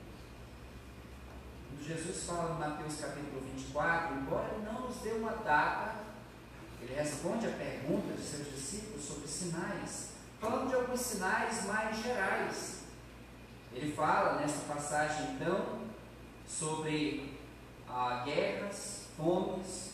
Jesus 1.82 2.24
fala 2.24 2.56
em 2.56 2.60
Mateus 2.60 3.02
capítulo 3.02 3.42
24, 3.42 4.16
embora 4.16 4.54
ele 4.54 4.66
não 4.66 4.88
nos 4.88 4.98
dê 4.98 5.12
uma 5.12 5.34
data 5.34 6.04
ele 6.84 6.96
responde 6.96 7.48
a 7.48 7.52
pergunta 7.52 8.14
de 8.14 8.22
seus 8.22 8.46
discípulos 8.54 9.06
sobre 9.06 9.26
sinais, 9.26 10.10
falando 10.40 10.68
de 10.68 10.76
alguns 10.76 11.00
sinais 11.00 11.66
mais 11.66 12.04
gerais. 12.04 12.84
Ele 13.72 13.96
fala 13.96 14.42
nessa 14.42 14.66
passagem, 14.66 15.34
então, 15.34 15.80
sobre 16.46 17.40
ah, 17.88 18.24
guerras, 18.26 19.08
fomes, 19.16 19.94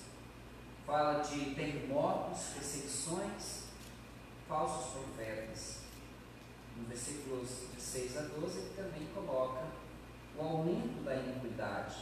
fala 0.86 1.20
de 1.20 1.54
terremotos, 1.54 2.40
perseguições, 2.56 3.59
falsos 4.50 4.92
profetas. 4.94 5.80
No 6.76 6.86
versículos 6.86 7.50
de 7.74 7.82
6 7.82 8.18
a 8.18 8.22
12, 8.22 8.60
ele 8.60 8.74
também 8.76 9.08
coloca 9.14 9.64
o 10.38 10.42
aumento 10.42 11.04
da 11.06 11.16
iniquidade. 11.16 11.96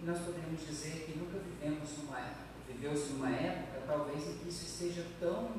E 0.00 0.04
nós 0.04 0.18
poderíamos 0.18 0.66
dizer 0.66 1.04
que 1.06 1.16
nunca 1.16 1.38
vivemos 1.38 1.98
numa 1.98 2.18
época 2.18 2.44
viveu-se 2.66 3.12
numa 3.12 3.30
época, 3.30 3.82
talvez, 3.86 4.26
em 4.26 4.38
que 4.38 4.48
isso 4.48 4.64
esteja 4.64 5.06
tão, 5.20 5.50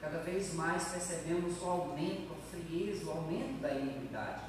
cada 0.00 0.18
vez 0.18 0.54
mais 0.54 0.84
percebemos 0.88 1.60
o 1.60 1.64
aumento, 1.64 2.32
a 2.32 2.50
frieza, 2.50 3.06
o 3.06 3.10
aumento 3.10 3.60
da 3.60 3.74
iniquidade. 3.74 4.44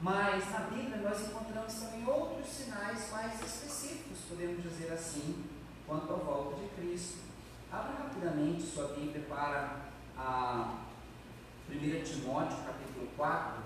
Mas 0.00 0.50
na 0.50 0.60
Bíblia 0.60 0.96
nós 0.98 1.28
encontramos 1.28 1.74
também 1.74 2.06
outros 2.06 2.48
sinais 2.48 3.10
mais 3.10 3.40
específicos, 3.40 4.20
podemos 4.28 4.62
dizer 4.62 4.92
assim, 4.92 5.44
quanto 5.86 6.12
à 6.12 6.16
volta 6.16 6.56
de 6.56 6.68
Cristo. 6.68 7.18
Abra 7.70 8.04
rapidamente 8.04 8.62
sua 8.62 8.88
Bíblia 8.88 9.24
para 9.28 9.89
a 10.22 10.76
1 11.70 12.04
Timóteo 12.04 12.58
capítulo 12.58 13.08
4, 13.16 13.62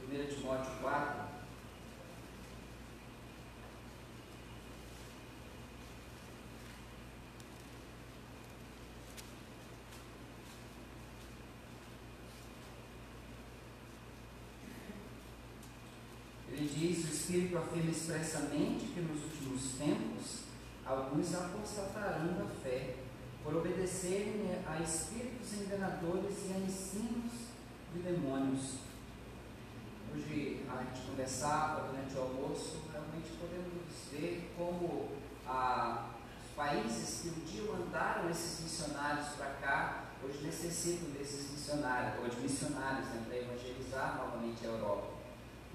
Primeira 0.00 0.34
Timóteo 0.34 0.72
4, 0.80 1.26
ele 16.48 16.68
diz: 16.68 17.04
O 17.04 17.12
Espírito 17.12 17.58
afirma 17.58 17.90
expressamente 17.90 18.86
que 18.86 19.00
nos 19.00 19.22
últimos 19.22 19.45
tempos 19.62 20.46
alguns 20.86 21.34
apostatarão 21.34 22.34
da 22.34 22.46
fé, 22.62 22.94
por 23.42 23.56
obedecerem 23.56 24.56
a 24.66 24.80
espíritos 24.80 25.52
enganadores 25.54 26.36
e 26.48 26.52
a 26.52 26.58
ensinos 26.58 27.32
de 27.92 28.00
demônios. 28.00 28.78
Hoje 30.14 30.64
a 30.68 30.82
gente 30.82 31.06
conversava 31.08 31.88
durante 31.88 32.16
o 32.16 32.20
almoço, 32.20 32.82
realmente 32.92 33.32
podemos 33.40 33.84
ver 34.12 34.52
como 34.56 35.10
ah, 35.46 36.10
os 36.44 36.54
países 36.56 37.22
que 37.22 37.28
um 37.28 37.44
dia 37.44 37.72
mandaram 37.72 38.30
esses 38.30 38.60
missionários 38.60 39.28
para 39.36 39.50
cá, 39.60 40.04
hoje 40.22 40.44
necessitam 40.44 41.10
desses 41.10 41.50
missionários, 41.50 42.20
ou 42.22 42.28
de 42.28 42.40
missionários 42.40 43.08
né, 43.08 43.24
para 43.26 43.38
evangelizar 43.38 44.16
novamente 44.16 44.64
a 44.66 44.70
Europa. 44.70 45.15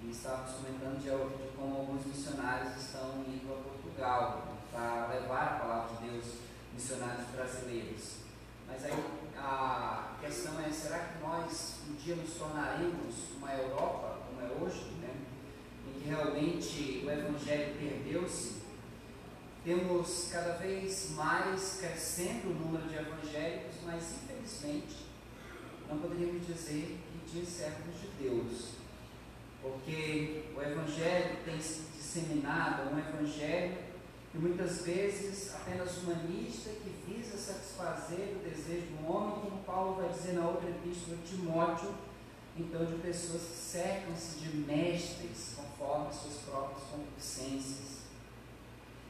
E 0.03 0.09
estávamos 0.09 0.55
comentando 0.55 0.97
de, 0.97 1.09
de 1.09 1.55
como 1.55 1.77
alguns 1.77 2.05
missionários 2.07 2.75
estão 2.75 3.23
indo 3.27 3.53
a 3.53 3.61
Portugal 3.61 4.57
para 4.71 5.07
levar 5.07 5.43
a 5.43 5.59
palavra 5.59 5.95
de 5.97 6.09
Deus, 6.09 6.25
missionários 6.73 7.27
brasileiros. 7.27 8.15
Mas 8.67 8.85
aí 8.85 9.03
a 9.37 10.15
questão 10.19 10.59
é: 10.59 10.71
será 10.71 10.99
que 10.99 11.19
nós 11.21 11.81
um 11.87 11.93
dia 11.95 12.15
nos 12.15 12.33
tornaremos 12.33 13.15
uma 13.37 13.53
Europa, 13.53 14.21
como 14.27 14.41
é 14.41 14.63
hoje, 14.63 14.85
né? 15.01 15.13
em 15.87 15.99
que 15.99 16.09
realmente 16.09 17.03
o 17.05 17.11
Evangelho 17.11 17.75
perdeu-se? 17.77 18.61
Temos 19.63 20.29
cada 20.31 20.53
vez 20.53 21.11
mais 21.11 21.77
crescendo 21.79 22.49
o 22.49 22.55
número 22.55 22.89
de 22.89 22.95
evangélicos, 22.95 23.75
mas 23.85 24.15
infelizmente 24.23 25.05
não 25.87 25.99
poderíamos 25.99 26.47
dizer 26.47 26.99
que 27.11 27.31
dias 27.31 27.47
servos 27.47 27.93
de 28.01 28.07
Deus 28.19 28.80
porque 29.61 30.43
o 30.55 30.61
Evangelho 30.61 31.37
tem 31.45 31.59
se 31.61 31.81
disseminado, 31.95 32.89
é 32.89 32.93
um 32.93 32.99
Evangelho 32.99 33.77
que 34.31 34.37
muitas 34.37 34.85
vezes 34.85 35.53
apenas 35.53 35.97
humanista, 35.97 36.69
que 36.69 36.89
visa 37.05 37.37
satisfazer 37.37 38.37
o 38.37 38.49
desejo 38.49 38.87
do 38.87 39.11
homem, 39.11 39.41
como 39.41 39.63
Paulo 39.63 40.01
vai 40.01 40.09
dizer 40.09 40.33
na 40.33 40.47
outra 40.47 40.69
epístola 40.69 41.17
de 41.17 41.35
Timóteo, 41.35 41.93
então 42.57 42.85
de 42.85 42.95
pessoas 42.95 43.41
que 43.41 43.57
cercam-se 43.57 44.39
de 44.39 44.57
mestres 44.57 45.55
conforme 45.55 46.13
suas 46.13 46.37
próprias 46.45 46.83
concupiscências. 46.89 48.01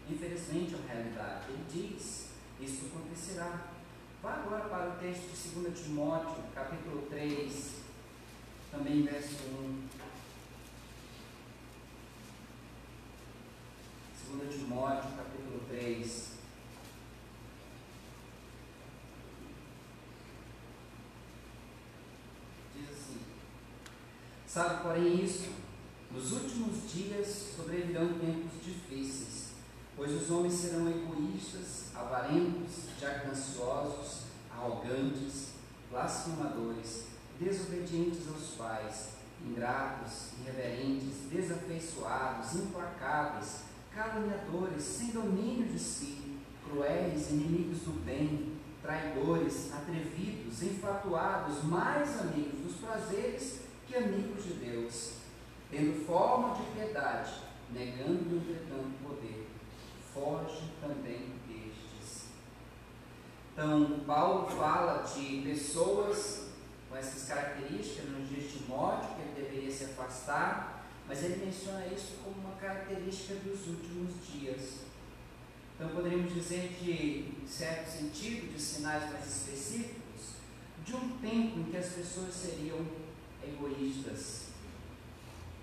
Infelizmente 0.09 0.73
é 0.73 0.77
uma 0.77 0.87
realidade. 0.87 1.45
Ele 1.49 1.65
diz, 1.69 2.29
isso 2.59 2.87
acontecerá. 2.87 3.67
Vá 4.23 4.33
agora 4.33 4.65
para 4.69 4.89
o 4.89 4.99
texto 4.99 5.31
de 5.31 5.61
2 5.61 5.79
Timóteo, 5.79 6.43
capítulo 6.53 7.07
3, 7.09 7.71
também 8.71 9.03
verso 9.03 9.35
1. 9.45 10.00
2 14.31 14.59
Timóteo, 14.59 15.11
capítulo 15.17 15.61
3. 15.67 16.31
Diz 22.73 22.89
assim: 22.89 23.19
Sabe, 24.47 24.83
porém, 24.83 25.21
isso, 25.21 25.49
nos 26.09 26.31
últimos 26.31 26.89
dias 26.89 27.27
sobrevirão 27.57 28.19
tempos 28.19 28.63
difíceis, 28.63 29.51
pois 29.97 30.13
os 30.13 30.31
homens 30.31 30.53
serão 30.53 30.89
egoístas, 30.89 31.93
avarentos, 31.93 32.85
jactanciosos, 32.97 34.27
arrogantes, 34.49 35.49
blasfemadores, 35.89 37.07
desobedientes 37.37 38.25
aos 38.29 38.55
pais, 38.55 39.09
ingratos, 39.45 40.29
irreverentes, 40.39 41.29
desafeiçoados, 41.29 42.55
implacáveis, 42.55 43.70
caluniadores, 43.93 44.83
sem 44.83 45.11
domínio 45.11 45.67
de 45.67 45.79
si, 45.79 46.39
cruéis, 46.63 47.29
inimigos 47.31 47.79
do 47.79 48.03
bem, 48.05 48.53
traidores, 48.81 49.73
atrevidos, 49.73 50.63
enfatuados, 50.63 51.63
mais 51.63 52.19
amigos 52.19 52.59
dos 52.59 52.75
prazeres 52.77 53.61
que 53.87 53.95
amigos 53.95 54.43
de 54.43 54.53
Deus, 54.53 55.13
tendo 55.69 56.05
forma 56.05 56.55
de 56.55 56.63
piedade, 56.71 57.33
negando, 57.71 58.37
entretanto, 58.37 58.91
poder. 59.03 59.47
Foge 60.13 60.71
também 60.81 61.35
destes. 61.47 62.25
Então, 63.53 64.01
Paulo 64.05 64.49
fala 64.49 65.03
de 65.03 65.41
pessoas 65.41 66.51
com 66.89 66.97
essas 66.97 67.27
características 67.29 68.09
nos 68.09 68.27
de 68.27 68.41
Timóteo, 68.41 69.15
que 69.15 69.21
ele 69.21 69.33
deveria 69.35 69.71
se 69.71 69.85
afastar, 69.85 70.80
mas 71.07 71.23
ele 71.23 71.45
menciona 71.45 71.85
isso 71.87 72.13
como 72.23 72.39
uma 72.39 72.55
característica 72.55 73.35
dos 73.35 73.67
últimos 73.67 74.11
dias. 74.27 74.81
Então 75.75 75.89
poderíamos 75.95 76.33
dizer 76.33 76.77
de, 76.79 77.47
certo 77.47 77.89
sentido, 77.89 78.53
de 78.53 78.61
sinais 78.61 79.11
mais 79.11 79.27
específicos, 79.27 80.35
de 80.85 80.95
um 80.95 81.17
tempo 81.17 81.59
em 81.59 81.63
que 81.63 81.77
as 81.77 81.87
pessoas 81.87 82.33
seriam 82.33 82.85
egoístas. 83.43 84.51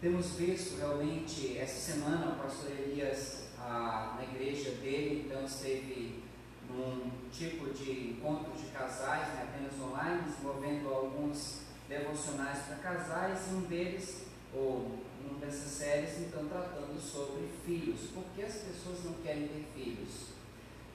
Temos 0.00 0.32
visto 0.32 0.78
realmente, 0.78 1.56
essa 1.58 1.92
semana 1.92 2.32
o 2.32 2.42
pastor 2.42 2.70
Elias, 2.70 3.48
a, 3.58 4.16
na 4.16 4.24
igreja 4.24 4.70
dele, 4.72 5.24
então 5.26 5.44
esteve 5.44 6.22
num 6.68 7.10
tipo 7.32 7.72
de 7.72 8.10
encontro 8.10 8.52
de 8.52 8.66
casais, 8.66 9.28
né, 9.34 9.48
apenas 9.48 9.80
online, 9.80 10.22
desenvolvendo 10.22 10.88
alguns 10.88 11.60
devocionais 11.88 12.58
para 12.66 12.76
casais, 12.76 13.38
e 13.50 13.54
um 13.54 13.60
deles, 13.62 14.26
ou 14.54 14.98
dessas 15.40 15.70
séries, 15.70 16.18
então, 16.18 16.46
tratando 16.46 17.00
sobre 17.00 17.48
filhos. 17.64 18.10
Por 18.14 18.24
que 18.34 18.42
as 18.42 18.54
pessoas 18.54 19.04
não 19.04 19.14
querem 19.14 19.48
ter 19.48 19.66
filhos? 19.74 20.28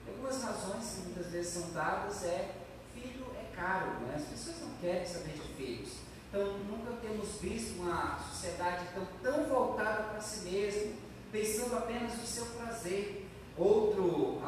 Algumas 0.06 0.42
razões 0.42 0.94
que 0.94 1.00
muitas 1.02 1.32
vezes 1.32 1.52
são 1.54 1.70
dadas 1.72 2.24
é 2.24 2.54
filho 2.94 3.26
é 3.36 3.54
caro, 3.56 4.00
né? 4.00 4.14
as 4.16 4.24
pessoas 4.24 4.60
não 4.60 4.74
querem 4.80 5.06
saber 5.06 5.32
de 5.32 5.54
filhos. 5.54 5.92
Então, 6.28 6.58
nunca 6.58 6.92
temos 7.00 7.40
visto 7.40 7.80
uma 7.80 8.18
sociedade 8.18 8.86
tão, 8.94 9.06
tão 9.22 9.44
voltada 9.44 10.02
para 10.04 10.20
si 10.20 10.48
mesmo, 10.48 10.94
pensando 11.30 11.76
apenas 11.76 12.18
no 12.18 12.26
seu 12.26 12.46
prazer. 12.46 13.28
Outro, 13.56 14.40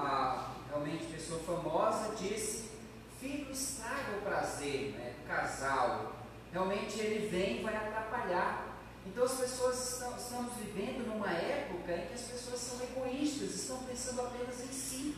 realmente, 0.68 1.06
pessoa 1.06 1.40
famosa 1.40 2.14
disse: 2.16 2.70
filho 3.20 3.50
estraga 3.50 4.18
o 4.18 4.22
prazer 4.22 4.92
né, 4.92 5.14
do 5.18 5.28
casal. 5.28 6.16
Realmente 6.52 6.98
ele 6.98 7.28
vem 7.28 7.60
e 7.60 7.62
vai 7.62 7.76
atrapalhar 7.76 8.75
então 9.06 9.24
as 9.24 9.34
pessoas 9.34 9.92
estão, 9.92 10.16
estamos 10.16 10.54
vivendo 10.54 11.06
numa 11.06 11.30
época 11.30 11.92
em 11.92 12.06
que 12.08 12.14
as 12.14 12.22
pessoas 12.22 12.60
são 12.60 12.82
egoístas, 12.82 13.54
estão 13.54 13.78
pensando 13.84 14.20
apenas 14.22 14.60
em 14.60 14.72
si. 14.72 15.14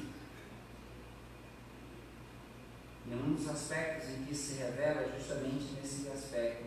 E 3.07 3.15
um 3.15 3.35
dos 3.35 3.49
aspectos 3.49 4.11
em 4.11 4.25
que 4.25 4.33
isso 4.33 4.53
se 4.53 4.59
revela 4.59 5.01
é 5.01 5.19
justamente 5.19 5.73
nesse 5.73 6.09
aspecto 6.09 6.67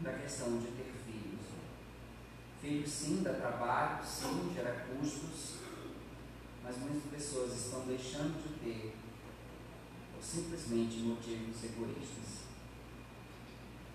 da 0.00 0.12
questão 0.14 0.58
de 0.58 0.66
ter 0.66 0.92
filhos. 1.06 1.46
Filhos 2.60 2.90
sim 2.90 3.22
dá 3.22 3.34
trabalho, 3.34 4.04
sim 4.04 4.52
gera 4.52 4.84
custos, 4.88 5.58
mas 6.62 6.78
muitas 6.78 7.04
pessoas 7.10 7.54
estão 7.54 7.86
deixando 7.86 8.42
de 8.42 8.58
ter 8.58 8.96
por 10.12 10.22
simplesmente 10.22 10.96
motivos 10.98 11.62
egoístas. 11.62 12.44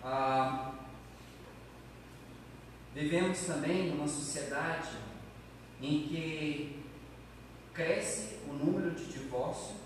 Ah, 0.02 0.72
Vivemos 2.94 3.40
também 3.46 3.90
numa 3.90 4.08
sociedade 4.08 4.90
em 5.80 6.08
que 6.08 6.82
cresce 7.72 8.38
o 8.48 8.52
número 8.52 8.90
de 8.90 9.04
divórcio, 9.04 9.76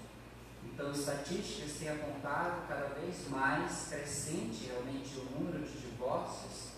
então 0.64 0.90
estatísticas 0.90 1.74
têm 1.78 1.90
apontado 1.90 2.66
cada 2.66 2.88
vez 2.94 3.28
mais 3.28 3.88
crescente 3.90 4.66
realmente 4.66 5.18
o 5.18 5.38
número 5.38 5.62
de 5.62 5.78
divórcios, 5.80 6.72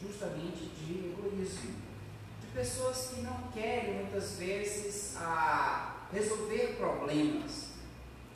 justamente 0.00 0.66
de 0.66 1.08
egoísmo, 1.08 1.74
de 2.40 2.46
pessoas 2.54 3.12
que 3.12 3.22
não 3.22 3.50
querem 3.52 4.02
muitas 4.02 4.36
vezes 4.36 5.16
a 5.16 6.06
resolver 6.12 6.76
problemas. 6.76 7.70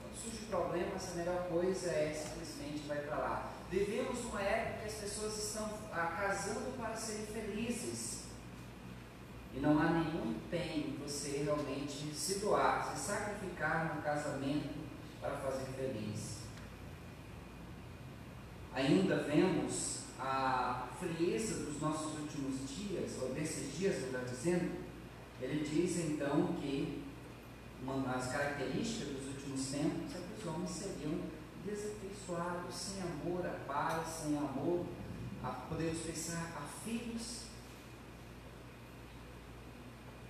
Quando 0.00 0.16
surge 0.16 0.46
problemas, 0.46 1.12
a 1.12 1.16
melhor 1.16 1.48
coisa 1.48 1.90
é 1.90 2.14
simplesmente 2.14 2.88
vai 2.88 2.98
para 3.02 3.16
lá. 3.16 3.49
Vivemos 3.70 4.24
uma 4.24 4.42
época 4.42 4.80
que 4.80 4.86
as 4.86 4.94
pessoas 4.94 5.38
estão 5.38 5.70
ah, 5.92 6.16
casando 6.20 6.76
para 6.76 6.92
serem 6.96 7.26
felizes. 7.26 8.24
E 9.54 9.60
não 9.60 9.78
há 9.78 9.90
nenhum 9.90 10.32
empenho 10.32 10.88
em 10.88 10.96
você 10.96 11.42
realmente 11.44 12.12
se 12.12 12.40
doar, 12.40 12.92
se 12.92 13.00
sacrificar 13.00 13.94
no 13.94 14.02
casamento 14.02 14.74
para 15.20 15.36
fazer 15.36 15.66
feliz. 15.66 16.40
Ainda 18.74 19.22
vemos 19.22 20.00
a 20.18 20.88
frieza 20.98 21.64
dos 21.64 21.80
nossos 21.80 22.18
últimos 22.18 22.68
dias, 22.68 23.22
ou 23.22 23.32
desses 23.32 23.78
dias, 23.78 24.02
melhor 24.02 24.24
dizendo. 24.24 24.84
Ele 25.40 25.64
diz 25.64 25.96
então 25.96 26.54
que 26.54 27.04
uma 27.80 27.98
das 28.02 28.32
características 28.32 29.14
dos 29.14 29.26
últimos 29.28 29.66
tempos 29.66 30.14
é 30.16 30.18
que 30.18 30.40
os 30.40 30.46
homens 30.46 30.70
seriam 30.70 31.20
desafetuosos, 32.30 32.74
sem 32.74 33.02
amor 33.02 33.44
à 33.46 33.50
paz, 33.66 34.06
sem 34.06 34.38
amor 34.38 34.86
a, 35.42 35.48
podemos 35.48 35.98
pensar 36.00 36.52
a 36.56 36.84
filhos. 36.84 37.44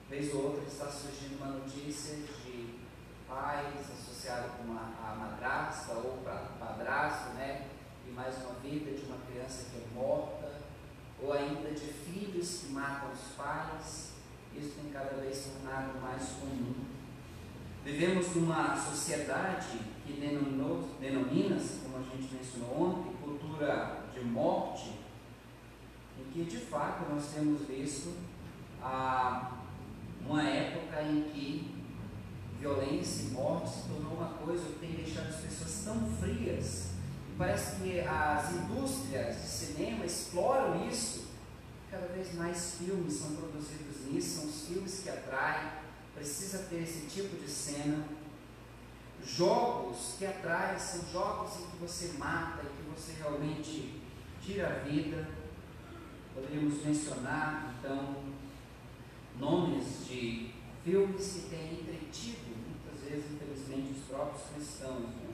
Vez 0.08 0.34
ou 0.34 0.44
outra 0.44 0.64
está 0.66 0.86
surgindo 0.86 1.36
uma 1.36 1.58
notícia 1.58 2.16
de 2.16 2.80
pais 3.28 3.90
associados 3.92 4.52
com 4.56 4.72
a, 4.72 5.10
a 5.10 5.14
madrasta 5.14 5.92
ou 5.94 6.18
para 6.24 6.50
padrasto, 6.58 7.34
né? 7.34 7.68
E 8.08 8.10
mais 8.10 8.36
uma 8.38 8.54
vida 8.54 8.90
de 8.92 9.04
uma 9.06 9.18
criança 9.18 9.66
que 9.70 9.76
é 9.76 9.86
morta, 9.94 10.60
ou 11.22 11.32
ainda 11.32 11.70
de 11.70 11.92
filhos 11.92 12.60
que 12.60 12.72
matam 12.72 13.12
os 13.12 13.36
pais. 13.36 14.10
Isso 14.56 14.72
tem 14.74 14.90
cada 14.90 15.20
vez 15.20 15.46
tornado 15.46 16.00
mais 16.00 16.28
comum. 16.30 16.74
Vivemos 17.84 18.34
numa 18.34 18.76
sociedade 18.76 19.78
que 20.04 20.12
denomina-se, 21.00 21.79
a 22.00 22.16
gente 22.16 22.34
mencionou 22.34 22.82
ontem, 22.82 23.12
cultura 23.22 24.04
de 24.12 24.24
morte, 24.24 24.98
em 26.18 26.30
que 26.32 26.44
de 26.44 26.58
fato 26.58 27.10
nós 27.10 27.26
temos 27.34 27.62
visto 27.66 28.14
ah, 28.82 29.52
uma 30.24 30.42
época 30.42 31.02
em 31.02 31.22
que 31.22 31.80
violência 32.58 33.24
e 33.24 33.30
morte 33.30 33.70
se 33.70 33.88
tornou 33.88 34.14
uma 34.14 34.28
coisa 34.34 34.64
que 34.64 34.78
tem 34.78 34.92
deixado 34.92 35.28
as 35.28 35.36
pessoas 35.36 35.82
tão 35.84 36.10
frias. 36.16 36.90
E 37.30 37.38
parece 37.38 37.76
que 37.76 38.00
as 38.00 38.52
indústrias 38.52 39.36
de 39.36 39.48
cinema 39.48 40.04
exploram 40.04 40.86
isso. 40.88 41.30
Cada 41.90 42.06
vez 42.08 42.34
mais 42.34 42.76
filmes 42.76 43.14
são 43.14 43.34
produzidos 43.34 44.06
nisso, 44.06 44.40
são 44.40 44.48
os 44.48 44.66
filmes 44.66 45.00
que 45.02 45.08
atraem. 45.08 45.70
Precisa 46.14 46.58
ter 46.70 46.82
esse 46.82 47.06
tipo 47.06 47.36
de 47.36 47.50
cena. 47.50 48.04
Jogos 49.24 50.16
que 50.18 50.26
atraem 50.26 50.78
são 50.78 51.04
jogos 51.12 51.60
em 51.60 51.70
que 51.70 51.76
você 51.76 52.12
mata, 52.18 52.62
em 52.62 52.68
que 52.68 53.00
você 53.00 53.12
realmente 53.18 54.00
tira 54.42 54.68
a 54.68 54.88
vida. 54.88 55.28
Poderíamos 56.34 56.84
mencionar, 56.84 57.74
então, 57.78 58.16
nomes 59.38 60.06
de 60.06 60.52
filmes 60.84 61.32
que 61.32 61.50
têm 61.50 61.80
entretido 61.80 62.50
vezes, 63.10 63.32
infelizmente, 63.32 63.98
os 63.98 64.04
próprios 64.06 64.42
cristãos, 64.54 65.00
né? 65.00 65.30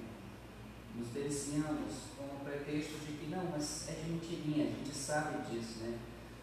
nos 0.94 1.08
deliciamos 1.08 1.92
com 2.16 2.24
o 2.24 2.40
pretexto 2.42 2.98
de 3.04 3.12
que 3.12 3.26
não, 3.30 3.44
mas 3.50 3.86
é 3.88 3.92
de 3.92 4.10
mentirinha, 4.10 4.64
a 4.64 4.70
gente 4.70 4.96
sabe 4.96 5.50
disso, 5.50 5.80
né? 5.80 5.98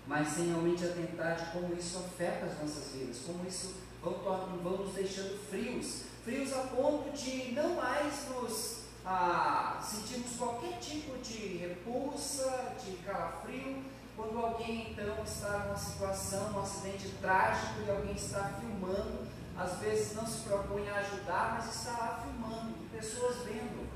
Mas 0.06 0.28
sem 0.28 0.48
realmente 0.48 0.86
atentar 0.86 1.36
de 1.36 1.52
como 1.52 1.74
isso 1.74 1.98
afeta 1.98 2.46
as 2.46 2.60
nossas 2.60 2.94
vidas, 2.94 3.20
como 3.26 3.48
isso 3.48 3.74
vão 4.02 4.78
nos 4.78 4.94
deixando 4.94 5.40
frios, 5.50 6.04
frios 6.24 6.54
a 6.54 6.62
ponto 6.68 7.10
de 7.12 7.52
não 7.54 7.76
mais 7.76 8.28
nos 8.30 8.84
ah, 9.06 9.80
sentirmos 9.84 10.36
qualquer 10.38 10.80
tipo 10.80 11.18
de 11.20 11.58
repulsa, 11.58 12.76
de 12.84 12.96
calafrio, 12.98 13.84
quando 14.16 14.38
alguém 14.38 14.92
então 14.92 15.24
está 15.24 15.60
numa 15.60 15.78
situação, 15.78 16.54
um 16.54 16.62
acidente 16.62 17.10
trágico 17.22 17.82
e 17.86 17.90
alguém 17.90 18.16
está 18.16 18.60
filmando 18.60 19.34
às 19.58 19.80
vezes 19.80 20.16
não 20.16 20.26
se 20.26 20.42
propõe 20.42 20.88
a 20.90 20.98
ajudar, 20.98 21.56
mas 21.58 21.76
está 21.76 21.92
lá 21.92 22.24
filmando, 22.24 22.74
pessoas 22.92 23.38
vendo. 23.46 23.88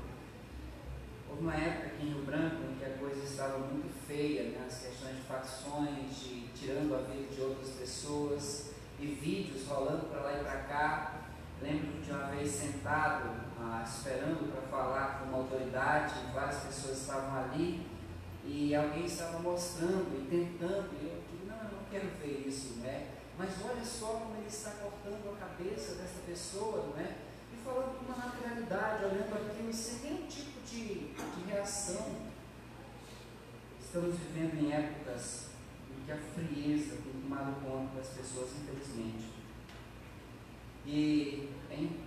Houve 1.28 1.42
uma 1.42 1.54
época 1.54 1.86
aqui 1.88 2.06
em 2.06 2.12
Rio 2.12 2.24
Branco 2.24 2.56
em 2.62 2.74
que 2.76 2.84
a 2.84 2.96
coisa 2.96 3.22
estava 3.24 3.58
muito 3.58 3.92
feia, 4.06 4.50
né? 4.50 4.64
as 4.66 4.78
questões 4.78 5.16
de 5.16 5.22
facções, 5.22 6.16
de 6.20 6.48
tirando 6.54 6.94
a 6.94 6.98
vida 6.98 7.34
de 7.34 7.40
outras 7.40 7.70
pessoas, 7.70 8.70
e 9.00 9.06
vídeos 9.06 9.66
rolando 9.66 10.06
para 10.06 10.22
lá 10.22 10.32
e 10.32 10.44
para 10.44 10.60
cá. 10.62 11.27
Lembro 11.60 12.00
de 12.00 12.10
uma 12.10 12.26
vez 12.26 12.50
sentado, 12.50 13.30
ah, 13.58 13.84
esperando 13.84 14.52
para 14.52 14.62
falar 14.62 15.18
com 15.18 15.24
uma 15.26 15.38
autoridade, 15.38 16.14
várias 16.32 16.62
pessoas 16.64 16.98
estavam 16.98 17.36
ali, 17.36 17.86
e 18.44 18.74
alguém 18.74 19.04
estava 19.04 19.40
mostrando 19.40 20.16
e 20.16 20.26
tentando, 20.30 20.88
e 21.00 21.06
eu 21.06 21.22
digo, 21.30 21.46
não, 21.46 21.56
eu 21.56 21.78
não 21.78 21.84
quero 21.90 22.08
ver 22.20 22.44
isso, 22.46 22.78
né? 22.78 23.08
Mas 23.36 23.50
olha 23.64 23.84
só 23.84 24.06
como 24.06 24.36
ele 24.36 24.48
está 24.48 24.70
cortando 24.70 25.34
a 25.34 25.46
cabeça 25.46 25.94
dessa 25.96 26.20
pessoa, 26.26 26.86
não 26.88 26.98
é? 26.98 27.14
E 27.52 27.56
falando 27.64 27.98
com 27.98 28.04
uma 28.04 28.16
naturalidade, 28.16 29.04
olhando 29.04 29.34
aquilo 29.34 29.72
sem 29.72 29.98
nenhum 30.00 30.26
tipo 30.26 30.60
de, 30.66 31.14
de 31.14 31.44
reação. 31.46 32.16
Estamos 33.80 34.16
vivendo 34.16 34.60
em 34.60 34.72
épocas 34.72 35.50
em 35.90 36.04
que 36.04 36.12
a 36.12 36.16
frieza 36.16 36.96
tem 36.96 37.22
tomado 37.22 37.60
conta 37.64 37.96
das 37.96 38.08
pessoas, 38.08 38.50
infelizmente. 38.60 39.27
E 40.90 41.50
hein, 41.70 42.00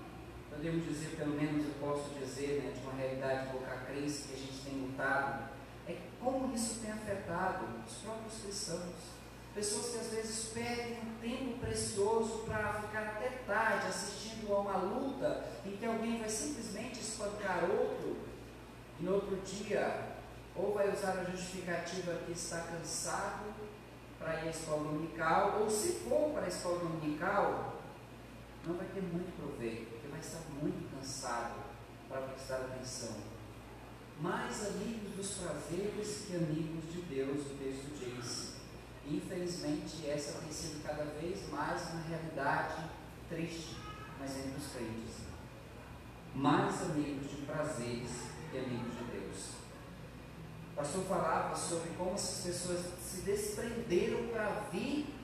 podemos 0.50 0.84
dizer, 0.86 1.16
pelo 1.16 1.36
menos 1.36 1.66
eu 1.66 1.74
posso 1.80 2.10
dizer, 2.20 2.64
né, 2.64 2.72
de 2.72 2.80
uma 2.82 2.94
realidade 2.94 3.52
crença 3.86 4.28
que 4.28 4.34
a 4.34 4.38
gente 4.38 4.62
tem 4.66 4.82
lutado, 4.82 5.50
é 5.88 5.98
como 6.20 6.54
isso 6.56 6.80
tem 6.82 6.92
afetado 6.92 7.66
os 7.88 7.94
próprios 7.98 8.42
cristãos. 8.42 9.22
Pessoas 9.54 9.92
que 9.92 9.98
às 10.00 10.08
vezes 10.08 10.50
perdem 10.52 10.98
um 11.00 11.20
tempo 11.22 11.60
precioso 11.60 12.44
para 12.46 12.74
ficar 12.82 13.02
até 13.02 13.30
tarde 13.46 13.88
assistindo 13.88 14.52
a 14.52 14.60
uma 14.62 14.78
luta 14.78 15.46
em 15.64 15.76
que 15.76 15.86
alguém 15.86 16.20
vai 16.20 16.30
simplesmente 16.30 17.02
espancar 17.02 17.66
outro 17.70 18.18
e 19.00 19.04
no 19.04 19.16
outro 19.16 19.38
dia 19.46 20.10
ou 20.56 20.74
vai 20.74 20.92
usar 20.92 21.20
a 21.20 21.24
justificativa 21.26 22.14
que 22.26 22.32
está 22.32 22.62
cansado 22.62 23.54
para 24.18 24.42
ir 24.42 24.48
à 24.48 24.52
escola 24.52 24.84
dominical, 24.84 25.60
ou 25.62 25.70
se 25.70 25.94
for 26.08 26.32
para 26.32 26.46
a 26.46 26.48
escola 26.48 26.80
dominical, 26.80 27.81
não 28.66 28.76
vai 28.76 28.88
ter 28.88 29.02
muito 29.02 29.36
proveito, 29.38 29.92
porque 29.92 30.08
vai 30.08 30.20
estar 30.20 30.42
muito 30.62 30.96
cansado 30.96 31.62
para 32.08 32.22
prestar 32.22 32.58
atenção. 32.58 33.16
Mais 34.20 34.68
amigos 34.68 35.16
dos 35.16 35.34
prazeres 35.40 36.26
que 36.28 36.36
amigos 36.36 36.94
de 36.94 37.02
Deus, 37.02 37.42
o 37.48 37.56
texto 37.56 37.98
diz. 37.98 38.52
Infelizmente, 39.08 40.08
essa 40.08 40.40
tem 40.40 40.52
sido 40.52 40.84
cada 40.84 41.06
vez 41.06 41.50
mais 41.50 41.82
uma 41.90 42.04
realidade 42.04 42.90
triste, 43.28 43.78
mas 44.20 44.38
entre 44.38 44.58
os 44.58 44.72
crentes. 44.74 45.16
Mais 46.36 46.82
amigos 46.84 47.30
de 47.30 47.38
prazeres 47.38 48.12
que 48.52 48.58
amigos 48.58 48.96
de 48.96 49.04
Deus. 49.06 49.38
O 50.72 50.76
pastor 50.76 51.04
falava 51.06 51.56
sobre 51.56 51.90
como 51.98 52.14
essas 52.14 52.46
pessoas 52.46 52.86
se 53.02 53.22
desprenderam 53.22 54.28
para 54.28 54.68
vir 54.72 55.21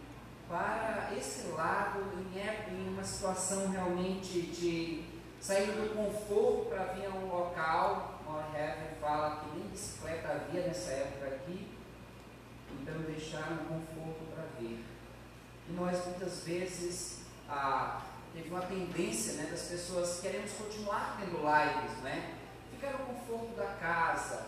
para 0.48 1.10
esse 1.18 1.48
lado 1.50 2.00
em, 2.34 2.90
uma 2.90 3.04
situação 3.04 3.70
realmente 3.70 4.42
de 4.42 5.04
sair 5.40 5.68
do 5.68 5.96
conforto 5.96 6.70
para 6.70 6.94
vir 6.94 7.06
a 7.06 7.10
um 7.10 7.28
local. 7.28 8.22
O 8.28 8.56
Heaven 8.56 8.96
fala 9.00 9.38
que 9.38 9.58
nem 9.58 9.68
bicicleta 9.70 10.30
havia 10.30 10.68
nessa 10.68 10.92
época 10.92 11.28
aqui 11.28 11.78
então 12.88 13.02
deixar 13.02 13.52
um 13.52 13.66
conforto 13.66 14.26
para 14.34 14.44
ver. 14.60 14.84
E 15.70 15.74
nós 15.74 16.06
muitas 16.06 16.44
vezes 16.44 17.22
teve 18.34 18.50
uma 18.50 18.62
tendência 18.62 19.34
né, 19.34 19.50
das 19.52 19.64
pessoas 19.64 20.20
queremos 20.22 20.52
continuar 20.54 21.18
tendo 21.20 21.38
lives, 21.38 21.98
né? 22.04 22.36
Ficar 22.72 22.92
no 22.94 23.06
conforto 23.06 23.56
da 23.56 23.66
casa, 23.80 24.48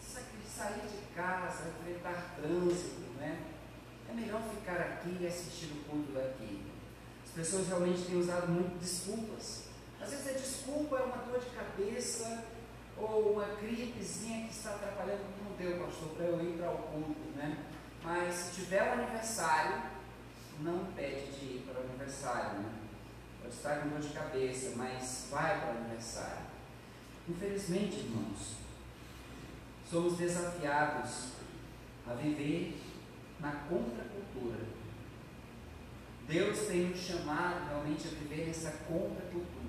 sair 0.00 0.88
de 0.88 1.14
casa, 1.14 1.68
enfrentar 1.68 2.34
trânsito? 2.36 3.09
É 4.10 4.12
melhor 4.12 4.42
ficar 4.42 4.80
aqui 4.80 5.18
e 5.20 5.26
assistir 5.26 5.66
o 5.66 5.84
culto 5.88 6.10
daqui. 6.10 6.62
As 7.24 7.30
pessoas 7.30 7.68
realmente 7.68 8.02
têm 8.02 8.18
usado 8.18 8.48
muito 8.48 8.76
desculpas. 8.80 9.66
Às 10.00 10.10
vezes 10.10 10.26
a 10.26 10.32
desculpa 10.32 10.96
é 10.96 11.02
uma 11.02 11.18
dor 11.18 11.38
de 11.38 11.50
cabeça 11.50 12.44
ou 12.96 13.34
uma 13.34 13.44
gripezinha 13.54 14.48
que 14.48 14.52
está 14.52 14.70
atrapalhando, 14.70 15.22
não 15.44 15.56
deu, 15.56 15.78
pastor, 15.84 16.08
para 16.08 16.26
eu 16.26 16.42
ir 16.42 16.58
para 16.58 16.72
o 16.72 16.78
culto, 16.78 17.36
né? 17.36 17.56
Mas 18.02 18.34
se 18.34 18.62
tiver 18.62 18.82
o 18.82 18.92
aniversário, 18.94 19.80
não 20.60 20.82
impede 20.82 21.30
de 21.30 21.44
ir 21.44 21.68
para 21.70 21.80
o 21.80 21.84
aniversário, 21.84 22.58
né? 22.58 22.72
Pode 23.40 23.54
estar 23.54 23.80
com 23.80 23.90
dor 23.90 24.00
de 24.00 24.08
cabeça, 24.08 24.72
mas 24.76 25.28
vai 25.30 25.60
para 25.60 25.74
o 25.74 25.76
aniversário. 25.78 26.46
Infelizmente, 27.28 28.00
irmãos, 28.00 28.56
somos 29.88 30.18
desafiados 30.18 31.28
a 32.08 32.14
viver 32.14 32.89
na 33.40 33.52
contracultura. 33.68 34.60
Deus 36.28 36.58
tem 36.66 36.88
nos 36.88 37.00
chamado 37.00 37.66
realmente 37.68 38.06
a 38.06 38.10
viver 38.10 38.46
nessa 38.46 38.70
contracultura 38.70 39.60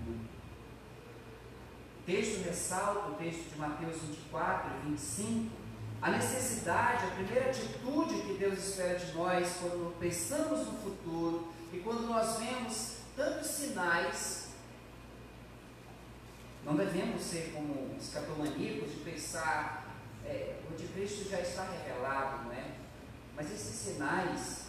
texto 2.11 2.43
ressalta, 2.43 3.11
o 3.11 3.15
texto 3.15 3.53
de 3.53 3.60
Mateus 3.60 4.02
24 4.02 4.72
e 4.76 4.89
25, 4.89 5.56
a 6.02 6.11
necessidade, 6.11 7.06
a 7.06 7.11
primeira 7.11 7.49
atitude 7.49 8.22
que 8.23 8.38
Deus 8.38 8.60
espera 8.60 8.99
de 8.99 9.14
nós 9.14 9.57
quando 9.61 9.98
pensamos 9.99 10.68
no 10.68 10.80
futuro 10.80 11.53
e 11.72 11.80
quando 11.80 12.07
nós 12.07 12.38
vemos 12.39 12.98
tantos 13.15 13.48
sinais, 13.48 14.49
não 16.65 16.76
devemos 16.76 17.22
ser 17.22 17.53
como 17.53 17.95
escatomaníacos 17.98 18.91
de 18.91 18.98
pensar, 18.98 19.95
é, 20.26 20.60
o 20.69 20.93
Cristo 20.93 21.30
já 21.30 21.39
está 21.39 21.64
revelado, 21.64 22.45
não 22.45 22.52
é? 22.52 22.81
Mas 23.42 23.52
esses 23.54 23.76
sinais, 23.76 24.66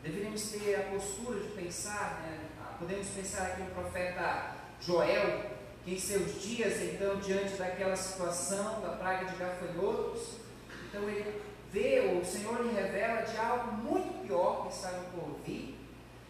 deveríamos 0.00 0.42
ter 0.52 0.76
a 0.76 0.82
postura 0.94 1.40
de 1.40 1.48
pensar, 1.48 2.20
né? 2.22 2.38
podemos 2.78 3.08
pensar 3.08 3.48
aqui 3.48 3.62
no 3.62 3.70
profeta 3.70 4.54
Joel, 4.80 5.50
que 5.84 5.94
em 5.94 5.98
seus 5.98 6.40
dias, 6.40 6.80
então, 6.82 7.16
diante 7.16 7.54
daquela 7.54 7.96
situação 7.96 8.80
da 8.80 8.90
praga 8.90 9.26
de 9.26 9.34
gafanhotos, 9.34 10.36
então 10.86 11.08
ele 11.08 11.42
revela 12.72 13.22
de 13.22 13.36
algo 13.36 13.72
muito 13.72 14.24
pior 14.24 14.68
que 14.68 14.72
estava 14.72 15.02
por 15.10 15.40
vir 15.44 15.76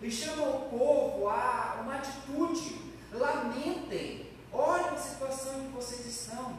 e 0.00 0.10
chama 0.10 0.42
o 0.44 0.70
povo 0.70 1.28
a 1.28 1.80
uma 1.82 1.96
atitude. 1.96 2.90
Lamentem, 3.12 4.30
olhem 4.50 4.88
a 4.88 4.96
situação 4.96 5.60
em 5.60 5.66
que 5.66 5.76
vocês 5.76 6.06
estão. 6.06 6.58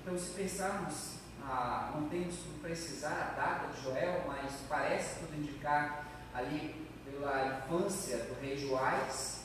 Então, 0.00 0.18
se 0.18 0.30
pensarmos, 0.30 1.09
ah, 1.42 1.92
não 1.94 2.08
temos 2.08 2.36
que 2.36 2.58
precisar 2.60 3.34
a 3.36 3.40
data 3.40 3.68
de 3.68 3.82
Joel, 3.82 4.24
mas 4.26 4.52
parece 4.68 5.20
tudo 5.20 5.36
indicar 5.36 6.06
ali 6.34 6.88
pela 7.04 7.58
infância 7.58 8.18
do 8.18 8.40
rei 8.40 8.56
Joás, 8.56 9.44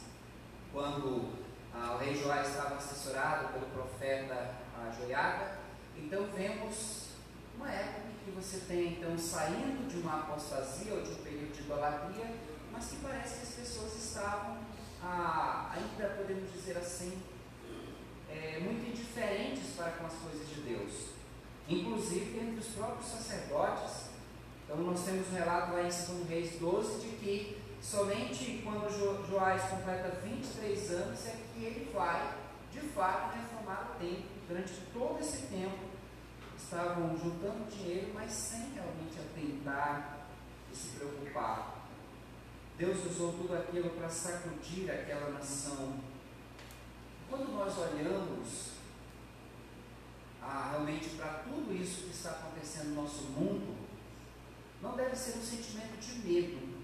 quando 0.72 1.34
ah, 1.74 1.96
o 1.96 1.98
rei 1.98 2.16
Joás 2.16 2.50
estava 2.50 2.76
assessorado 2.76 3.50
pelo 3.50 3.66
profeta 3.68 4.56
ah, 4.78 4.92
Joiada. 4.92 5.60
Então, 5.98 6.28
vemos 6.36 7.10
uma 7.56 7.72
época 7.72 8.02
que 8.24 8.32
você 8.32 8.60
tem 8.68 8.94
então 8.94 9.18
saindo 9.18 9.88
de 9.88 9.98
uma 9.98 10.22
apostasia 10.22 10.94
ou 10.94 11.02
de 11.02 11.12
um 11.12 11.24
período 11.24 11.54
de 11.54 11.62
idolatria, 11.62 12.36
mas 12.72 12.90
que 12.90 12.98
parece 12.98 13.36
que 13.36 13.44
as 13.44 13.54
pessoas 13.54 13.96
estavam 13.96 14.58
ah, 15.02 15.72
ainda 15.72 16.16
podemos 16.16 16.52
dizer 16.52 16.78
assim 16.78 17.22
é, 18.30 18.60
muito 18.60 18.90
indiferentes 18.90 19.76
para 19.78 19.92
com 19.92 20.08
as 20.08 20.14
coisas 20.14 20.50
de 20.50 20.62
Deus, 20.62 21.15
inclusive 21.68 22.40
entre 22.40 22.60
os 22.60 22.68
próprios 22.68 23.08
sacerdotes. 23.08 24.10
Então 24.64 24.78
nós 24.78 25.04
temos 25.04 25.28
um 25.28 25.36
relato 25.36 25.74
lá 25.74 25.82
em 25.82 25.84
2 25.84 26.30
Reis 26.30 26.60
12 26.60 27.00
de 27.00 27.16
que 27.18 27.62
somente 27.82 28.62
quando 28.64 28.90
jo, 28.90 29.26
Joás 29.30 29.64
completa 29.64 30.20
23 30.24 30.92
anos 30.92 31.28
é 31.28 31.38
que 31.54 31.64
ele 31.64 31.92
vai 31.94 32.36
de 32.72 32.80
fato 32.80 33.36
reformar 33.36 33.96
o 33.96 34.00
templo. 34.00 34.36
Durante 34.48 34.74
todo 34.94 35.20
esse 35.20 35.48
tempo 35.48 35.96
estavam 36.58 37.18
juntando 37.18 37.70
dinheiro, 37.70 38.12
mas 38.14 38.32
sem 38.32 38.74
realmente 38.74 39.20
atentar 39.20 40.28
e 40.72 40.76
se 40.76 40.90
preocupar. 40.90 41.88
Deus 42.78 43.06
usou 43.06 43.32
tudo 43.34 43.56
aquilo 43.56 43.90
para 43.92 44.10
sacudir 44.10 44.92
aquela 44.92 45.32
nação. 45.32 45.96
Quando 47.30 47.54
nós 47.54 47.78
olhamos 47.78 48.74
ah, 50.48 50.70
realmente 50.72 51.10
para 51.16 51.40
tudo 51.40 51.76
isso 51.76 52.04
que 52.04 52.12
está 52.12 52.32
acontecendo 52.32 52.90
no 52.90 53.04
nosso 53.04 53.24
mundo, 53.24 53.76
não 54.82 54.96
deve 54.96 55.16
ser 55.16 55.38
um 55.38 55.42
sentimento 55.42 55.98
de 56.00 56.28
medo, 56.28 56.84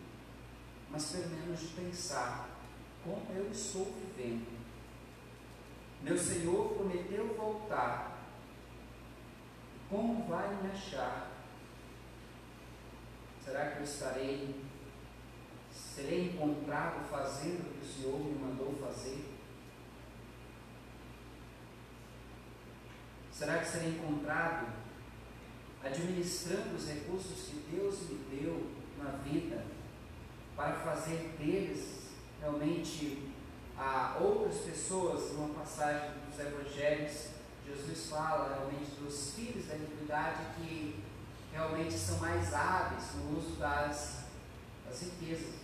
mas 0.89 1.11
pelo 1.11 1.29
menos 1.29 1.59
de 1.59 1.67
pensar 1.67 2.49
como 3.03 3.25
eu 3.35 3.51
estou 3.51 3.85
vivendo. 3.85 4.59
Meu 6.01 6.17
Senhor 6.17 6.73
prometeu 6.73 7.35
voltar 7.35 8.11
como 9.91 10.25
vai 10.25 10.55
me 10.55 10.71
achar? 10.71 11.29
Será 13.43 13.71
que 13.71 13.79
eu 13.79 13.83
estarei, 13.83 14.63
serei 15.69 16.29
encontrado 16.29 17.05
fazendo 17.09 17.67
o 17.67 17.73
que 17.73 17.85
o 17.85 17.93
Senhor 17.93 18.19
me 18.19 18.39
mandou 18.39 18.73
fazer? 18.75 19.30
Será 23.41 23.57
que 23.57 23.71
serei 23.71 23.89
encontrado 23.89 24.67
administrando 25.83 26.75
os 26.75 26.87
recursos 26.87 27.47
que 27.47 27.75
Deus 27.75 28.01
me 28.01 28.19
deu 28.37 28.69
na 28.99 29.13
vida 29.23 29.65
para 30.55 30.73
fazer 30.73 31.35
deles 31.39 32.11
realmente 32.39 33.31
a 33.75 34.15
outras 34.21 34.59
pessoas, 34.59 35.33
numa 35.33 35.55
passagem 35.55 36.11
dos 36.29 36.39
evangelhos, 36.39 37.29
Jesus 37.65 38.11
fala 38.11 38.53
realmente 38.53 38.91
dos 39.01 39.33
filhos 39.33 39.65
da 39.65 39.75
iniquidade 39.75 40.45
que 40.57 41.03
realmente 41.51 41.93
são 41.93 42.19
mais 42.19 42.53
hábeis 42.53 43.05
no 43.15 43.39
uso 43.39 43.55
das, 43.55 44.25
das 44.85 45.01
riquezas. 45.01 45.55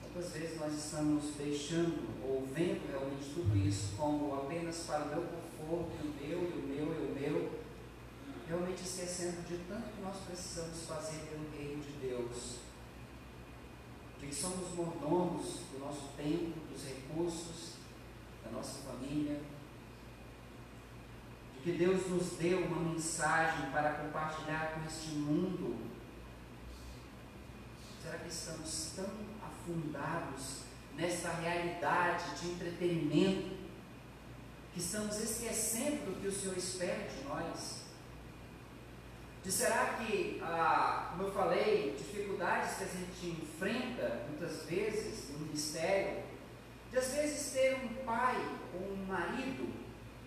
Quantas 0.00 0.30
vezes 0.30 0.60
nós 0.60 0.72
estamos 0.72 1.34
deixando 1.34 1.98
ou 2.24 2.46
vendo 2.54 2.88
realmente 2.92 3.28
tudo 3.34 3.56
isso 3.56 3.96
como 3.96 4.36
apenas 4.36 4.84
para 4.86 5.02
o 5.02 5.08
meu 5.08 5.41
conforto, 5.72 6.04
e 6.04 6.06
o 6.06 6.12
meu, 6.12 6.42
e 6.44 6.52
o 6.52 6.66
meu, 6.66 6.94
e 6.94 7.06
o 7.06 7.14
meu, 7.14 7.60
realmente 8.46 8.82
esquecendo 8.82 9.42
de 9.42 9.58
tanto 9.64 9.88
que 9.94 10.02
nós 10.02 10.16
precisamos 10.26 10.82
fazer 10.86 11.20
pelo 11.30 11.50
reino 11.56 11.82
de 11.82 11.92
Deus, 11.92 12.58
de 14.20 14.26
que 14.26 14.34
somos 14.34 14.74
mordomos 14.74 15.60
do 15.72 15.78
nosso 15.78 16.10
tempo, 16.16 16.60
dos 16.70 16.84
recursos, 16.84 17.76
da 18.44 18.50
nossa 18.50 18.80
família, 18.82 19.40
que 21.62 21.72
Deus 21.72 22.08
nos 22.08 22.32
deu 22.32 22.66
uma 22.66 22.92
mensagem 22.92 23.70
para 23.70 23.94
compartilhar 23.94 24.74
com 24.74 24.84
este 24.84 25.10
mundo. 25.10 25.90
Será 28.02 28.18
que 28.18 28.28
estamos 28.28 28.92
tão 28.96 29.08
afundados 29.40 30.62
nesta 30.96 31.30
realidade 31.34 32.40
de 32.40 32.50
entretenimento 32.50 33.61
que 34.72 34.80
estamos 34.80 35.20
esquecendo 35.20 36.06
do 36.06 36.20
que 36.20 36.28
o 36.28 36.32
Senhor 36.32 36.56
espera 36.56 37.08
de 37.08 37.24
nós? 37.24 37.82
De 39.44 39.50
será 39.50 39.94
que, 39.94 40.40
ah, 40.42 41.08
como 41.10 41.24
eu 41.24 41.32
falei, 41.32 41.96
dificuldades 41.98 42.76
que 42.76 42.84
a 42.84 42.86
gente 42.86 43.42
enfrenta 43.42 44.24
muitas 44.28 44.62
vezes 44.66 45.30
no 45.30 45.40
ministério, 45.40 46.22
de 46.90 46.98
às 46.98 47.08
vezes 47.08 47.52
ter 47.52 47.74
um 47.84 48.04
pai 48.04 48.36
ou 48.74 48.92
um 48.92 49.04
marido 49.06 49.72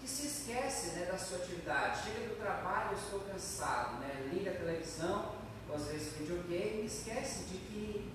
que 0.01 0.07
se 0.07 0.27
esquece 0.27 0.97
né, 0.97 1.05
da 1.05 1.17
sua 1.17 1.37
atividade. 1.37 2.03
Chega 2.03 2.27
do 2.27 2.35
trabalho, 2.35 2.91
eu 2.91 2.97
estou 2.97 3.19
cansado, 3.21 3.99
né? 3.99 4.29
liga 4.31 4.51
a 4.51 4.53
televisão, 4.53 5.35
ou 5.69 5.75
às 5.75 5.87
vezes 5.87 6.13
videogame, 6.13 6.83
e 6.83 6.85
esquece 6.85 7.45
de 7.45 7.57
que 7.57 8.11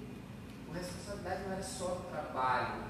a 0.70 0.78
responsabilidade 0.78 1.42
não 1.42 1.52
era 1.52 1.62
só 1.62 1.86
do 1.86 2.10
trabalho. 2.10 2.84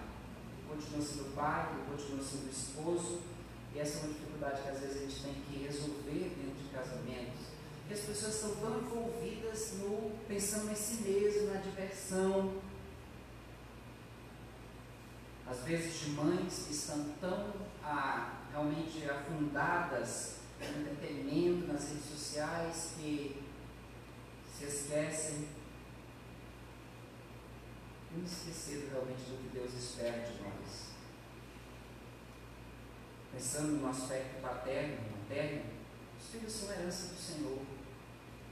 Continua 0.68 1.00
sendo 1.00 1.34
pai, 1.34 1.68
continua 1.88 2.22
sendo 2.22 2.50
esposo, 2.50 3.22
e 3.74 3.78
essa 3.78 3.98
é 3.98 4.00
uma 4.00 4.12
dificuldade 4.12 4.62
que 4.62 4.68
às 4.68 4.80
vezes 4.80 4.96
a 4.96 5.00
gente 5.00 5.22
tem 5.22 5.34
que 5.34 5.64
resolver 5.64 6.34
dentro 6.36 6.62
de 6.62 6.68
casamentos. 6.70 7.40
Que 7.86 7.94
as 7.94 8.00
pessoas 8.00 8.34
estão 8.34 8.56
tão 8.56 8.78
envolvidas 8.78 9.74
no 9.78 10.12
pensando 10.26 10.70
em 10.70 10.76
si 10.76 11.02
mesmo, 11.02 11.52
na 11.52 11.60
diversão. 11.60 12.60
Às 15.46 15.60
vezes 15.64 16.00
de 16.00 16.10
mães 16.10 16.64
que 16.66 16.72
estão 16.72 17.12
tão 17.20 17.52
ah, 17.82 18.42
realmente 18.50 19.08
afundadas 19.08 20.36
no 20.60 20.82
entretenimento, 20.82 21.72
nas 21.72 21.88
redes 21.88 22.04
sociais, 22.04 22.92
que 22.96 23.42
se 24.56 24.64
esquecem 24.64 25.48
e 28.16 28.24
esqueceram 28.24 28.88
realmente 28.90 29.22
do 29.22 29.42
que 29.42 29.58
Deus 29.58 29.72
espera 29.72 30.20
de 30.20 30.42
nós. 30.42 30.89
Pensando 33.32 33.80
no 33.80 33.88
aspecto 33.88 34.42
paterno, 34.42 34.98
materno, 35.18 35.62
os 36.18 36.26
filhos 36.28 36.52
são 36.52 36.72
herança 36.72 37.14
do 37.14 37.18
Senhor. 37.18 37.58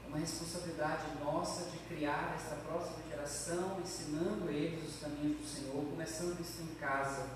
É 0.05 0.07
uma 0.07 0.17
responsabilidade 0.17 1.19
nossa 1.23 1.69
de 1.69 1.77
criar 1.79 2.33
esta 2.35 2.55
próxima 2.55 3.03
geração, 3.07 3.79
ensinando 3.81 4.49
eles 4.49 4.89
os 4.89 5.01
caminhos 5.01 5.37
do 5.37 5.45
Senhor, 5.45 5.85
começando 5.85 6.39
isso 6.39 6.61
em 6.61 6.75
casa. 6.75 7.27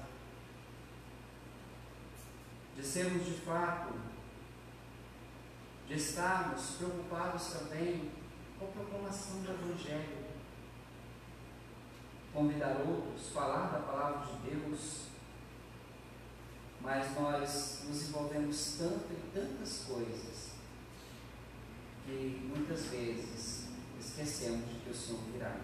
De 2.75 2.83
sermos 2.83 3.25
de 3.25 3.33
fato, 3.41 3.93
de 5.87 5.93
estarmos 5.93 6.71
preocupados 6.77 7.47
também 7.47 8.11
com 8.57 8.65
a 8.65 8.69
proclamação 8.69 9.41
do 9.41 9.51
Evangelho, 9.51 10.23
convidar 12.33 12.77
outros, 12.87 13.29
falar 13.29 13.67
da 13.67 13.79
palavra 13.79 14.25
de 14.25 14.49
Deus, 14.49 15.12
mas 16.83 17.15
nós 17.15 17.83
nos 17.87 18.09
envolvemos 18.09 18.75
tanto 18.77 19.05
em 19.13 19.31
tantas 19.33 19.85
coisas 19.87 20.51
que 22.05 22.51
muitas 22.53 22.87
vezes 22.87 23.67
esquecemos 23.97 24.67
de 24.67 24.79
que 24.81 24.89
o 24.89 24.93
Senhor 24.93 25.21
virá. 25.31 25.55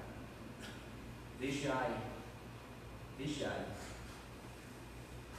Vigiai, 1.38 2.02
vigiai. 3.18 3.66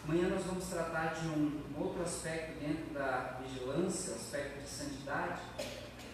Amanhã 0.05 0.29
nós 0.29 0.45
vamos 0.45 0.67
tratar 0.67 1.15
de 1.15 1.29
um 1.29 1.63
outro 1.79 2.03
aspecto 2.03 2.61
dentro 2.61 2.93
da 2.93 3.41
vigilância, 3.43 4.15
aspecto 4.15 4.63
de 4.63 4.69
santidade, 4.69 5.41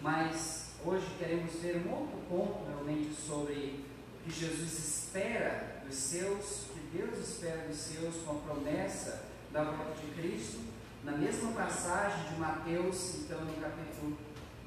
mas 0.01 0.71
hoje 0.85 1.05
queremos 1.17 1.53
ver 1.55 1.85
um 1.85 1.93
outro 1.93 2.17
ponto 2.29 2.65
realmente 2.69 3.13
sobre 3.13 3.85
o 4.15 4.23
que 4.23 4.31
Jesus 4.31 4.79
espera 4.79 5.81
dos 5.85 5.95
seus, 5.95 6.67
o 6.67 6.73
que 6.73 6.97
Deus 6.97 7.17
espera 7.17 7.67
dos 7.67 7.77
seus 7.77 8.15
com 8.23 8.31
a 8.31 8.53
promessa 8.53 9.26
de 9.65 10.21
Cristo, 10.21 10.59
na 11.03 11.13
mesma 11.13 11.51
passagem 11.53 12.31
de 12.31 12.39
Mateus, 12.39 13.15
então 13.15 13.41
no 13.41 13.53
capítulo 13.53 14.15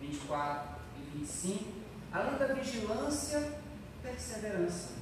24 0.01 0.81
e 0.97 1.19
25, 1.19 1.65
além 2.13 2.37
da 2.37 2.47
vigilância, 2.55 3.61
perseverança. 4.03 4.95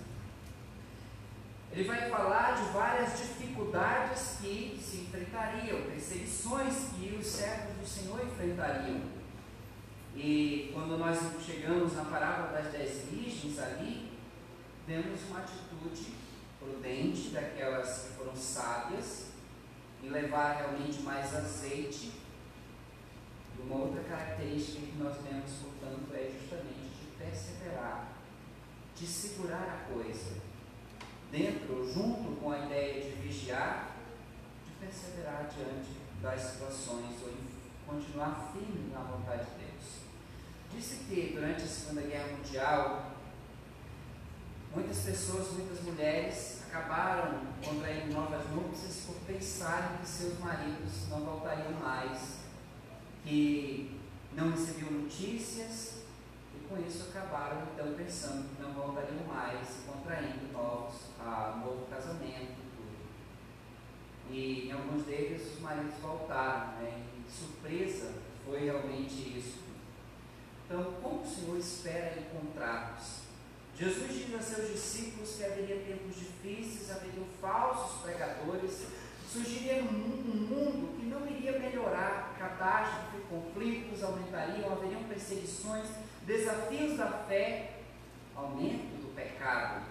Ele 1.73 1.85
vai 1.85 2.10
falar 2.10 2.56
de 2.56 2.70
várias 2.70 3.19
dificuldades 3.19 4.36
que 4.40 4.78
se 4.82 4.98
enfrentariam, 4.98 5.82
perseguições 5.82 6.74
que 6.94 7.16
os 7.19 7.27
servos 7.27 7.77
do 7.77 7.86
Senhor 7.86 8.20
enfrentariam. 8.27 9.01
E 10.15 10.70
quando 10.74 10.98
nós 10.98 11.19
chegamos 11.44 11.94
na 11.94 12.05
parábola 12.05 12.52
das 12.52 12.73
dez 12.73 13.05
virgens 13.10 13.59
ali, 13.59 14.12
vemos 14.86 15.20
uma 15.31 15.39
atitude 15.39 16.12
prudente 16.59 17.31
daquelas 17.31 18.02
que 18.02 18.16
foram 18.19 18.36
sábias 18.36 19.27
em 20.02 20.08
levar 20.08 20.56
realmente 20.56 21.00
mais 21.02 21.34
azeite. 21.34 22.12
E 23.56 23.62
uma 23.62 23.84
outra 23.84 24.02
característica 24.04 24.80
que 24.80 24.96
nós 24.98 25.16
vemos, 25.22 25.50
portanto, 25.62 26.14
é 26.14 26.30
justamente 26.38 26.90
de 27.00 27.06
perseverar, 27.18 28.08
de 28.94 29.06
segurar 29.06 29.86
a 29.88 29.92
coisa. 29.92 30.36
Dentro, 31.30 31.92
junto 31.92 32.40
com 32.40 32.52
a 32.52 32.58
ideia 32.66 33.02
de 33.02 33.20
vigiar, 33.20 33.96
de 34.66 34.86
perseverar 34.86 35.50
diante 35.54 35.98
das 36.22 36.40
situações 36.40 37.20
ou 37.22 37.32
continuar 37.86 38.52
firme 38.52 38.90
na 38.92 39.00
vontade 39.00 39.44
de 39.44 39.64
Deus. 39.64 39.98
Disse 40.72 41.04
que 41.04 41.32
durante 41.34 41.62
a 41.62 41.66
Segunda 41.66 42.02
Guerra 42.02 42.28
Mundial, 42.28 43.12
muitas 44.74 44.98
pessoas, 45.00 45.52
muitas 45.52 45.80
mulheres 45.82 46.57
acabaram 46.78 47.40
contraindo 47.62 48.14
novas 48.14 48.48
núpcias 48.50 49.05
por 49.06 49.16
pensarem 49.26 49.98
que 49.98 50.06
seus 50.06 50.38
maridos 50.38 51.09
não 51.10 51.20
voltariam 51.20 51.72
mais, 51.72 52.38
que 53.24 54.00
não 54.32 54.52
recebiam 54.52 54.92
notícias 54.92 56.02
e 56.55 56.68
com 56.68 56.78
isso 56.80 57.09
acabaram 57.10 57.62
então 57.74 57.94
pensando 57.94 58.48
que 58.55 58.62
não 58.62 58.72
voltariam 58.72 59.24
mais, 59.26 59.80
contraindo 59.86 60.52
novos, 60.52 60.94
ah, 61.18 61.60
novo 61.64 61.86
casamento. 61.86 62.68
E 64.30 64.68
em 64.68 64.72
alguns 64.72 65.05
deles 65.05 65.55
os 65.55 65.60
maridos 65.60 65.94
voltaram, 66.00 66.80
né? 66.82 67.02
E 67.26 67.30
surpresa 67.30 68.12
foi 68.44 68.60
realmente 68.60 69.38
isso. 69.38 69.60
Então, 70.66 70.92
como 71.02 71.22
o 71.22 71.26
Senhor 71.26 71.56
espera 71.56 72.20
encontrá-los? 72.20 73.27
Jesus 73.78 74.12
diz 74.12 74.34
a 74.34 74.42
seus 74.42 74.72
discípulos 74.72 75.36
que 75.36 75.44
haveria 75.44 75.76
tempos 75.76 76.16
difíceis, 76.16 76.90
haveriam 76.90 77.24
falsos 77.40 78.02
pregadores, 78.02 78.86
surgiria 79.32 79.84
um 79.84 79.92
mundo 79.92 80.98
que 80.98 81.06
não 81.06 81.24
iria 81.28 81.60
melhorar, 81.60 82.34
catástrofe, 82.36 83.18
conflitos 83.30 84.02
aumentariam, 84.02 84.72
haveriam 84.72 85.05
perseguições, 85.05 85.86
desafios 86.22 86.96
da 86.96 87.06
fé, 87.28 87.74
aumento 88.34 89.00
do 89.00 89.14
pecado. 89.14 89.86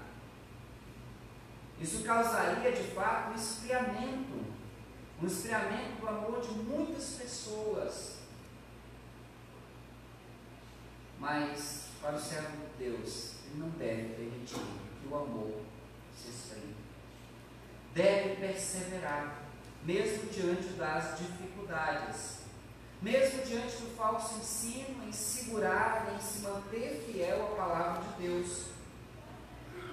Isso 1.80 2.04
causaria 2.04 2.74
de 2.74 2.84
fato 2.90 3.32
um 3.32 3.36
esfriamento, 3.36 4.46
um 5.22 5.28
esfriamento 5.28 6.02
do 6.02 6.08
amor 6.10 6.42
de 6.42 6.50
muitas 6.50 7.12
pessoas. 7.12 8.18
Mas 11.18 11.88
para 12.02 12.16
o 12.16 12.20
servo 12.20 12.58
de 12.58 12.84
Deus, 12.84 13.37
não 13.58 13.70
deve 13.70 14.14
permitir 14.16 14.60
que 15.02 15.08
o 15.10 15.16
amor 15.16 15.62
se 16.16 16.30
esfrie. 16.30 16.76
Deve 17.94 18.36
perseverar, 18.36 19.44
mesmo 19.84 20.30
diante 20.30 20.68
das 20.74 21.18
dificuldades, 21.18 22.38
mesmo 23.02 23.44
diante 23.44 23.78
do 23.78 23.96
falso 23.96 24.40
ensino, 24.40 25.08
em 25.08 25.12
segurar, 25.12 26.14
em 26.16 26.22
se 26.22 26.40
manter 26.40 27.04
fiel 27.06 27.44
à 27.44 27.56
palavra 27.56 28.02
de 28.04 28.28
Deus. 28.28 28.66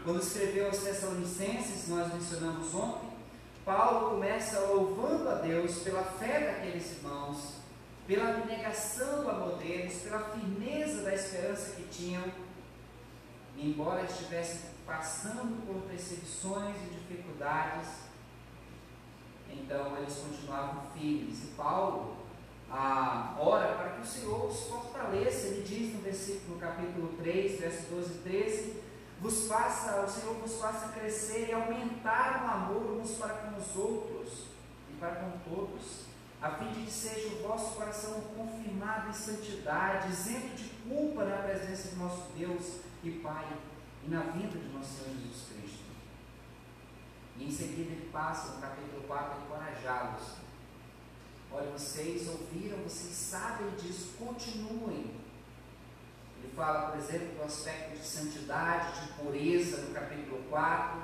Quando 0.04 0.20
escreveu 0.20 0.66
aos 0.66 0.78
Tessalonicenses, 0.78 1.88
nós 1.88 2.12
mencionamos 2.12 2.74
ontem, 2.74 3.10
Paulo 3.64 4.10
começa 4.10 4.60
louvando 4.60 5.28
a 5.30 5.34
Deus 5.36 5.78
pela 5.78 6.04
fé 6.04 6.40
daqueles 6.40 6.98
irmãos, 6.98 7.54
pela 8.06 8.28
abnegação 8.28 9.22
do 9.22 9.30
amor 9.30 9.56
deles, 9.56 10.02
pela 10.02 10.18
firmeza 10.20 11.02
da 11.02 11.14
esperança 11.14 11.72
que 11.72 11.84
tinham, 11.84 12.22
embora 13.56 14.04
estivessem 14.04 14.70
passando 14.86 15.64
por 15.66 15.88
perseguições 15.88 16.76
e 16.76 16.94
dificuldades, 16.94 17.88
então 19.48 19.96
eles 19.96 20.14
continuavam 20.14 20.90
firmes. 20.92 21.44
E 21.44 21.46
Paulo 21.56 22.24
ah, 22.76 23.36
ora 23.38 23.74
para 23.74 23.90
que 23.90 24.00
o 24.00 24.06
Senhor 24.06 24.46
os 24.46 24.66
fortaleça. 24.66 25.46
Ele 25.46 25.62
diz 25.62 25.94
no 25.94 26.00
versículo, 26.00 26.54
no 26.54 26.60
capítulo 26.60 27.08
3, 27.18 27.60
verso 27.60 27.82
12 27.90 28.14
e 28.14 28.18
13, 28.18 28.82
vos 29.20 29.46
faça, 29.46 30.02
o 30.02 30.08
Senhor 30.08 30.34
vos 30.34 30.60
faça 30.60 30.88
crescer 30.88 31.48
e 31.48 31.52
aumentar 31.52 32.42
o 32.44 32.50
amor 32.50 33.00
uns 33.00 33.12
para 33.12 33.34
com 33.34 33.56
os 33.56 33.76
outros 33.76 34.46
e 34.90 34.96
para 34.98 35.14
com 35.16 35.38
todos, 35.48 36.04
a 36.42 36.50
fim 36.50 36.72
de 36.72 36.84
que 36.84 36.90
seja 36.90 37.28
o 37.28 37.48
vosso 37.48 37.74
coração 37.76 38.20
confirmado 38.36 39.08
em 39.08 39.12
santidade, 39.12 40.10
isento 40.10 40.56
de 40.56 40.68
culpa 40.88 41.24
na 41.24 41.36
presença 41.38 41.88
de 41.88 41.96
nosso 41.96 42.24
Deus 42.36 42.80
e 43.08 43.20
Pai 43.20 43.56
e 44.04 44.10
na 44.10 44.20
vinda 44.20 44.58
de 44.58 44.68
nosso 44.68 45.04
Senhor 45.04 45.16
Jesus 45.16 45.48
Cristo. 45.48 45.84
E 47.36 47.44
em 47.44 47.50
seguida 47.50 47.92
ele 47.92 48.10
passa 48.12 48.54
no 48.54 48.60
capítulo 48.60 49.02
4 49.06 49.32
a 49.32 49.44
encorajá-los. 49.44 50.36
Olha, 51.50 51.70
vocês 51.70 52.28
ouviram, 52.28 52.78
vocês 52.78 53.14
sabem 53.14 53.70
disso, 53.76 54.14
continuem 54.18 55.24
ele 56.44 56.52
fala, 56.54 56.90
por 56.90 56.98
exemplo, 56.98 57.36
do 57.36 57.42
aspecto 57.42 57.96
de 57.96 58.06
santidade, 58.06 59.00
de 59.00 59.12
pureza, 59.14 59.78
no 59.78 59.94
capítulo 59.94 60.42
4. 60.50 61.02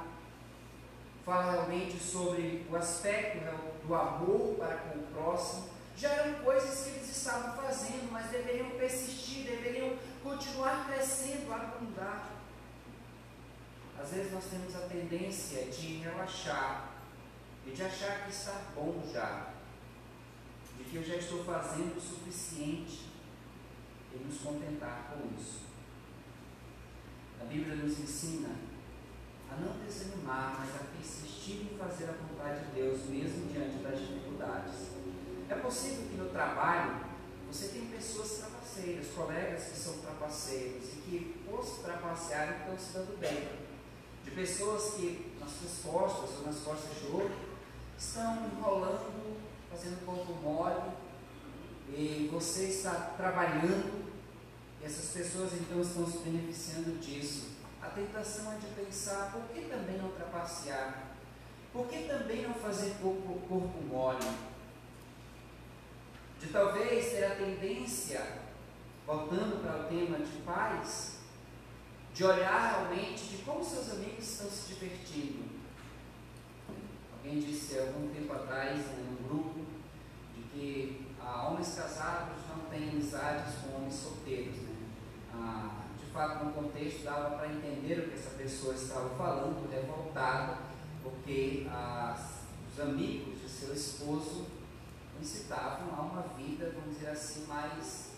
Fala 1.25 1.53
realmente 1.53 1.99
sobre 1.99 2.67
o 2.71 2.77
aspecto 2.77 3.39
do 3.87 3.95
amor 3.95 4.57
para 4.59 4.77
com 4.77 4.99
o 4.99 5.03
próximo. 5.15 5.71
Já 5.97 6.11
eram 6.11 6.45
coisas 6.45 6.85
que 6.85 6.91
eles 6.91 7.17
estavam 7.17 7.57
fazendo, 7.57 8.13
mas 8.13 8.31
deveriam 8.31 8.71
persistir, 8.71 9.45
deveriam 9.45 9.97
continuar 10.23 10.87
crescendo, 10.87 11.53
abundar. 11.53 12.31
Às 13.99 14.11
vezes 14.11 14.33
nós 14.33 14.45
temos 14.45 14.75
a 14.77 14.89
tendência 14.89 15.67
de 15.67 15.99
relaxar 15.99 16.91
e 17.67 17.71
de 17.71 17.83
achar 17.83 18.25
que 18.25 18.31
está 18.31 18.63
bom 18.75 19.03
já, 19.13 19.51
de 20.77 20.85
que 20.85 20.97
eu 20.97 21.03
já 21.03 21.17
estou 21.17 21.45
fazendo 21.45 21.97
o 21.97 22.01
suficiente 22.01 23.11
e 24.13 24.19
nos 24.19 24.39
contentar 24.39 25.13
com 25.13 25.35
isso. 25.39 25.61
A 27.41 27.45
Bíblia 27.45 27.77
nos 27.77 27.99
ensina 27.99 28.51
a 29.51 29.57
não 29.57 29.79
desanimar, 29.85 30.57
mas 30.61 30.75
a 30.77 30.85
persistir 30.97 31.63
em 31.63 31.77
fazer 31.77 32.09
a 32.09 32.13
vontade 32.13 32.67
de 32.67 32.73
Deus, 32.73 33.05
mesmo 33.07 33.53
diante 33.53 33.83
das 33.83 33.99
dificuldades. 33.99 34.91
É 35.49 35.55
possível 35.57 36.07
que 36.09 36.17
no 36.17 36.31
trabalho 36.31 37.05
você 37.51 37.69
tenha 37.69 37.91
pessoas 37.91 38.29
trapaceiras, 38.81 39.07
colegas 39.15 39.65
que 39.65 39.79
são 39.79 39.99
trapaceiros 39.99 40.85
e 40.85 40.97
que, 41.03 41.45
por 41.47 41.65
se 41.65 41.83
trapacearem, 41.83 42.59
estão 42.59 42.79
se 42.79 42.93
dando 42.93 43.21
bem. 43.21 43.49
De 44.25 44.31
pessoas 44.31 44.95
que 44.95 45.37
nas 45.41 45.51
suas 45.51 45.93
costas 45.93 46.39
ou 46.39 46.47
nas 46.47 46.59
costas 46.61 46.99
de 46.99 47.07
outro 47.13 47.37
estão 47.99 48.47
enrolando, 48.47 49.41
fazendo 49.71 50.05
ponto 50.05 50.33
mole, 50.43 50.93
e 51.89 52.29
você 52.33 52.67
está 52.67 53.15
trabalhando, 53.17 54.11
e 54.81 54.85
essas 54.85 55.11
pessoas 55.11 55.53
então 55.55 55.81
estão 55.81 56.07
se 56.07 56.19
beneficiando 56.19 56.99
disso. 56.99 57.51
A 57.83 57.89
tentação 57.89 58.53
é 58.53 58.57
de 58.57 58.67
pensar, 58.67 59.33
por 59.33 59.43
que 59.55 59.69
também 59.69 59.99
não 59.99 60.11
trapacear? 60.11 61.11
Por 61.73 61.87
que 61.87 62.05
também 62.05 62.43
não 62.43 62.55
fazer 62.55 62.95
corpo, 63.01 63.41
corpo 63.49 63.83
mole? 63.89 64.27
De 66.39 66.47
talvez 66.49 67.13
ter 67.13 67.25
a 67.25 67.35
tendência, 67.37 68.50
voltando 69.11 69.61
para 69.61 69.81
o 69.81 69.85
tema 69.89 70.19
de 70.19 70.39
paz, 70.43 71.19
de 72.15 72.25
olhar 72.25 72.77
realmente 72.77 73.25
de 73.25 73.43
como 73.43 73.65
seus 73.65 73.91
amigos 73.91 74.25
estão 74.25 74.49
se 74.49 74.73
divertindo. 74.73 75.51
Alguém 77.17 77.41
disse 77.41 77.77
algum 77.77 78.09
tempo 78.15 78.33
atrás, 78.33 78.79
né, 78.79 79.05
num 79.11 79.27
grupo, 79.27 79.67
de 80.37 80.43
que 80.45 81.07
ah, 81.21 81.49
homens 81.49 81.75
casados 81.75 82.37
não 82.49 82.71
têm 82.71 82.91
amizades 82.91 83.57
com 83.57 83.79
homens 83.79 83.95
solteiros. 83.95 84.55
Né? 84.59 84.77
Ah, 85.35 85.87
de 85.99 86.07
fato, 86.13 86.45
no 86.45 86.53
contexto, 86.53 87.03
dava 87.03 87.37
para 87.37 87.49
entender 87.49 87.99
o 87.99 88.09
que 88.11 88.15
essa 88.15 88.31
pessoa 88.31 88.75
estava 88.75 89.11
falando, 89.17 89.69
revoltada, 89.69 90.59
porque 91.03 91.67
os 92.73 92.81
amigos 92.81 93.41
de 93.41 93.49
seu 93.49 93.75
esposo 93.75 94.47
incitavam 95.21 95.99
a 95.99 96.01
uma 96.01 96.23
vida, 96.37 96.73
vamos 96.77 96.97
dizer 96.97 97.11
assim, 97.11 97.47
mais 97.47 98.10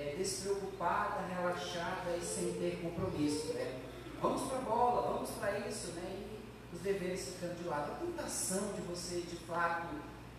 é, 0.00 0.14
despreocupada, 0.16 1.26
relaxada 1.26 2.16
e 2.16 2.24
sem 2.24 2.54
ter 2.54 2.80
compromisso. 2.80 3.52
Né? 3.52 3.80
Vamos 4.20 4.42
para 4.48 4.58
a 4.58 4.62
bola, 4.62 5.12
vamos 5.12 5.30
para 5.32 5.58
isso, 5.60 5.88
né? 5.92 6.26
e 6.72 6.74
os 6.74 6.80
deveres 6.80 7.34
ficando 7.34 7.62
de 7.62 7.68
lado. 7.68 7.92
A 7.92 7.94
tentação 7.96 8.72
de 8.72 8.80
você, 8.82 9.20
de 9.20 9.36
fato, 9.36 9.94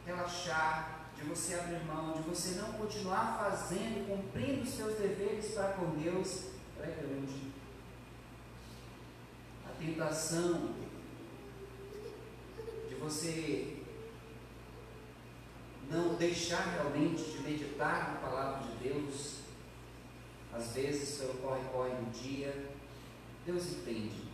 relaxar, 0.05 1.09
de 1.15 1.23
você 1.23 1.53
abrir 1.53 1.83
mão, 1.85 2.13
de 2.13 2.21
você 2.23 2.55
não 2.59 2.73
continuar 2.73 3.38
fazendo, 3.39 4.07
cumprindo 4.07 4.63
os 4.63 4.69
seus 4.69 4.97
deveres 4.97 5.53
para 5.53 5.73
com 5.73 5.91
Deus, 5.91 6.45
é 6.81 6.88
grande. 6.88 7.51
A 9.67 9.69
tentação 9.79 10.73
de 12.89 12.95
você 12.95 13.77
não 15.91 16.15
deixar 16.15 16.61
realmente 16.61 17.23
de 17.23 17.39
meditar 17.43 18.13
na 18.13 18.27
palavra 18.27 18.67
de 18.67 18.89
Deus, 18.89 19.40
às 20.53 20.73
vezes 20.73 21.19
pelo 21.19 21.36
corre-corre 21.36 21.91
do 21.91 22.11
dia. 22.11 22.72
Deus 23.45 23.72
entende. 23.72 24.30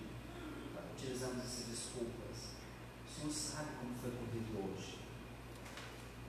Utilizamos 0.95 1.45
essas 1.45 1.65
desculpas. 1.68 2.56
O 3.06 3.19
Senhor 3.19 3.31
sabe 3.31 3.69
como 3.80 3.95
foi 3.95 4.11
corrido 4.11 4.73
hoje. 4.73 4.99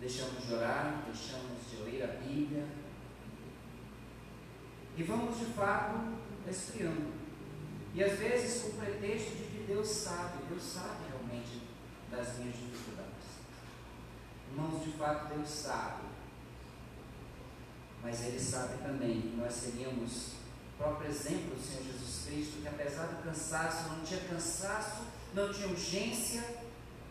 Deixamos 0.01 0.47
de 0.47 0.55
orar, 0.55 1.05
deixamos 1.06 1.70
de 1.70 1.77
ler 1.82 2.05
a 2.05 2.06
Bíblia. 2.23 2.66
E 4.97 5.02
vamos 5.02 5.39
de 5.39 5.47
fato 5.47 6.19
esfriando. 6.48 7.12
E 7.94 8.05
às 8.05 8.19
vezes 8.19 8.62
com 8.62 8.69
o 8.69 8.73
pretexto 8.74 9.36
de 9.36 9.44
que 9.44 9.65
Deus 9.66 9.89
sabe, 9.89 10.44
Deus 10.48 10.62
sabe 10.62 11.09
realmente 11.09 11.62
das 12.10 12.39
minhas 12.39 12.56
dificuldades. 12.56 13.09
Irmãos, 14.51 14.85
de 14.85 14.93
fato 14.93 15.35
Deus 15.35 15.48
sabe. 15.48 16.07
Mas 18.02 18.24
Ele 18.24 18.38
sabe 18.38 18.78
também 18.82 19.20
que 19.20 19.36
nós 19.36 19.52
seríamos 19.52 20.32
o 20.74 20.78
próprio 20.78 21.10
exemplo 21.10 21.56
do 21.56 21.62
Senhor 21.62 21.82
Jesus 21.84 22.24
Cristo, 22.26 22.62
que 22.62 22.68
apesar 22.68 23.06
do 23.06 23.22
cansaço, 23.22 23.88
não 23.88 24.04
tinha 24.04 24.20
cansaço, 24.20 25.02
não 25.34 25.52
tinha 25.52 25.68
urgência 25.68 26.42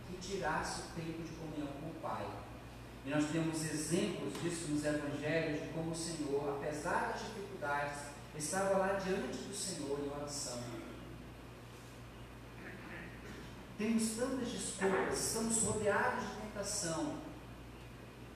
que 0.07 0.17
tirasse 0.17 0.81
o 0.81 0.95
tempo 0.95 1.21
de 1.23 1.31
comunhão 1.33 1.67
com 1.81 1.89
o 1.89 2.01
Pai. 2.01 2.25
E 3.05 3.09
nós 3.09 3.25
temos 3.31 3.63
exemplos 3.63 4.33
disso 4.41 4.67
nos 4.69 4.83
Evangelhos, 4.83 5.61
de 5.61 5.67
como 5.69 5.91
o 5.91 5.95
Senhor, 5.95 6.57
apesar 6.57 7.13
das 7.13 7.21
dificuldades, 7.21 7.99
estava 8.37 8.77
lá 8.77 8.93
diante 8.93 9.37
do 9.37 9.55
Senhor 9.55 9.99
em 9.99 10.09
oração. 10.09 10.59
Temos 13.77 14.09
tantas 14.17 14.49
desculpas, 14.49 15.19
estamos 15.19 15.57
rodeados 15.63 16.23
de 16.23 16.35
tentação, 16.41 17.17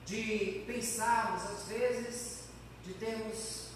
de 0.06 0.64
pensarmos, 0.66 1.42
às 1.50 1.66
vezes, 1.66 2.41
de 2.84 2.94
termos 2.94 3.68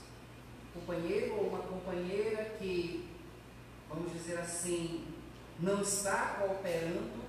um 0.75 0.81
companheiro 0.81 1.37
ou 1.37 1.49
uma 1.49 1.61
companheira 1.61 2.45
que, 2.59 3.09
vamos 3.89 4.13
dizer 4.13 4.39
assim, 4.39 5.07
não 5.61 5.81
está 5.81 6.37
cooperando, 6.41 7.25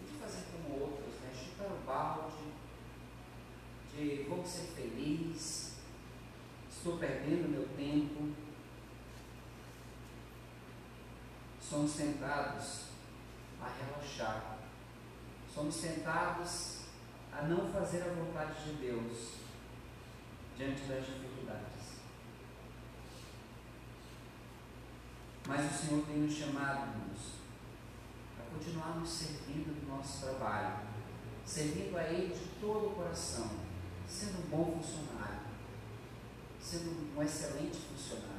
e 0.00 0.04
de 0.04 0.18
fazer 0.18 0.44
como 0.52 0.80
outros, 0.80 1.14
né? 1.20 1.32
chutar 1.34 1.66
o 1.66 1.84
balde, 1.84 2.44
de 3.94 4.24
vou 4.28 4.44
ser 4.44 4.68
feliz, 4.74 5.76
estou 6.70 6.98
perdendo 6.98 7.48
meu 7.48 7.68
tempo. 7.76 8.34
Somos 11.60 11.92
tentados 11.94 12.86
a 13.60 13.68
relaxar, 13.68 14.58
somos 15.52 15.76
tentados 15.76 16.80
a 17.32 17.42
não 17.42 17.72
fazer 17.72 18.02
a 18.02 18.12
vontade 18.12 18.64
de 18.64 18.72
Deus 18.74 19.40
diante 20.60 20.82
das 20.82 21.06
dificuldades. 21.06 22.00
Mas 25.46 25.72
o 25.72 25.74
Senhor 25.74 26.04
tem 26.04 26.18
nos 26.18 26.34
chamado, 26.34 26.90
irmãos, 26.90 27.40
a 28.38 28.54
continuarmos 28.54 29.08
servindo 29.08 29.82
no 29.82 29.96
nosso 29.96 30.20
trabalho, 30.20 30.80
servindo 31.46 31.96
a 31.96 32.02
Ele 32.04 32.34
de 32.34 32.60
todo 32.60 32.88
o 32.88 32.94
coração, 32.94 33.50
sendo 34.06 34.44
um 34.44 34.50
bom 34.50 34.78
funcionário, 34.78 35.40
sendo 36.60 37.16
um 37.16 37.22
excelente 37.22 37.78
funcionário. 37.78 38.30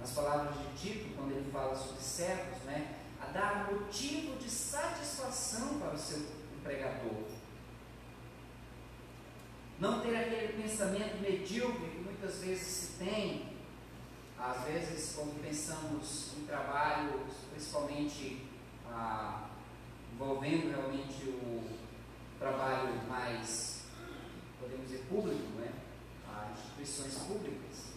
Nas 0.00 0.10
palavras 0.10 0.56
de 0.58 0.76
Tito, 0.76 1.14
quando 1.14 1.30
ele 1.30 1.50
fala 1.52 1.76
sobre 1.76 2.02
servos, 2.02 2.58
né, 2.64 2.96
a 3.22 3.26
dar 3.26 3.72
motivo 3.72 4.36
de 4.36 4.50
satisfação 4.50 5.78
para 5.78 5.94
o 5.94 5.98
seu 5.98 6.18
empregador. 6.58 7.35
Não 9.78 10.00
ter 10.00 10.16
aquele 10.16 10.62
pensamento 10.62 11.20
medíocre 11.20 11.90
que 11.90 11.98
muitas 11.98 12.38
vezes 12.38 12.66
se 12.66 13.04
tem, 13.04 13.56
às 14.38 14.64
vezes 14.64 15.14
quando 15.14 15.42
pensamos 15.42 16.32
em 16.38 16.46
trabalho, 16.46 17.26
principalmente 17.50 18.46
ah, 18.90 19.48
envolvendo 20.14 20.70
realmente 20.70 21.28
o 21.28 21.62
trabalho 22.38 23.06
mais, 23.06 23.84
podemos 24.58 24.86
dizer, 24.86 25.04
público, 25.10 25.46
né? 25.58 25.70
As 26.26 26.58
instituições 26.58 27.14
públicas, 27.26 27.92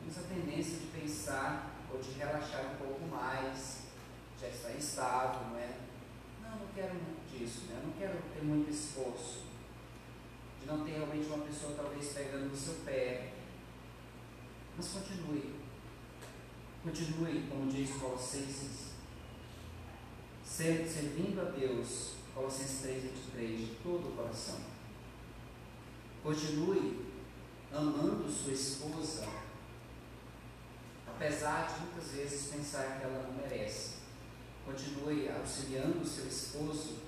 temos 0.00 0.18
a 0.18 0.22
tendência 0.22 0.78
de 0.78 0.86
pensar 0.86 1.70
ou 1.92 2.00
de 2.00 2.10
relaxar 2.12 2.72
um 2.72 2.76
pouco 2.76 3.06
mais, 3.06 3.86
já 4.40 4.48
está 4.48 4.70
estável, 4.70 5.40
não 5.50 5.58
é? 5.58 5.70
Não, 6.42 6.50
não 6.58 6.66
quero 6.74 6.94
muito 6.94 7.30
disso, 7.30 7.66
né? 7.68 7.80
não 7.84 7.92
quero 7.92 8.18
ter 8.34 8.42
muito 8.42 8.70
esforço. 8.70 9.45
Não 10.66 10.84
ter 10.84 10.92
realmente 10.92 11.26
uma 11.28 11.44
pessoa 11.44 11.74
talvez 11.74 12.12
pegando 12.12 12.50
no 12.50 12.56
seu 12.56 12.74
pé. 12.84 13.32
Mas 14.76 14.88
continue. 14.88 15.54
Continue, 16.82 17.46
como 17.48 17.70
diz 17.70 17.90
Colossenses, 17.96 18.90
servindo 20.44 21.40
a 21.40 21.44
Deus, 21.50 22.14
Colossenses 22.34 22.82
3, 22.82 23.02
23, 23.02 23.60
de 23.60 23.74
todo 23.82 24.08
o 24.08 24.16
coração. 24.16 24.60
Continue 26.22 27.06
amando 27.72 28.28
sua 28.30 28.52
esposa, 28.52 29.28
apesar 31.06 31.72
de 31.72 31.80
muitas 31.80 32.10
vezes 32.10 32.52
pensar 32.52 32.98
que 32.98 33.04
ela 33.04 33.22
não 33.22 33.34
merece. 33.34 33.96
Continue 34.64 35.28
auxiliando 35.28 36.04
seu 36.04 36.26
esposo, 36.26 36.98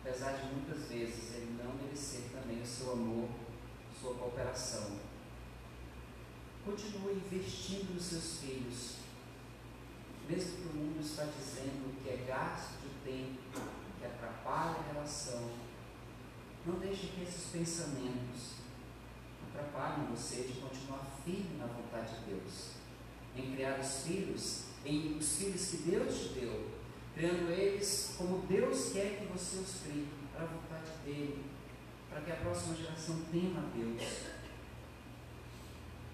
apesar 0.00 0.32
de 0.32 0.54
muitas 0.54 0.88
vezes 0.88 1.34
ele 1.34 1.58
não 1.62 1.74
merecer 1.74 2.22
também 2.32 2.62
o 2.62 2.66
seu 2.66 2.92
amor, 2.92 3.28
sua 4.00 4.14
cooperação. 4.14 4.98
Continue 6.64 7.14
investindo 7.14 7.94
nos 7.94 8.04
seus 8.04 8.38
filhos, 8.38 8.96
mesmo 10.28 10.56
que 10.56 10.68
o 10.68 10.80
mundo 10.80 11.00
está 11.00 11.24
dizendo 11.24 12.02
que 12.02 12.08
é 12.08 12.24
gasto 12.26 12.78
de 12.80 13.10
tempo, 13.10 13.60
que 13.98 14.06
atrapalha 14.06 14.76
a 14.78 14.92
relação. 14.92 15.50
Não 16.64 16.78
deixe 16.78 17.08
que 17.08 17.22
esses 17.22 17.50
pensamentos 17.50 18.60
atrapalhem 19.48 20.06
você 20.06 20.42
de 20.42 20.60
continuar 20.60 21.04
firme 21.24 21.58
na 21.58 21.66
vontade 21.66 22.20
de 22.20 22.34
Deus, 22.34 22.70
em 23.36 23.54
criar 23.54 23.80
os 23.80 24.06
filhos, 24.06 24.64
em 24.84 25.16
os 25.16 25.36
filhos 25.36 25.70
que 25.70 25.76
Deus 25.78 26.18
te 26.18 26.28
deu, 26.40 26.79
criando 27.20 27.52
eles 27.52 28.14
como 28.16 28.46
Deus 28.46 28.92
quer 28.94 29.18
que 29.18 29.26
você 29.26 29.58
os 29.58 29.82
crie, 29.82 30.08
para 30.32 30.44
a 30.44 30.46
vontade 30.46 30.90
dele, 31.04 31.44
para 32.08 32.22
que 32.22 32.32
a 32.32 32.36
próxima 32.36 32.74
geração 32.74 33.20
tema 33.30 33.60
a 33.60 33.76
Deus. 33.76 34.02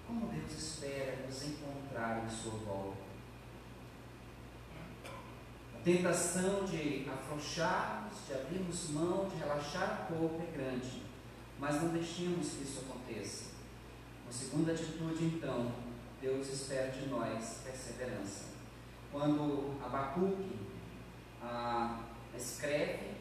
Como 0.05 0.27
Deus 0.27 0.51
espera 0.51 1.25
nos 1.25 1.43
encontrar 1.45 2.25
em 2.25 2.29
sua 2.29 2.59
volta. 2.59 3.07
A 5.75 5.79
tentação 5.81 6.65
de 6.65 7.09
afrouxarmos, 7.09 8.27
de 8.27 8.33
abrirmos 8.33 8.89
mão, 8.89 9.29
de 9.29 9.37
relaxar 9.37 10.09
um 10.11 10.17
pouco 10.17 10.43
é 10.43 10.57
grande, 10.57 11.03
mas 11.57 11.81
não 11.81 11.93
deixemos 11.93 12.49
que 12.49 12.63
isso 12.63 12.81
aconteça. 12.81 13.51
Uma 14.25 14.33
segunda 14.33 14.73
atitude, 14.73 15.23
então, 15.23 15.71
Deus 16.21 16.49
espera 16.49 16.91
de 16.91 17.07
nós 17.07 17.61
perseverança. 17.63 18.47
Quando 19.09 19.81
Abacuque 19.81 20.66
escreve, 22.35 23.17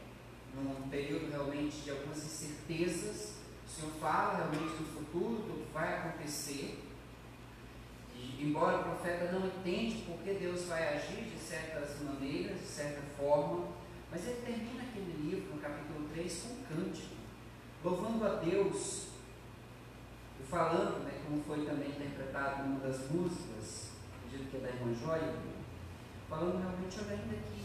num 0.55 0.89
período 0.89 1.31
realmente 1.31 1.83
de 1.83 1.91
algumas 1.91 2.19
incertezas, 2.19 3.37
o 3.67 3.69
Senhor 3.69 3.93
fala 4.01 4.37
realmente 4.37 4.77
do 4.77 4.85
futuro, 4.95 5.43
do 5.43 5.65
que 5.65 5.73
vai 5.73 5.99
acontecer. 5.99 6.83
E, 8.15 8.43
embora 8.43 8.79
o 8.79 8.85
profeta 8.85 9.33
não 9.33 9.47
entende 9.47 10.05
por 10.05 10.19
que 10.19 10.35
Deus 10.35 10.65
vai 10.65 10.97
agir 10.97 11.25
de 11.25 11.39
certas 11.39 12.01
maneiras, 12.01 12.59
de 12.61 12.67
certa 12.67 13.03
forma, 13.17 13.69
mas 14.11 14.27
ele 14.27 14.41
termina 14.47 14.83
aquele 14.83 15.31
livro, 15.31 15.55
no 15.55 15.61
capítulo 15.61 16.09
3, 16.13 16.43
com 16.43 16.49
um 16.49 16.65
cântico, 16.65 17.17
louvando 17.85 18.27
a 18.27 18.35
Deus 18.37 19.09
e 20.41 20.45
falando, 20.45 21.05
né, 21.05 21.21
como 21.25 21.43
foi 21.43 21.65
também 21.67 21.91
interpretado 21.91 22.63
numa 22.63 22.81
das 22.81 23.11
músicas, 23.11 23.91
acredito 24.17 24.51
que 24.51 24.57
é 24.57 24.61
da 24.61 24.69
irmã 24.69 24.95
Joia, 24.95 25.35
falando 26.29 26.59
realmente, 26.59 26.99
olha, 27.01 27.13
ainda 27.13 27.37
que 27.37 27.56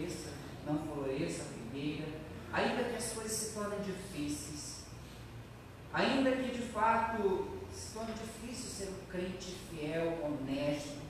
floresça, 0.00 0.30
não 0.66 0.78
floresça 0.78 1.42
a 1.42 1.46
figueira, 1.46 2.08
ainda 2.52 2.84
que 2.84 2.96
as 2.96 3.12
coisas 3.12 3.32
se 3.32 3.54
tornem 3.54 3.80
difíceis, 3.80 4.84
ainda 5.92 6.32
que 6.32 6.52
de 6.52 6.62
fato 6.62 7.60
se 7.72 7.94
torne 7.94 8.12
difícil 8.14 8.70
ser 8.70 8.92
um 8.92 9.06
crente 9.10 9.56
fiel, 9.70 10.18
honesto, 10.24 11.00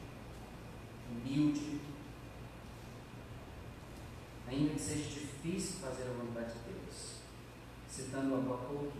humilde, 1.11 1.81
ainda 4.49 4.75
que 4.75 4.81
seja 4.81 5.09
difícil 5.09 5.81
fazer 5.81 6.05
a 6.05 6.23
vontade 6.23 6.53
de 6.53 6.73
Deus. 6.73 7.21
Citando 7.89 8.37
Abacuque, 8.37 8.99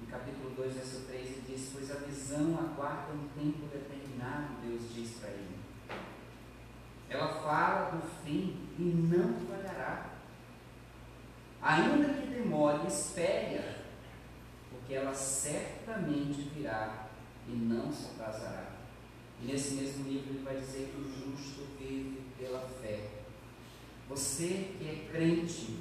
no 0.00 0.06
capítulo 0.08 0.50
2, 0.56 0.74
verso 0.74 1.00
3, 1.06 1.26
ele 1.26 1.44
diz: 1.48 1.70
Pois 1.72 1.90
a 1.90 1.94
visão 1.94 2.58
aguarda 2.58 3.12
um 3.12 3.28
tempo 3.28 3.66
determinado, 3.66 4.54
Deus 4.62 4.82
diz 4.94 5.14
para 5.18 5.30
ele. 5.30 5.53
Ela 7.14 7.28
fala 7.28 7.90
do 7.92 8.02
fim 8.24 8.56
e 8.76 8.82
não 8.82 9.34
falhará. 9.46 10.10
Ainda 11.62 12.12
que 12.12 12.26
demore, 12.26 12.88
espere 12.88 13.84
porque 14.68 14.94
ela 14.94 15.14
certamente 15.14 16.50
virá 16.54 17.06
e 17.48 17.52
não 17.52 17.92
se 17.92 18.06
atrasará. 18.06 18.72
E 19.40 19.46
nesse 19.46 19.74
mesmo 19.74 20.08
livro 20.08 20.30
ele 20.30 20.44
vai 20.44 20.56
dizer 20.56 20.92
que 20.92 21.00
o 21.00 21.04
justo 21.04 21.68
vive 21.78 22.20
pela 22.36 22.68
fé. 22.82 23.10
Você 24.08 24.74
que 24.76 24.88
é 24.88 25.08
crente, 25.12 25.78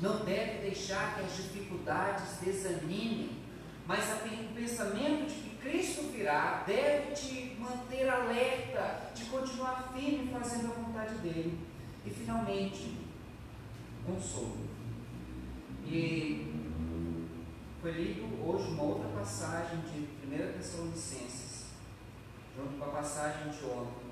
não 0.00 0.22
deve 0.22 0.58
deixar 0.58 1.14
que 1.14 1.22
as 1.22 1.34
dificuldades 1.34 2.36
desanimem, 2.42 3.42
mas 3.86 4.04
o 4.12 4.54
pensamento 4.54 5.28
de 5.28 5.34
que 5.34 5.56
Cristo 5.56 6.12
virá 6.12 6.62
deve 6.66 7.12
te 7.12 7.56
manter 7.58 8.08
alerta, 8.08 9.10
de 9.26 9.30
continuar 9.30 9.92
firme 9.92 10.32
fazendo 10.32 10.70
a 10.70 10.74
vontade 10.74 11.18
dele. 11.18 11.58
E 12.04 12.10
finalmente, 12.10 12.96
consolo. 14.06 14.68
E 15.84 16.54
foi 17.82 17.90
lido 17.90 18.48
hoje 18.48 18.68
uma 18.68 18.82
outra 18.84 19.08
passagem 19.08 19.80
de 19.80 19.98
1 20.26 20.52
Tessalonicenses, 20.52 21.66
junto 22.56 22.78
com 22.78 22.84
a 22.84 22.88
passagem 22.88 23.50
de 23.50 23.64
ontem. 23.64 24.06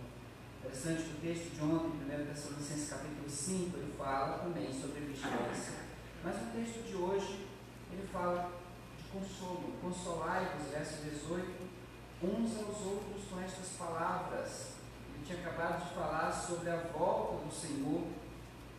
Interessante 0.60 1.02
que 1.04 1.10
o 1.10 1.20
texto 1.20 1.54
de 1.54 1.62
ontem, 1.62 2.00
1 2.02 2.26
Tessalonicenses 2.26 2.88
capítulo 2.88 3.28
5, 3.28 3.76
ele 3.76 3.94
fala 3.96 4.38
também 4.38 4.72
sobre 4.72 5.00
vigilância. 5.00 5.84
Mas 6.24 6.36
o 6.36 6.46
texto 6.46 6.84
de 6.88 6.96
hoje, 6.96 7.46
ele 7.92 8.08
fala 8.12 8.50
de 8.98 9.04
consolo. 9.04 9.74
Consolai-vos, 9.80 10.70
verso 10.70 11.04
18, 11.04 11.52
uns 12.22 12.56
aos 12.56 12.80
outros 12.86 13.24
com 13.30 13.40
estas 13.40 13.68
palavras. 13.78 14.73
Tinha 15.24 15.38
acabado 15.38 15.88
de 15.88 15.94
falar 15.94 16.30
sobre 16.30 16.68
a 16.68 16.76
volta 16.76 17.44
do 17.44 17.52
Senhor 17.52 18.02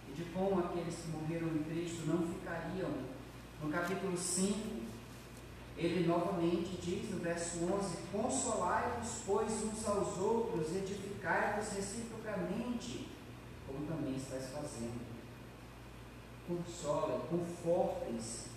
e 0.08 0.12
de 0.12 0.26
como 0.26 0.60
aqueles 0.60 0.96
que 0.96 1.08
morreram 1.08 1.48
em 1.48 1.64
Cristo 1.64 2.06
não 2.06 2.28
ficariam. 2.28 2.92
No 3.62 3.72
capítulo 3.72 4.16
5, 4.16 4.86
ele 5.76 6.08
novamente 6.08 6.78
diz 6.82 7.10
no 7.10 7.20
verso 7.20 7.66
11: 7.66 7.98
Consolai-vos, 8.12 9.24
pois, 9.26 9.52
uns 9.64 9.88
aos 9.88 10.18
outros, 10.20 10.76
edificai-vos 10.76 11.70
reciprocamente, 11.74 13.10
como 13.66 13.88
também 13.88 14.16
estáis 14.16 14.50
fazendo. 14.52 15.02
Consolem, 16.48 17.20
confortem-se. 17.22 18.50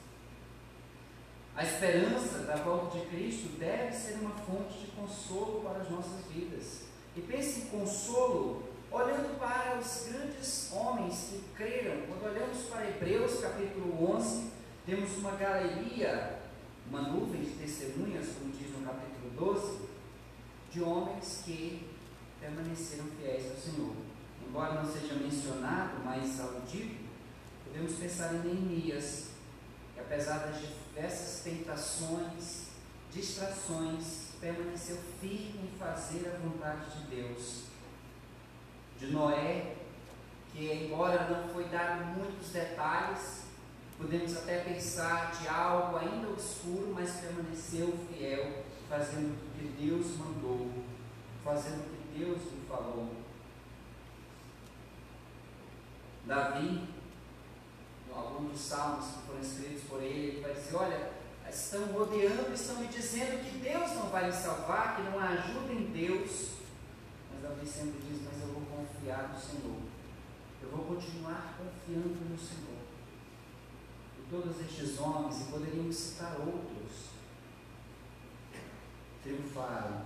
A 1.56 1.64
esperança 1.64 2.40
da 2.40 2.56
volta 2.56 2.98
de 2.98 3.06
Cristo 3.06 3.58
deve 3.58 3.92
ser 3.92 4.18
uma 4.20 4.30
fonte 4.30 4.78
de 4.78 4.86
consolo 4.92 5.62
para 5.62 5.80
as 5.80 5.90
nossas 5.90 6.26
vidas. 6.26 6.88
E 7.18 7.22
pense 7.22 7.62
em 7.62 7.66
consolo 7.66 8.62
olhando 8.92 9.36
para 9.40 9.76
os 9.76 10.06
grandes 10.08 10.70
homens 10.72 11.30
que 11.30 11.42
creram. 11.56 12.06
Quando 12.06 12.32
olhamos 12.32 12.58
para 12.66 12.88
Hebreus 12.88 13.40
capítulo 13.40 14.14
11, 14.14 14.52
temos 14.86 15.16
uma 15.16 15.32
galeria 15.32 16.38
uma 16.88 17.02
nuvem 17.02 17.42
de 17.42 17.50
testemunhas, 17.50 18.28
como 18.38 18.52
diz 18.52 18.70
no 18.70 18.86
capítulo 18.86 19.30
12, 19.36 19.80
de 20.70 20.80
homens 20.80 21.42
que 21.44 21.88
permaneceram 22.40 23.06
fiéis 23.20 23.50
ao 23.50 23.56
Senhor. 23.56 23.94
Embora 24.46 24.80
não 24.80 24.90
seja 24.90 25.14
mencionado, 25.14 26.00
mas 26.04 26.38
aludido, 26.40 27.04
podemos 27.64 27.94
pensar 27.94 28.32
em 28.32 28.38
Neemias, 28.38 29.30
que 29.92 30.00
apesar 30.00 30.38
das 30.38 30.60
diversas 30.60 31.42
tentações, 31.42 32.68
distrações, 33.12 34.27
permaneceu 34.40 34.96
firme 35.20 35.70
em 35.72 35.78
fazer 35.78 36.28
a 36.28 36.38
vontade 36.38 36.90
de 36.98 37.16
Deus. 37.16 37.64
De 38.98 39.08
Noé, 39.08 39.76
que 40.52 40.72
embora 40.72 41.28
não 41.28 41.48
foi 41.52 41.64
dado 41.64 42.04
muitos 42.16 42.50
detalhes, 42.50 43.48
Podemos 43.98 44.36
até 44.36 44.60
pensar 44.60 45.32
de 45.32 45.48
algo 45.48 45.96
ainda 45.96 46.28
obscuro, 46.28 46.92
mas 46.94 47.16
permaneceu 47.16 47.92
fiel, 48.08 48.62
fazendo 48.88 49.34
o 49.34 49.58
que 49.58 49.86
Deus 49.86 50.16
mandou, 50.16 50.70
fazendo 51.42 51.80
o 51.80 51.96
que 51.96 52.18
Deus 52.20 52.38
lhe 52.38 52.64
falou. 52.68 53.10
Davi, 56.26 56.88
algum 58.14 58.44
dos 58.44 58.60
salmos 58.60 59.06
que 59.06 59.26
foram 59.26 59.40
escritos 59.40 59.82
por 59.88 60.00
ele, 60.00 60.28
ele 60.28 60.40
vai 60.42 60.54
dizer: 60.54 60.76
Olha, 60.76 61.10
estão 61.50 61.84
rodeando, 61.86 62.52
estão 62.52 62.76
me 62.76 62.86
dizendo 62.88 63.42
que 63.44 63.58
Deus 63.58 63.92
não 63.92 64.08
vai 64.10 64.26
me 64.26 64.32
salvar, 64.32 64.96
que 64.96 65.02
não 65.02 65.18
há 65.18 65.28
ajuda 65.28 65.72
em 65.72 65.84
Deus. 65.86 66.52
Mas 67.32 67.42
Davi 67.42 67.66
sempre 67.66 68.00
diz: 68.08 68.22
Mas 68.24 68.40
eu 68.42 68.54
vou 68.54 68.62
confiar 68.62 69.28
no 69.28 69.40
Senhor. 69.40 69.80
Eu 70.62 70.70
vou 70.70 70.84
continuar 70.84 71.56
confiando 71.56 72.30
no 72.30 72.38
Senhor 72.38 72.78
todos 74.30 74.60
estes 74.60 74.98
homens, 74.98 75.40
e 75.40 75.44
poderíamos 75.50 75.96
citar 75.96 76.36
outros, 76.38 77.08
triunfaram, 79.22 80.02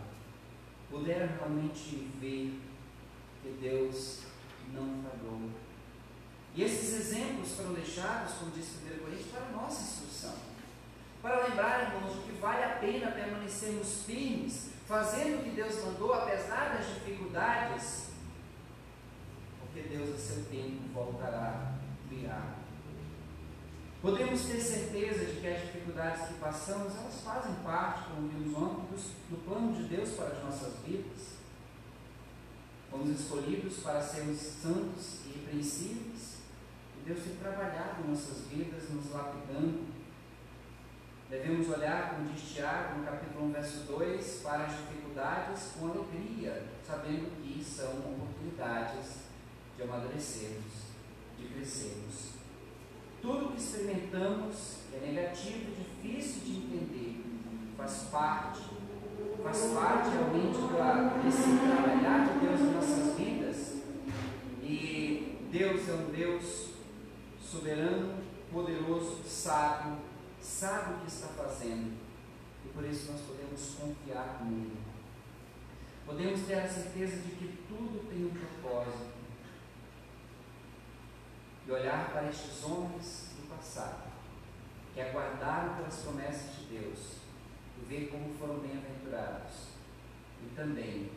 puderam 0.91 1.27
realmente 1.37 2.11
ver 2.21 2.61
que 3.43 3.59
Deus 3.61 4.21
não 4.73 5.03
falhou. 5.03 5.51
E 6.55 6.63
esses 6.63 6.93
exemplos 7.01 7.53
foram 7.53 7.73
deixados, 7.73 8.35
como 8.35 8.53
disse 8.53 8.77
o 8.77 8.97
1 8.97 8.99
Coríntios, 9.01 9.27
para 9.33 9.67
instrução. 9.67 10.02
Para 11.23 11.47
lembrar, 11.47 11.95
irmãos, 11.95 12.25
que 12.25 12.33
vale 12.33 12.65
a 12.65 12.77
pena 12.81 13.13
permanecermos 13.13 14.03
firmes, 14.05 14.71
fazendo 14.89 15.41
o 15.41 15.45
que 15.45 15.51
Deus 15.51 15.85
mandou, 15.85 16.13
apesar 16.13 16.77
das 16.77 16.87
dificuldades, 16.95 18.11
porque 19.61 19.89
Deus, 19.89 20.15
a 20.17 20.19
seu 20.19 20.45
tempo, 20.47 20.83
voltará, 20.93 21.75
virá 22.11 22.63
Podemos 24.03 24.43
ter 24.47 24.61
certeza 24.61 25.25
de 25.27 25.41
que 25.41 25.47
as 25.47 25.61
dificuldades 25.61 26.27
que 26.27 26.35
passamos, 26.35 26.93
elas 26.97 27.21
fazem 27.21 27.55
parte, 27.63 28.11
como 28.11 28.27
vimos 28.27 28.53
ontem, 28.59 28.99
do 29.31 29.45
plano 29.45 29.73
de 29.73 29.85
Deus 29.85 30.11
para 30.17 30.27
as 30.27 30.43
nossas 30.43 30.81
vidas. 30.85 31.37
Fomos 32.91 33.21
escolhidos 33.21 33.77
para 33.79 34.03
sermos 34.03 34.41
santos 34.41 35.21
e 35.25 35.29
irrepreensíveis, 35.29 36.39
e 36.99 37.07
Deus 37.07 37.23
tem 37.23 37.37
trabalhado 37.37 38.09
nossas 38.09 38.49
vidas, 38.49 38.91
nos 38.91 39.09
lapidando. 39.13 39.92
Devemos 41.33 41.67
olhar, 41.71 42.11
como 42.11 42.29
diz 42.29 42.43
Tiago, 42.43 42.99
no 42.99 43.07
capítulo 43.07 43.47
1, 43.47 43.53
verso 43.53 43.87
2, 43.87 44.41
para 44.45 44.65
as 44.65 44.73
dificuldades 44.73 45.73
com 45.81 45.87
alegria, 45.87 46.63
sabendo 46.87 47.31
que 47.41 47.65
são 47.65 47.89
oportunidades 48.01 49.21
de 49.75 49.83
amadurecermos, 49.83 50.93
de 51.39 51.47
crescermos. 51.47 52.33
Tudo 53.23 53.53
que 53.53 53.63
experimentamos 53.63 54.81
é 54.93 55.07
negativo 55.07 55.73
difícil 55.75 56.43
de 56.43 56.57
entender. 56.59 57.25
Faz 57.79 58.09
parte, 58.11 58.61
faz 59.43 59.59
parte 59.73 60.11
realmente 60.11 60.59
desse 61.25 61.59
trabalhar 61.67 62.29
de 62.29 62.47
Deus 62.47 62.61
em 62.61 62.73
nossas 62.75 63.17
vidas. 63.17 63.83
E 64.63 65.49
Deus 65.51 65.89
é 65.89 65.93
um 65.95 66.11
Deus 66.13 66.73
soberano, 67.41 68.17
poderoso, 68.53 69.23
sábio, 69.25 70.12
sabe 70.43 70.95
o 70.95 70.99
que 70.99 71.09
está 71.09 71.29
fazendo. 71.29 71.99
E 72.65 72.69
por 72.69 72.85
isso 72.85 73.13
nós 73.13 73.21
podemos 73.23 73.75
confiar 73.75 74.45
nele. 74.45 74.79
Podemos 76.05 76.41
ter 76.43 76.55
a 76.55 76.69
certeza 76.69 77.17
de 77.17 77.31
que 77.37 77.65
tudo 77.69 78.09
tem 78.09 78.27
um 78.27 78.31
propósito 78.31 79.13
e 81.67 81.71
olhar 81.71 82.11
para 82.11 82.29
estes 82.29 82.65
homens 82.65 83.31
do 83.37 83.49
passado, 83.49 84.11
que 84.93 85.01
aguardaram 85.01 85.77
pelas 85.77 85.97
promessas 86.01 86.57
de 86.57 86.79
Deus, 86.79 86.99
e 87.79 87.85
ver 87.87 88.09
como 88.11 88.35
foram 88.35 88.59
bem-aventurados, 88.59 89.69
e 90.43 90.55
também 90.57 91.11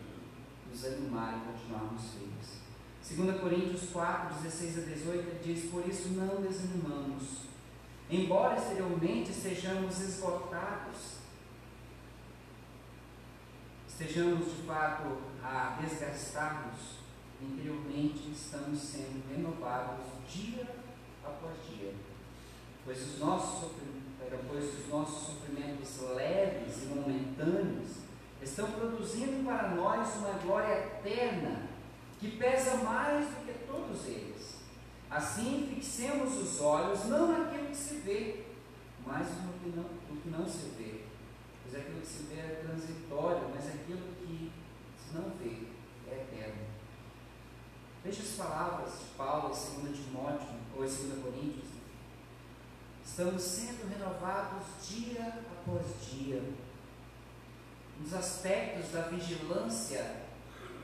nos 0.69 0.85
animar 0.85 1.37
e 1.37 1.51
continuarmos 1.51 2.03
firmes. 2.13 2.65
2 3.07 3.39
Coríntios 3.39 3.89
4, 3.91 4.35
16 4.41 4.77
a 4.79 4.81
18 4.81 5.43
diz: 5.43 5.69
Por 5.69 5.87
isso 5.87 6.09
não 6.09 6.41
desanimamos, 6.41 7.45
embora 8.09 8.55
exteriormente 8.57 9.31
estejamos 9.31 9.99
esgotados, 10.01 11.17
estejamos 13.87 14.45
de 14.45 14.63
fato 14.63 15.17
a 15.43 15.77
desgastar-nos 15.81 17.05
interiormente 17.41 18.31
estamos 18.31 18.79
sendo 18.79 19.23
renovados 19.29 20.05
dia 20.27 20.67
após 21.23 21.53
dia. 21.69 21.93
Pois 22.83 23.01
os 23.01 23.19
nossos, 23.19 23.71
pois 24.47 24.79
os 24.79 24.87
nossos 24.89 25.27
sofrimentos 25.27 26.01
leves 26.15 26.83
e 26.83 26.85
momentâneos 26.87 27.97
estão 28.41 28.71
produzindo 28.71 29.43
para 29.43 29.69
nós 29.69 30.15
uma 30.17 30.33
glória 30.39 30.73
eterna 30.73 31.67
que 32.19 32.37
pesa 32.37 32.77
mais 32.77 33.27
do 33.27 33.45
que 33.45 33.65
todos 33.65 34.05
eles. 34.05 34.55
Assim, 35.09 35.71
fixemos 35.73 36.37
os 36.37 36.61
olhos 36.61 37.05
não 37.05 37.31
naquilo 37.31 37.54
que 37.75 37.83
se 37.83 37.95
vê, 37.95 38.45
mas 39.05 39.27
no 39.43 39.53
que 39.53 39.69
não, 39.75 39.83
no 39.83 40.21
que 40.21 40.29
não 40.29 40.47
se 40.47 40.69
vê. 40.77 41.01
Pois 41.61 41.75
aquilo 41.75 41.99
que 41.99 42.07
se 42.07 42.23
vê 42.23 42.35
é 42.35 42.63
transitório, 42.65 43.49
mas 43.53 43.67
aquilo 43.67 44.15
que 44.15 44.51
se 44.97 45.13
não 45.13 45.31
vê 45.31 45.67
é 46.09 46.21
eterno. 46.21 46.65
Veja 48.03 48.21
as 48.21 48.29
palavras 48.29 48.99
de 48.99 49.05
Paulo 49.17 49.53
em 49.53 49.81
2 49.81 49.97
Timóteo, 49.97 50.47
ou 50.75 50.85
em 50.85 50.87
2 50.87 51.23
Coríntios. 51.23 51.75
Estamos 53.03 53.41
sendo 53.41 53.89
renovados 53.89 54.87
dia 54.87 55.41
após 55.51 55.85
dia. 56.09 56.41
nos 57.99 58.13
aspectos 58.13 58.91
da 58.91 59.03
vigilância, 59.03 60.23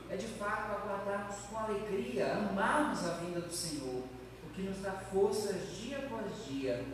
é 0.08 0.16
de 0.16 0.26
fato 0.26 0.72
aguardarmos 0.72 1.36
com 1.46 1.58
alegria, 1.58 2.34
amarmos 2.36 3.04
a 3.06 3.14
vinda 3.14 3.40
do 3.42 3.52
Senhor, 3.52 4.04
que 4.54 4.62
nos 4.62 4.78
dá 4.78 4.92
forças 4.92 5.76
dia 5.78 5.98
após 5.98 6.46
dia 6.46 6.84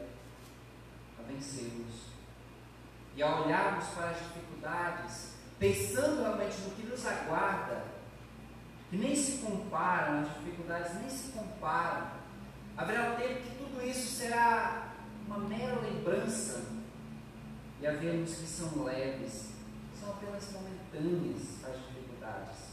a 1.19 1.23
vencermos. 1.23 2.09
E 3.17 3.23
a 3.23 3.41
olharmos 3.41 3.85
para 3.89 4.11
as 4.11 4.19
dificuldades, 4.19 5.33
pensando 5.59 6.23
realmente 6.23 6.57
no 6.61 6.71
que 6.71 6.87
nos 6.87 7.05
aguarda, 7.05 7.85
que 8.91 8.97
nem 8.97 9.15
se 9.15 9.39
comparam, 9.39 10.21
as 10.21 10.35
dificuldades 10.35 10.95
nem 11.01 11.11
se 11.11 11.33
comparam, 11.33 12.13
haverá 12.77 13.13
um 13.13 13.17
tempo 13.17 13.43
que 13.43 13.59
tudo 13.59 13.85
isso 13.85 14.17
será 14.17 14.95
uma 15.27 15.39
mera 15.39 15.81
lembrança 15.81 16.63
e 17.81 17.87
havemos 17.87 18.35
que 18.35 18.47
são 18.47 18.85
leves, 18.85 19.51
são 19.99 20.11
apenas 20.11 20.51
momentâneas 20.53 21.65
as 21.65 21.77
dificuldades, 21.87 22.68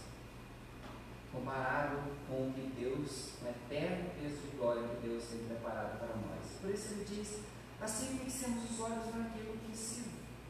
comparado 1.36 1.98
com 2.28 2.48
o 2.48 2.53
que 2.53 2.62
Deus, 2.80 3.34
o 3.44 3.48
eterno 3.48 4.10
peso 4.20 4.38
de 4.38 4.57
glória 4.57 4.88
que 4.88 5.07
Deus 5.07 5.24
tem 5.26 5.40
preparado 5.40 5.99
para 5.99 6.16
nós. 6.16 6.60
Por 6.62 6.72
isso 6.72 6.94
ele 6.94 7.06
diz, 7.06 7.40
assim 7.82 8.20
fixemos 8.20 8.72
os 8.72 8.80
olhos 8.80 9.16
naquilo 9.16 9.57
que 9.57 9.76
se, 9.76 10.06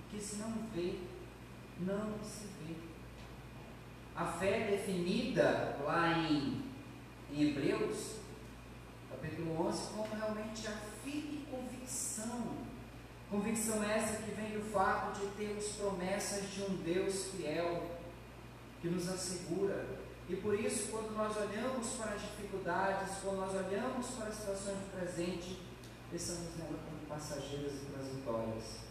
que 0.09 0.19
se 0.19 0.37
não 0.37 0.51
vê, 0.73 0.99
não 1.79 2.23
se 2.23 2.47
vê. 2.59 2.75
A 4.15 4.25
fé 4.25 4.67
definida 4.69 5.77
lá 5.83 6.17
em, 6.19 6.63
em 7.31 7.49
Hebreus, 7.49 8.17
capítulo 9.09 9.67
11, 9.67 9.93
como 9.93 10.15
realmente 10.15 10.67
a 10.67 10.71
firme 11.03 11.45
convicção 11.49 12.65
Convicção 13.29 13.83
essa 13.83 14.21
que 14.21 14.31
vem 14.31 14.51
do 14.51 14.61
fato 14.71 15.19
de 15.19 15.27
termos 15.35 15.65
promessas 15.69 16.53
de 16.53 16.61
um 16.61 16.77
Deus 16.77 17.31
fiel 17.31 17.83
que 18.81 18.87
nos 18.87 19.09
assegura. 19.09 20.04
E 20.27 20.35
por 20.37 20.59
isso, 20.59 20.91
quando 20.91 21.15
nós 21.15 21.35
olhamos 21.37 21.87
para 21.93 22.13
as 22.13 22.21
dificuldades, 22.21 23.17
quando 23.21 23.37
nós 23.37 23.53
olhamos 23.53 24.07
para 24.11 24.27
as 24.27 24.35
situações 24.35 24.77
do 24.77 24.91
presente, 24.97 25.61
pensamos 26.11 26.55
nela 26.57 26.79
como 26.83 27.05
passageiras 27.07 27.73
e 27.73 27.85
transitórias. 27.85 28.85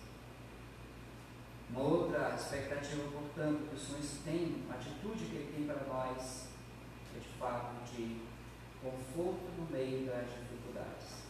Uma 1.71 1.81
outra 1.81 2.35
expectativa, 2.37 3.03
portanto, 3.11 3.69
que 3.69 3.75
o 3.75 3.79
Senhor 3.79 4.01
tem, 4.25 4.65
a 4.71 4.75
atitude 4.75 5.25
que 5.25 5.37
Ele 5.37 5.53
tem 5.57 5.67
para 5.67 5.85
nós, 5.87 6.49
é 7.17 7.19
de 7.19 7.39
fato 7.39 7.85
de 7.93 8.21
conforto 8.81 9.51
no 9.59 9.67
meio 9.71 10.07
das 10.07 10.27
dificuldades. 10.27 11.25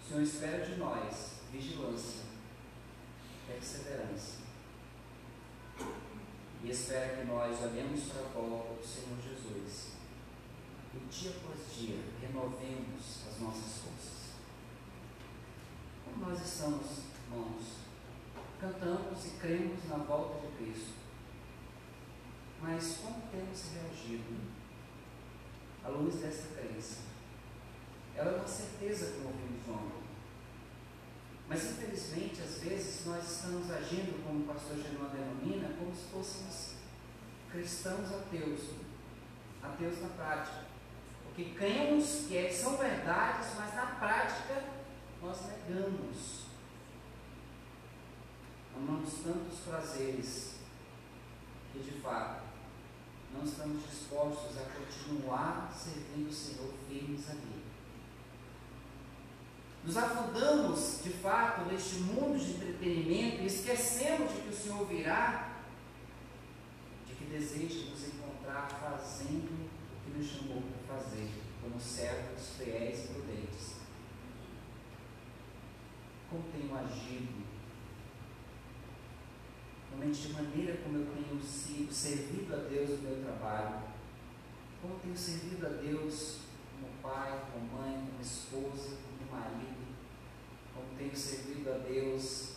O 0.00 0.08
Senhor 0.08 0.22
espera 0.22 0.64
de 0.64 0.76
nós 0.76 1.40
vigilância 1.52 2.26
perseverança. 3.46 4.38
E 6.62 6.70
espera 6.70 7.16
que 7.16 7.26
nós 7.26 7.62
olhemos 7.62 8.04
para 8.04 8.22
a 8.22 8.42
volta 8.42 8.74
do 8.74 8.84
Senhor 8.84 9.16
dia 11.10 11.30
após 11.30 11.74
dia 11.74 11.98
renovemos 12.20 13.22
as 13.28 13.40
nossas 13.40 13.78
forças. 13.78 14.34
Como 16.04 16.26
nós 16.26 16.40
estamos, 16.40 16.86
irmãos, 17.24 17.64
cantamos 18.60 19.26
e 19.26 19.30
cremos 19.38 19.84
na 19.88 19.96
volta 19.96 20.46
de 20.46 20.56
Cristo, 20.56 20.94
mas 22.60 22.98
como 22.98 23.22
temos 23.30 23.62
reagido 23.72 24.40
à 25.84 25.88
luz 25.88 26.16
desta 26.16 26.54
crença? 26.54 27.00
Ela 28.14 28.32
é 28.32 28.36
uma 28.36 28.48
certeza 28.48 29.12
que 29.12 29.26
ouvimos 29.26 29.68
ontem 29.68 30.06
mas 31.48 31.64
infelizmente, 31.64 32.42
às 32.42 32.58
vezes, 32.58 33.06
nós 33.06 33.24
estamos 33.24 33.70
agindo, 33.70 34.22
como 34.24 34.40
o 34.40 34.46
pastor 34.46 34.76
Germano 34.78 35.10
denomina, 35.10 35.76
como 35.78 35.94
se 35.94 36.04
fôssemos 36.10 36.74
cristãos 37.52 38.12
ateus, 38.12 38.60
ateus 39.62 40.00
na 40.02 40.08
prática. 40.08 40.65
Porque 41.36 41.50
cremos 41.50 42.24
que 42.28 42.50
são 42.50 42.78
verdades, 42.78 43.48
mas 43.58 43.74
na 43.74 43.84
prática 43.84 44.64
nós 45.20 45.38
negamos. 45.42 46.46
Amamos 48.74 49.12
tantos 49.22 49.58
prazeres 49.58 50.54
que 51.70 51.80
de 51.80 52.00
fato 52.00 52.42
não 53.34 53.44
estamos 53.44 53.82
dispostos 53.82 54.56
a 54.56 54.62
continuar 54.62 55.70
servindo 55.76 56.30
o 56.30 56.32
Senhor 56.32 56.72
firmes 56.88 57.28
ali. 57.28 57.62
Nos 59.84 59.96
afundamos, 59.98 61.02
de 61.04 61.10
fato, 61.10 61.66
neste 61.66 61.96
mundo 61.96 62.38
de 62.38 62.52
entretenimento 62.52 63.42
e 63.42 63.46
esquecemos 63.46 64.32
de 64.32 64.40
que 64.40 64.48
o 64.48 64.56
Senhor 64.56 64.86
virá, 64.86 65.58
de 67.06 67.14
que 67.14 67.24
deseja 67.26 67.90
nos 67.90 68.06
encontrar 68.06 68.70
fazendo 68.70 69.68
o 69.68 70.02
que 70.02 70.18
nos 70.18 70.26
chamou 70.26 70.62
fazer, 70.86 71.28
como 71.60 71.80
servos 71.80 72.56
fiéis 72.56 73.04
e 73.04 73.08
prudentes. 73.08 73.76
Como 76.30 76.44
tenho 76.52 76.76
agido? 76.76 77.46
Realmente 79.90 80.28
de 80.28 80.32
maneira 80.32 80.76
como 80.78 80.98
eu 80.98 81.06
tenho 81.06 81.42
sido, 81.42 81.92
servido 81.92 82.54
a 82.54 82.58
Deus 82.58 82.90
no 82.90 83.08
meu 83.08 83.22
trabalho, 83.22 83.82
como 84.82 84.98
tenho 85.00 85.16
servido 85.16 85.66
a 85.66 85.70
Deus 85.70 86.40
como 86.72 86.92
pai, 87.02 87.42
como 87.52 87.80
mãe, 87.80 88.06
como 88.06 88.20
esposa, 88.20 88.96
como 89.02 89.30
marido, 89.30 89.96
como 90.74 90.96
tenho 90.98 91.16
servido 91.16 91.72
a 91.72 91.78
Deus 91.78 92.56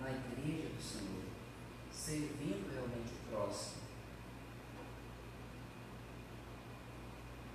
na 0.00 0.10
igreja 0.10 0.68
do 0.68 0.82
Senhor, 0.82 1.24
servindo 1.90 2.70
realmente 2.72 3.12
o 3.14 3.30
próximo. 3.30 3.77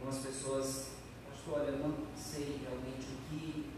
Algumas 0.03 0.25
pessoas, 0.25 0.87
pastor, 1.29 1.61
olha, 1.61 1.69
eu 1.69 1.77
não 1.77 1.95
sei 2.13 2.59
realmente 2.61 3.07
o 3.07 3.29
que 3.29 3.71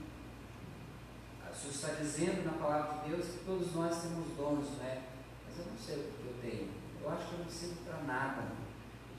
o 1.52 1.56
Senhor 1.56 1.72
está 1.72 1.88
dizendo 2.02 2.43
na 2.43 2.53
palavra 2.53 3.03
de 3.03 3.10
Deus 3.11 3.27
que 3.27 3.45
todos 3.45 3.76
nós 3.76 4.02
temos 4.02 4.35
dons, 4.35 4.69
né? 4.80 5.03
Mas 5.45 5.60
eu 5.60 5.65
não 5.72 5.77
sei 5.77 5.97
o 5.97 6.14
que 6.14 6.26
eu 6.26 6.35
tenho. 6.41 6.72
Eu 6.99 7.11
acho 7.11 7.27
que 7.27 7.34
eu 7.34 7.39
não 7.39 7.49
sirvo 7.49 7.76
para 7.85 8.02
nada. 8.06 8.47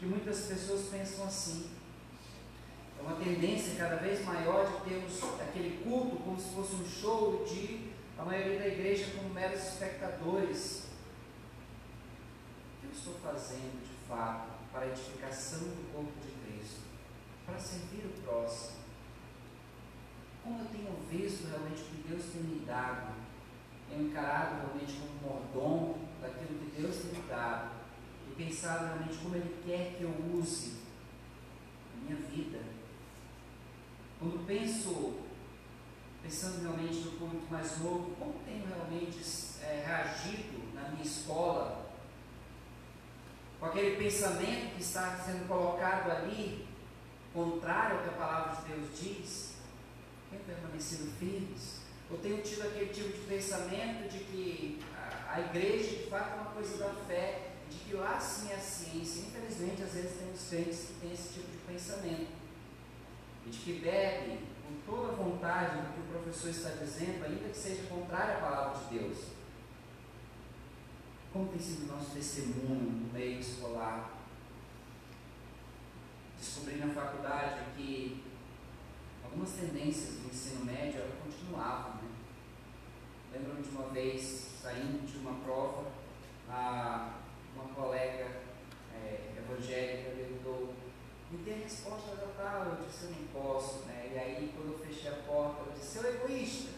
Que 0.00 0.06
muitas 0.06 0.46
pessoas 0.46 0.88
pensam 0.88 1.26
assim. 1.26 1.70
É 2.98 3.02
uma 3.02 3.14
tendência 3.14 3.76
cada 3.76 3.96
vez 3.98 4.24
maior 4.24 4.66
de 4.66 4.90
termos 4.90 5.22
aquele 5.40 5.84
culto 5.84 6.16
como 6.16 6.40
se 6.40 6.52
fosse 6.56 6.74
um 6.74 6.88
show 6.88 7.44
de 7.44 7.92
a 8.18 8.24
maioria 8.24 8.58
da 8.58 8.66
igreja 8.66 9.12
como 9.16 9.32
meros 9.32 9.62
espectadores. 9.62 10.88
O 12.74 12.80
que 12.80 12.86
eu 12.86 12.90
estou 12.90 13.14
fazendo 13.22 13.80
de 13.80 14.08
fato 14.08 14.50
para 14.72 14.80
a 14.80 14.88
edificação 14.88 15.60
do 15.60 15.92
corpo 15.92 16.12
de 16.20 16.32
Cristo? 16.32 16.95
Para 17.46 17.58
servir 17.58 18.04
o 18.04 18.22
próximo? 18.22 18.76
Como 20.42 20.60
eu 20.60 20.66
tenho 20.66 20.96
visto 21.10 21.48
realmente 21.48 21.82
o 21.82 21.84
que 21.84 22.08
Deus 22.08 22.24
tem 22.32 22.42
me 22.42 22.66
dado? 22.66 23.14
Encarado 23.90 24.66
realmente 24.66 25.00
como 25.00 25.32
mordomo 25.32 26.08
daquilo 26.20 26.58
que 26.58 26.80
Deus 26.80 26.96
tem 26.96 27.20
me 27.20 27.28
dado 27.28 27.70
e 28.28 28.34
pensado 28.34 28.86
realmente 28.86 29.18
como 29.18 29.36
Ele 29.36 29.62
quer 29.64 29.96
que 29.96 30.02
eu 30.02 30.38
use 30.38 30.80
a 31.94 32.04
minha 32.04 32.16
vida 32.16 32.76
quando 34.18 34.46
penso, 34.46 35.20
pensando 36.22 36.62
realmente 36.62 37.00
no 37.00 37.12
público 37.12 37.46
mais 37.50 37.78
novo, 37.80 38.16
como 38.18 38.40
tenho 38.46 38.66
realmente 38.66 39.20
é, 39.60 39.84
reagido 39.86 40.74
na 40.74 40.88
minha 40.88 41.04
escola, 41.04 41.86
com 43.60 43.66
aquele 43.66 43.96
pensamento 43.96 44.74
que 44.74 44.80
está 44.80 45.18
sendo 45.18 45.46
colocado 45.46 46.10
ali, 46.10 46.65
contrário 47.36 47.98
ao 47.98 48.02
que 48.02 48.08
a 48.08 48.12
palavra 48.12 48.56
de 48.56 48.72
Deus 48.72 48.98
diz, 48.98 49.54
tenho 50.30 50.42
permanecido 50.44 51.12
firmes? 51.18 51.80
Eu 52.10 52.16
tenho 52.18 52.42
tido 52.42 52.62
aquele 52.62 52.86
tipo 52.86 53.12
de 53.12 53.26
pensamento 53.26 54.08
de 54.08 54.18
que 54.20 54.80
a, 54.96 55.34
a 55.34 55.40
igreja 55.40 55.98
de 55.98 56.08
fato 56.08 56.38
é 56.38 56.40
uma 56.40 56.50
coisa 56.52 56.78
da 56.78 56.94
fé, 57.06 57.50
de 57.68 57.76
que 57.76 57.94
lá 57.94 58.18
sim 58.18 58.50
é 58.50 58.54
a 58.54 58.58
ciência. 58.58 59.26
Infelizmente, 59.26 59.82
às 59.82 59.92
vezes 59.92 60.18
temos 60.18 60.48
crentes 60.48 60.86
que 60.86 60.94
têm 60.94 61.12
esse 61.12 61.34
tipo 61.34 61.50
de 61.50 61.58
pensamento 61.58 62.30
e 63.44 63.50
de 63.50 63.58
que 63.58 63.72
bebe 63.80 64.40
com 64.64 64.90
toda 64.90 65.12
a 65.12 65.16
vontade 65.16 65.76
do 65.76 65.92
que 65.92 66.00
o 66.00 66.20
professor 66.20 66.48
está 66.48 66.70
dizendo, 66.70 67.24
ainda 67.24 67.48
que 67.48 67.56
seja 67.56 67.82
contrário 67.88 68.38
à 68.38 68.40
palavra 68.40 68.78
de 68.78 68.98
Deus. 68.98 69.18
Como 71.32 71.48
tem 71.48 71.58
sido 71.58 71.84
o 71.84 71.96
nosso 71.96 72.12
testemunho 72.12 72.80
no 72.80 73.12
meio 73.12 73.40
escolar? 73.40 74.15
Descobri 76.38 76.76
na 76.76 76.92
faculdade 76.92 77.60
que 77.76 78.24
algumas 79.24 79.50
tendências 79.52 80.16
do 80.16 80.28
ensino 80.28 80.64
médio 80.64 81.00
elas 81.00 81.14
continuavam. 81.22 81.94
Né? 82.02 82.10
Lembro 83.32 83.62
de 83.62 83.68
uma 83.70 83.88
vez, 83.88 84.56
saindo 84.62 85.06
de 85.06 85.18
uma 85.18 85.34
prova, 85.44 85.90
uma 87.54 87.74
colega 87.74 88.42
é, 88.94 89.34
evangélica 89.38 90.10
perguntou 90.10 90.74
me 91.30 91.38
dê 91.38 91.54
a 91.54 91.56
resposta 91.56 92.14
da 92.14 92.26
tal, 92.36 92.66
eu 92.66 92.86
disse, 92.86 93.06
eu 93.06 93.10
não 93.10 93.26
posso, 93.32 93.84
né? 93.86 94.10
E 94.14 94.18
aí, 94.18 94.52
quando 94.54 94.74
eu 94.74 94.78
fechei 94.78 95.10
a 95.10 95.14
porta, 95.26 95.62
eu 95.62 95.72
disse, 95.72 95.98
seu 95.98 96.08
egoísta. 96.08 96.70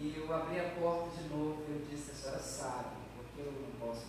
E 0.00 0.14
eu 0.16 0.32
abri 0.34 0.58
a 0.58 0.70
porta 0.70 1.10
de 1.10 1.28
novo 1.28 1.62
e 1.68 1.72
eu 1.72 1.86
disse, 1.90 2.10
a 2.10 2.14
senhora 2.14 2.38
sabe, 2.38 2.96
porque 3.16 3.42
eu 3.42 3.52
não 3.52 3.86
posso 3.86 4.06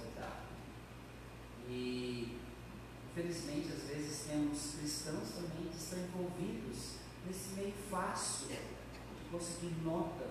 Infelizmente, 3.17 3.69
às 3.73 3.89
vezes 3.89 4.27
temos 4.27 4.75
cristãos 4.79 5.29
também 5.29 5.71
que 5.71 5.77
estão 5.77 5.97
envolvidos 5.97 6.97
nesse 7.25 7.49
meio 7.55 7.73
fácil 7.89 8.49
de 8.49 9.29
conseguir 9.31 9.73
nota. 9.83 10.29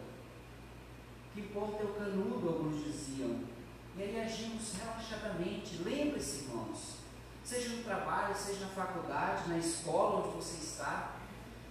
Que 1.34 1.40
importa 1.40 1.82
é 1.82 1.84
o 1.84 1.94
canudo, 1.94 2.48
alguns 2.48 2.84
diziam. 2.84 3.40
E 3.96 4.02
aí 4.02 4.20
agimos 4.20 4.74
relaxadamente. 4.74 5.82
Lembre-se, 5.82 6.44
irmãos, 6.44 6.98
seja 7.42 7.70
no 7.70 7.82
trabalho, 7.82 8.36
seja 8.36 8.60
na 8.60 8.68
faculdade, 8.68 9.48
na 9.48 9.58
escola 9.58 10.24
onde 10.24 10.36
você 10.36 10.64
está, 10.64 11.16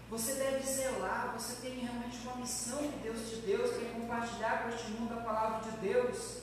você 0.10 0.34
deve 0.34 0.68
zelar, 0.68 1.34
você 1.34 1.62
tem 1.62 1.80
realmente 1.80 2.18
uma 2.24 2.36
missão 2.36 2.80
que 2.80 3.00
Deus 3.00 3.30
te 3.30 3.38
deu, 3.38 3.64
que 3.64 3.86
é 3.86 3.94
compartilhar 3.94 4.64
com 4.64 4.70
este 4.70 4.92
mundo 4.92 5.14
a 5.14 5.22
palavra 5.22 5.72
de 5.72 5.78
Deus. 5.78 6.42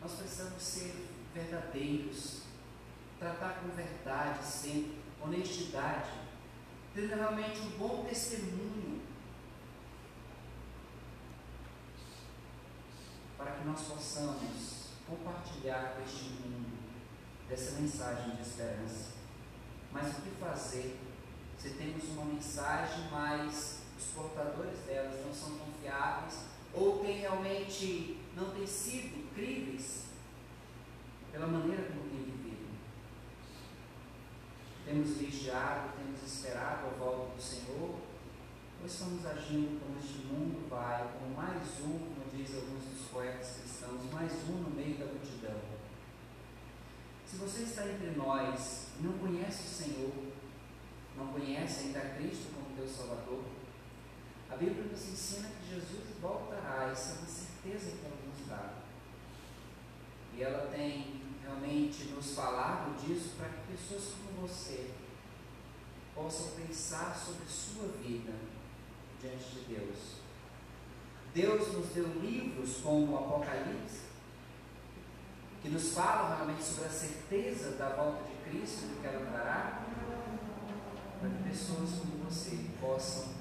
Nós 0.00 0.12
precisamos 0.12 0.62
ser 0.62 1.06
verdadeiros, 1.34 2.35
tratar 3.26 3.60
com 3.60 3.68
verdade 3.70 4.44
sempre, 4.44 4.98
honestidade, 5.20 6.10
ter 6.94 7.08
realmente 7.08 7.58
um 7.60 7.70
bom 7.70 8.04
testemunho, 8.04 9.02
para 13.36 13.50
que 13.52 13.66
nós 13.66 13.82
possamos 13.82 14.90
compartilhar 15.08 15.94
com 15.94 16.02
este 16.04 16.24
mundo 16.24 16.78
dessa 17.48 17.80
mensagem 17.80 18.36
de 18.36 18.42
esperança. 18.42 19.16
Mas 19.92 20.18
o 20.18 20.22
que 20.22 20.30
fazer 20.40 21.00
se 21.58 21.70
temos 21.70 22.04
uma 22.10 22.26
mensagem, 22.26 23.08
mas 23.10 23.82
os 23.98 24.04
portadores 24.06 24.78
delas 24.80 25.24
não 25.24 25.34
são 25.34 25.58
confiáveis 25.58 26.44
ou 26.72 26.98
têm 27.00 27.20
realmente 27.20 28.22
não 28.36 28.50
têm 28.50 28.66
sido 28.66 29.32
críveis 29.34 30.04
pela 31.32 31.46
maneira 31.46 31.84
como 31.84 32.10
têm? 32.10 32.35
Temos 34.86 35.16
vigiado, 35.16 35.96
temos 35.96 36.22
esperado 36.22 36.86
a 36.86 36.90
volta 36.90 37.34
do 37.34 37.42
Senhor, 37.42 37.90
ou 38.80 38.86
estamos 38.86 39.26
agindo 39.26 39.80
como 39.80 39.98
este 39.98 40.24
mundo 40.26 40.70
vai, 40.70 41.12
como 41.12 41.34
mais 41.34 41.80
um, 41.80 41.98
como 41.98 42.30
diz 42.32 42.54
alguns 42.54 42.84
dos 42.84 43.08
poetas 43.08 43.56
cristãos, 43.56 44.12
mais 44.12 44.32
um 44.48 44.62
no 44.62 44.70
meio 44.70 44.96
da 44.96 45.06
multidão? 45.06 45.60
Se 47.26 47.34
você 47.34 47.64
está 47.64 47.84
entre 47.88 48.12
nós 48.12 48.90
e 49.00 49.02
não 49.02 49.18
conhece 49.18 49.64
o 49.64 49.84
Senhor, 49.84 50.12
não 51.16 51.32
conhece 51.32 51.86
ainda 51.86 52.00
Cristo 52.16 52.54
como 52.54 52.76
teu 52.76 52.88
Salvador, 52.88 53.42
a 54.48 54.54
Bíblia 54.54 54.84
nos 54.84 55.08
ensina 55.08 55.48
que 55.48 55.74
Jesus 55.74 56.04
voltará, 56.22 56.90
essa 56.92 57.14
é 57.14 57.18
uma 57.18 57.26
certeza 57.26 57.90
que 57.90 58.06
ela 58.06 58.16
nos 58.24 58.46
dá. 58.46 58.74
E 60.32 60.42
ela 60.42 60.70
tem 60.70 61.26
realmente 61.42 62.04
nos 62.04 62.34
falado 62.34 62.96
disso 63.00 63.34
para 63.36 63.48
que 63.48 63.72
pessoas 63.72 64.14
como 64.14 64.25
você 64.40 64.90
possam 66.14 66.52
pensar 66.52 67.14
sobre 67.14 67.46
sua 67.46 67.88
vida 68.02 68.32
diante 69.20 69.50
de 69.50 69.74
Deus. 69.74 70.16
Deus 71.34 71.72
nos 71.74 71.88
deu 71.88 72.08
livros 72.20 72.78
como 72.78 73.12
o 73.12 73.18
Apocalipse, 73.18 74.06
que 75.60 75.68
nos 75.68 75.92
falam 75.92 76.34
realmente 76.34 76.64
sobre 76.64 76.86
a 76.86 76.90
certeza 76.90 77.72
da 77.72 77.90
volta 77.90 78.22
de 78.24 78.50
Cristo 78.50 79.00
que 79.00 79.06
ela 79.06 79.26
trará, 79.26 79.84
para 81.20 81.30
que 81.30 81.48
pessoas 81.48 81.90
como 81.98 82.24
você 82.24 82.58
possam 82.80 83.34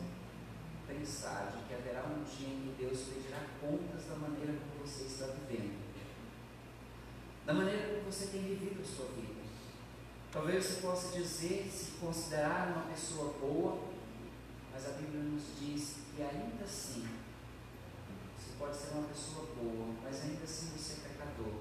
pensar 0.87 1.53
de 1.55 1.67
que 1.67 1.73
haverá 1.73 2.03
um 2.03 2.23
dia 2.23 2.49
em 2.49 2.61
que 2.61 2.83
Deus 2.83 2.99
pedirá 3.03 3.39
contas 3.61 4.05
da 4.09 4.15
maneira 4.15 4.53
como 4.53 4.85
você 4.85 5.03
está 5.03 5.27
vivendo, 5.27 5.79
da 7.45 7.53
maneira 7.53 7.87
como 7.95 8.11
você 8.11 8.27
tem 8.27 8.41
vivido 8.41 8.81
a 8.81 8.85
sua 8.85 9.05
vida. 9.07 9.34
Talvez 10.35 10.65
você 10.65 10.81
possa 10.81 11.17
dizer, 11.17 11.71
se 11.71 11.91
considerar 11.91 12.67
uma 12.67 12.91
pessoa 12.93 13.31
boa, 13.39 13.79
mas 14.73 14.85
a 14.85 14.91
Bíblia 14.91 15.23
nos 15.23 15.43
diz 15.57 15.95
que 16.13 16.21
ainda 16.21 16.65
assim, 16.65 17.07
você 18.37 18.51
pode 18.59 18.75
ser 18.75 18.95
uma 18.95 19.07
pessoa 19.07 19.45
boa, 19.55 19.95
mas 20.03 20.23
ainda 20.23 20.43
assim 20.43 20.71
você 20.77 20.95
é 20.95 21.07
pecador. 21.07 21.53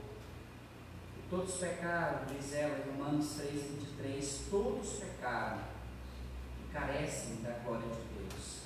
Todos 1.31 1.55
pecaram, 1.55 2.27
diz 2.27 2.53
ela 2.53 2.85
em 2.85 2.91
Romanos 2.91 3.35
3, 3.35 3.53
23, 3.53 4.41
todos 4.51 4.95
pecaram 4.95 5.73
carecem 6.73 7.37
da 7.37 7.51
glória 7.61 7.87
de 7.87 8.19
Deus. 8.19 8.65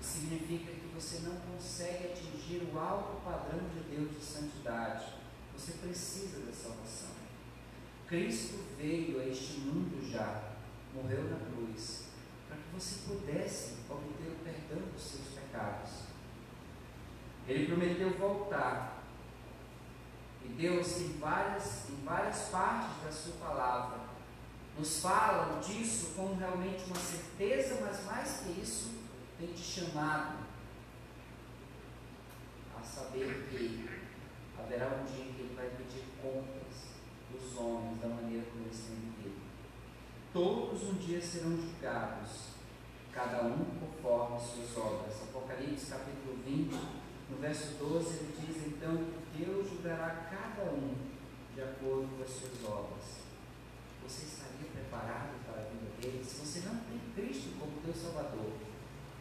Isso 0.00 0.18
significa 0.18 0.72
que 0.72 0.90
você 0.92 1.20
não 1.20 1.36
consegue 1.36 2.06
atingir 2.06 2.68
o 2.74 2.76
alto 2.76 3.22
padrão 3.24 3.60
de 3.68 3.94
Deus 3.94 4.10
de 4.10 4.24
santidade. 4.24 5.14
Você 5.56 5.74
precisa 5.74 6.40
da 6.40 6.52
salvação. 6.52 7.20
Cristo 8.10 8.58
veio 8.76 9.20
a 9.20 9.24
este 9.24 9.60
mundo 9.60 10.04
já, 10.10 10.50
morreu 10.92 11.30
na 11.30 11.36
cruz, 11.46 12.08
para 12.48 12.56
que 12.56 12.74
você 12.74 13.06
pudesse 13.06 13.74
obter 13.88 14.32
o 14.32 14.42
perdão 14.42 14.88
dos 14.88 15.00
seus 15.00 15.28
pecados. 15.28 15.90
Ele 17.46 17.66
prometeu 17.66 18.10
voltar. 18.18 19.04
E 20.44 20.48
Deus, 20.48 21.00
em 21.02 21.20
várias, 21.20 21.88
em 21.88 22.04
várias 22.04 22.48
partes 22.48 23.00
da 23.04 23.12
sua 23.12 23.34
palavra, 23.34 24.00
nos 24.76 25.00
falam 25.00 25.60
disso 25.60 26.14
como 26.16 26.34
realmente 26.34 26.86
uma 26.86 26.96
certeza, 26.96 27.78
mas 27.80 28.04
mais 28.06 28.40
que 28.40 28.60
isso, 28.60 28.90
tem 29.38 29.52
te 29.52 29.62
chamado 29.62 30.36
a 32.76 32.82
saber 32.82 33.46
que 33.48 33.88
haverá 34.58 35.00
um 35.00 35.04
dia 35.04 35.26
em 35.26 35.32
que 35.32 35.42
Ele 35.42 35.54
vai 35.54 35.68
pedir 35.68 36.02
contas 36.20 36.89
dos 37.32 37.56
homens 37.56 38.00
da 38.00 38.08
maneira 38.08 38.44
como 38.50 38.64
eles 38.64 38.80
têm 38.80 38.96
vivido. 38.96 39.40
Todos 40.32 40.82
um 40.84 40.94
dia 40.94 41.20
serão 41.20 41.56
julgados, 41.56 42.50
cada 43.12 43.42
um 43.44 43.64
conforme 43.80 44.38
suas 44.40 44.76
obras. 44.76 45.22
Apocalipse 45.22 45.90
capítulo 45.90 46.38
20, 46.44 46.74
no 47.30 47.36
verso 47.38 47.74
12, 47.78 48.18
ele 48.18 48.46
diz 48.46 48.66
então 48.66 48.96
que 48.96 49.44
Deus 49.44 49.68
julgará 49.68 50.28
cada 50.30 50.70
um 50.70 50.94
de 51.54 51.62
acordo 51.62 52.16
com 52.16 52.22
as 52.22 52.30
suas 52.30 52.64
obras. 52.64 53.20
Você 54.02 54.24
está 54.24 54.46
preparado 54.90 55.44
para 55.46 55.62
a 55.62 55.66
vida 55.66 55.90
dele, 56.00 56.24
se 56.24 56.40
você 56.40 56.60
não 56.68 56.76
tem 56.80 56.98
Cristo 57.14 57.58
como 57.58 57.80
teu 57.82 57.94
Salvador, 57.94 58.52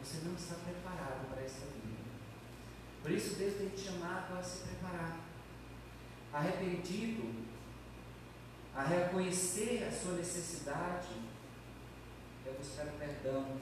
você 0.01 0.25
não 0.25 0.33
está 0.35 0.55
preparado 0.55 1.29
para 1.29 1.43
essa 1.43 1.65
vida. 1.65 1.99
Por 3.01 3.11
isso 3.11 3.35
Deus 3.35 3.55
tem 3.55 3.69
te 3.69 3.81
chamado 3.81 4.37
a 4.37 4.43
se 4.43 4.67
preparar. 4.67 5.19
Arrependido, 6.33 7.48
a 8.79 8.83
reconhecer 8.83 9.83
a 9.83 9.91
sua 9.91 10.13
necessidade, 10.13 11.09
é 12.45 12.51
buscar 12.51 12.85
o 12.85 12.91
perdão, 12.91 13.57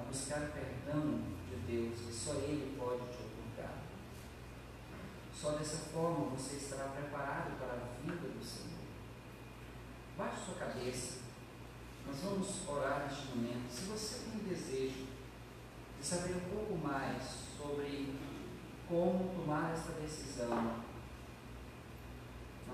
a 0.00 0.04
buscar 0.04 0.44
o 0.44 0.52
perdão 0.52 1.20
de 1.46 1.56
Deus, 1.70 2.00
que 2.00 2.12
só 2.14 2.32
Ele 2.36 2.74
pode 2.78 3.02
te 3.02 3.18
ocultar. 3.22 3.82
Só 5.30 5.50
dessa 5.50 5.90
forma 5.90 6.30
você 6.30 6.56
estará 6.56 6.84
preparado 6.84 7.58
para 7.58 7.74
a 7.74 8.00
vida 8.02 8.28
do 8.28 8.42
Senhor. 8.42 8.78
Baixe 10.16 10.46
sua 10.46 10.54
cabeça. 10.54 11.18
Nós 12.06 12.16
vamos 12.22 12.66
orar 12.66 13.06
neste 13.06 13.26
momento. 13.36 13.70
Se 13.70 13.82
você 13.82 14.30
tem 14.30 14.38
desejo 14.48 15.06
de 16.00 16.06
saber 16.06 16.34
um 16.34 16.48
pouco 16.48 16.78
mais 16.78 17.22
sobre 17.58 18.14
como 18.88 19.34
tomar 19.34 19.74
essa 19.74 19.92
decisão, 20.00 20.82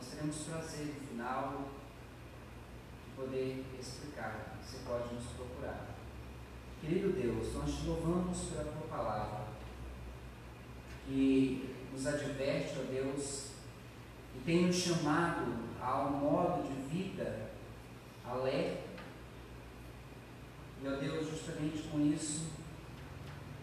nós 0.04 0.12
teremos 0.12 0.36
prazer 0.36 0.86
no 0.86 1.08
final 1.08 1.70
de 3.06 3.16
poder 3.16 3.64
explicar. 3.80 4.58
Você 4.62 4.78
pode 4.86 5.14
nos 5.14 5.24
procurar. 5.32 5.94
Querido 6.80 7.12
Deus, 7.12 7.54
nós 7.54 7.74
te 7.74 7.86
louvamos 7.86 8.38
pela 8.50 8.64
tua 8.64 8.86
palavra, 8.88 9.46
que 11.06 11.74
nos 11.90 12.06
adverte, 12.06 12.74
ó 12.78 12.82
Deus, 12.82 13.52
e 14.36 14.40
tem 14.44 14.66
nos 14.66 14.76
chamado 14.76 15.46
a 15.80 16.02
um 16.02 16.10
modo 16.18 16.68
de 16.68 16.74
vida 16.94 17.50
alegre. 18.26 18.80
E, 20.82 20.86
ó 20.86 20.96
Deus, 20.96 21.30
justamente 21.30 21.88
com 21.88 22.00
isso, 22.00 22.48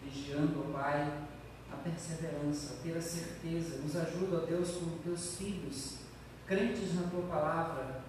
vigiando, 0.02 0.66
ó 0.68 0.72
Pai, 0.72 1.22
a 1.70 1.76
perseverança, 1.76 2.80
ter 2.82 2.96
a 2.96 3.00
certeza, 3.00 3.78
nos 3.78 3.94
ajuda, 3.94 4.38
ó 4.42 4.46
Deus, 4.46 4.72
como 4.72 4.98
teus 4.98 5.36
filhos, 5.36 6.01
crentes 6.52 6.94
na 6.94 7.08
tua 7.08 7.22
palavra, 7.22 8.02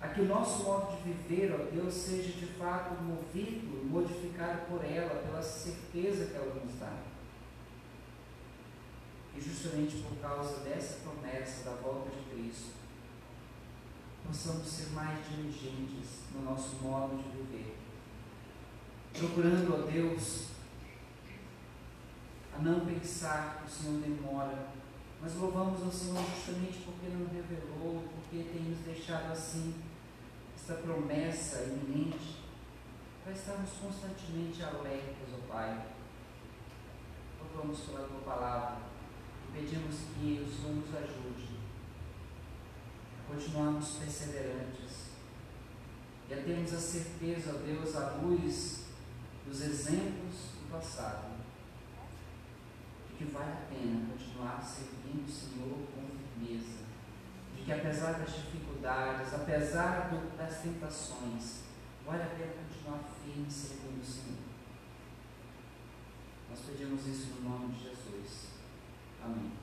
a 0.00 0.08
que 0.08 0.22
o 0.22 0.26
nosso 0.26 0.64
modo 0.64 0.96
de 0.96 1.12
viver, 1.12 1.54
ó 1.54 1.70
Deus, 1.72 1.94
seja 1.94 2.32
de 2.32 2.46
fato 2.54 3.00
movido, 3.00 3.86
modificado 3.88 4.66
por 4.66 4.84
ela, 4.84 5.22
pela 5.22 5.40
certeza 5.40 6.26
que 6.26 6.34
ela 6.34 6.52
nos 6.54 6.80
dá. 6.80 6.92
E 9.36 9.40
justamente 9.40 9.98
por 9.98 10.16
causa 10.18 10.64
dessa 10.64 11.00
promessa 11.00 11.70
da 11.70 11.76
volta 11.76 12.10
de 12.10 12.34
Cristo, 12.34 12.72
possamos 14.26 14.66
ser 14.66 14.90
mais 14.90 15.18
diligentes 15.28 16.22
no 16.34 16.42
nosso 16.42 16.76
modo 16.82 17.16
de 17.16 17.28
viver, 17.36 17.76
procurando 19.12 19.74
a 19.76 19.90
Deus 19.90 20.48
a 22.52 22.58
não 22.58 22.84
pensar 22.84 23.58
que 23.60 23.70
o 23.70 23.70
Senhor 23.70 24.00
demora, 24.00 24.79
Mas 25.22 25.34
louvamos 25.34 25.82
ao 25.82 25.92
Senhor 25.92 26.24
justamente 26.34 26.78
porque 26.84 27.08
não 27.08 27.26
revelou, 27.26 28.02
porque 28.14 28.42
tem 28.50 28.62
nos 28.62 28.78
deixado 28.78 29.32
assim, 29.32 29.74
esta 30.56 30.74
promessa 30.74 31.62
iminente, 31.64 32.38
para 33.22 33.32
estarmos 33.32 33.70
constantemente 33.72 34.62
alertas, 34.62 35.28
ó 35.34 35.52
Pai. 35.52 35.86
Louvamos 37.38 37.80
pela 37.80 38.08
tua 38.08 38.20
palavra 38.20 38.78
e 39.48 39.58
pedimos 39.58 39.96
que 40.14 40.42
o 40.42 40.50
Senhor 40.50 40.76
nos 40.76 40.94
ajude 40.94 41.60
a 43.18 43.32
continuarmos 43.32 43.90
perseverantes 43.96 45.10
e 46.30 46.34
a 46.34 46.42
termos 46.42 46.72
a 46.72 46.78
certeza, 46.78 47.54
ó 47.54 47.58
Deus, 47.58 47.94
à 47.94 48.10
luz 48.22 48.86
dos 49.46 49.60
exemplos 49.62 50.34
do 50.62 50.70
passado, 50.70 51.34
de 53.08 53.16
que 53.16 53.24
vale 53.32 53.52
a 53.52 53.66
pena 53.68 54.06
continuar 54.12 54.62
servindo 54.62 54.99
o 55.18 55.28
Senhor 55.28 55.78
com 55.94 56.02
firmeza, 56.40 56.84
de 57.56 57.62
que 57.62 57.72
apesar 57.72 58.12
das 58.12 58.34
dificuldades, 58.34 59.34
apesar 59.34 60.10
do, 60.10 60.36
das 60.36 60.58
tentações, 60.62 61.62
vale 62.06 62.22
a 62.22 62.26
pena 62.26 62.52
continuar 62.52 63.00
firme 63.24 63.50
servindo 63.50 64.00
o 64.00 64.04
Senhor. 64.04 64.38
Nós 66.50 66.60
pedimos 66.60 67.06
isso 67.06 67.34
no 67.34 67.48
nome 67.48 67.74
de 67.74 67.84
Jesus. 67.84 68.48
Amém. 69.22 69.59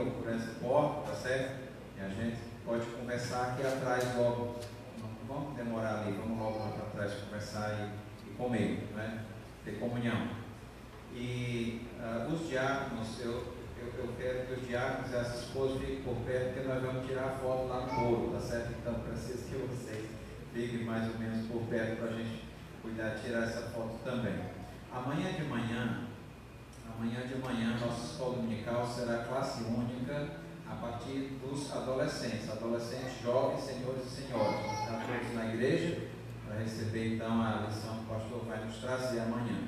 Ou 0.00 0.10
por 0.12 0.32
essa 0.32 0.52
porta, 0.60 1.10
tá 1.10 1.16
certo? 1.16 1.70
E 1.96 2.00
a 2.00 2.08
gente 2.08 2.38
pode 2.64 2.86
conversar 2.86 3.52
aqui 3.52 3.66
atrás 3.66 4.16
logo. 4.16 4.56
Não 4.98 5.08
vamos 5.28 5.56
demorar 5.56 6.00
ali, 6.00 6.12
vamos 6.12 6.38
logo 6.38 6.58
lá 6.58 6.68
para 6.70 6.86
trás 6.86 7.12
conversar 7.24 7.92
e, 8.26 8.30
e 8.30 8.34
comer, 8.34 8.88
né? 8.94 9.24
Ter 9.64 9.78
comunhão. 9.78 10.28
E 11.14 11.86
uh, 11.98 12.32
os 12.32 12.48
diáconos, 12.48 13.20
eu, 13.20 13.54
eu, 13.78 13.92
eu, 13.98 14.14
quero 14.18 14.46
que 14.46 14.60
os 14.60 14.68
diáconos 14.68 15.10
e 15.10 15.16
as 15.16 15.40
esposas 15.40 15.80
fiquem 15.80 16.02
por 16.02 16.16
perto, 16.24 16.54
porque 16.54 16.68
nós 16.68 16.82
vamos 16.82 17.06
tirar 17.06 17.24
a 17.24 17.38
foto 17.38 17.66
lá 17.66 17.86
no 17.86 18.00
bolo, 18.00 18.32
tá 18.32 18.40
certo? 18.40 18.72
Então 18.80 18.94
preciso 19.00 19.44
que 19.44 19.56
vocês 19.56 20.08
fiquem 20.54 20.84
mais 20.84 21.12
ou 21.12 21.18
menos 21.18 21.46
por 21.48 21.62
perto 21.62 21.96
para 21.96 22.10
a 22.10 22.12
gente 22.12 22.44
cuidar 22.80 23.10
de 23.10 23.22
tirar 23.22 23.44
essa 23.44 23.62
foto 23.70 23.98
também. 24.04 24.34
Amanhã 24.92 25.32
de 25.32 25.44
manhã, 25.44 26.09
amanhã 27.00 27.26
de 27.26 27.36
manhã, 27.36 27.78
nossa 27.80 28.12
escola 28.12 28.36
dominical 28.36 28.86
será 28.86 29.24
classe 29.24 29.64
única 29.64 30.28
a 30.70 30.74
partir 30.74 31.38
dos 31.42 31.72
adolescentes, 31.72 32.50
adolescentes, 32.50 33.22
jovens, 33.22 33.60
senhores 33.62 34.04
e 34.04 34.10
senhoras. 34.10 34.60
Estão 34.60 35.00
todos 35.06 35.34
na 35.34 35.46
igreja 35.46 36.08
para 36.46 36.58
receber 36.58 37.14
então 37.14 37.40
a 37.40 37.66
lição 37.66 37.94
que 37.96 38.04
o 38.04 38.14
pastor 38.14 38.44
vai 38.44 38.62
nos 38.66 38.76
trazer 38.76 39.20
amanhã. 39.20 39.62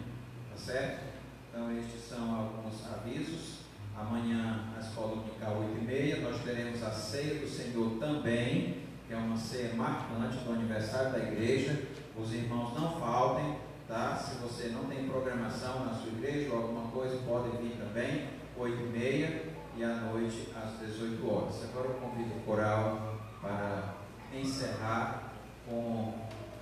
Tá 0.51 0.57
certo? 0.59 1.05
Então 1.49 1.73
estes 1.79 2.03
são 2.03 2.35
alguns 2.35 2.87
avisos. 2.93 3.63
Amanhã 3.97 4.65
a 4.77 4.81
escola 4.81 5.17
dominical 5.17 5.57
8 5.57 5.79
e 5.79 5.85
meia, 5.85 6.21
nós 6.21 6.43
teremos 6.43 6.83
a 6.83 6.91
ceia 6.91 7.41
do 7.41 7.49
Senhor 7.49 7.99
também, 7.99 8.83
que 9.09 9.15
é 9.15 9.17
uma 9.17 9.39
ceia 9.39 9.73
marcante 9.75 10.37
do 10.45 10.53
aniversário 10.53 11.13
da 11.13 11.19
igreja. 11.19 11.83
Os 12.15 12.31
irmãos 12.35 12.79
não 12.79 13.01
faltem, 13.01 13.57
tá? 13.93 14.17
Se 14.17 14.37
você 14.37 14.69
não 14.69 14.87
tem 14.87 15.07
programação 15.07 15.85
na 15.85 15.93
sua 15.93 16.09
igreja 16.09 16.51
ou 16.51 16.63
alguma 16.63 16.91
coisa, 16.91 17.19
pode 17.27 17.51
vir 17.59 17.77
também, 17.77 18.29
8 18.57 18.81
e 18.81 18.87
meia 18.87 19.43
e 19.77 19.85
à 19.85 19.95
noite 19.97 20.49
às 20.57 20.81
18 20.89 21.31
horas. 21.31 21.63
Agora 21.65 21.89
eu 21.89 21.95
convido 21.95 22.35
o 22.35 22.41
coral 22.41 23.19
para 23.41 23.97
encerrar 24.33 25.35
com 25.69 26.15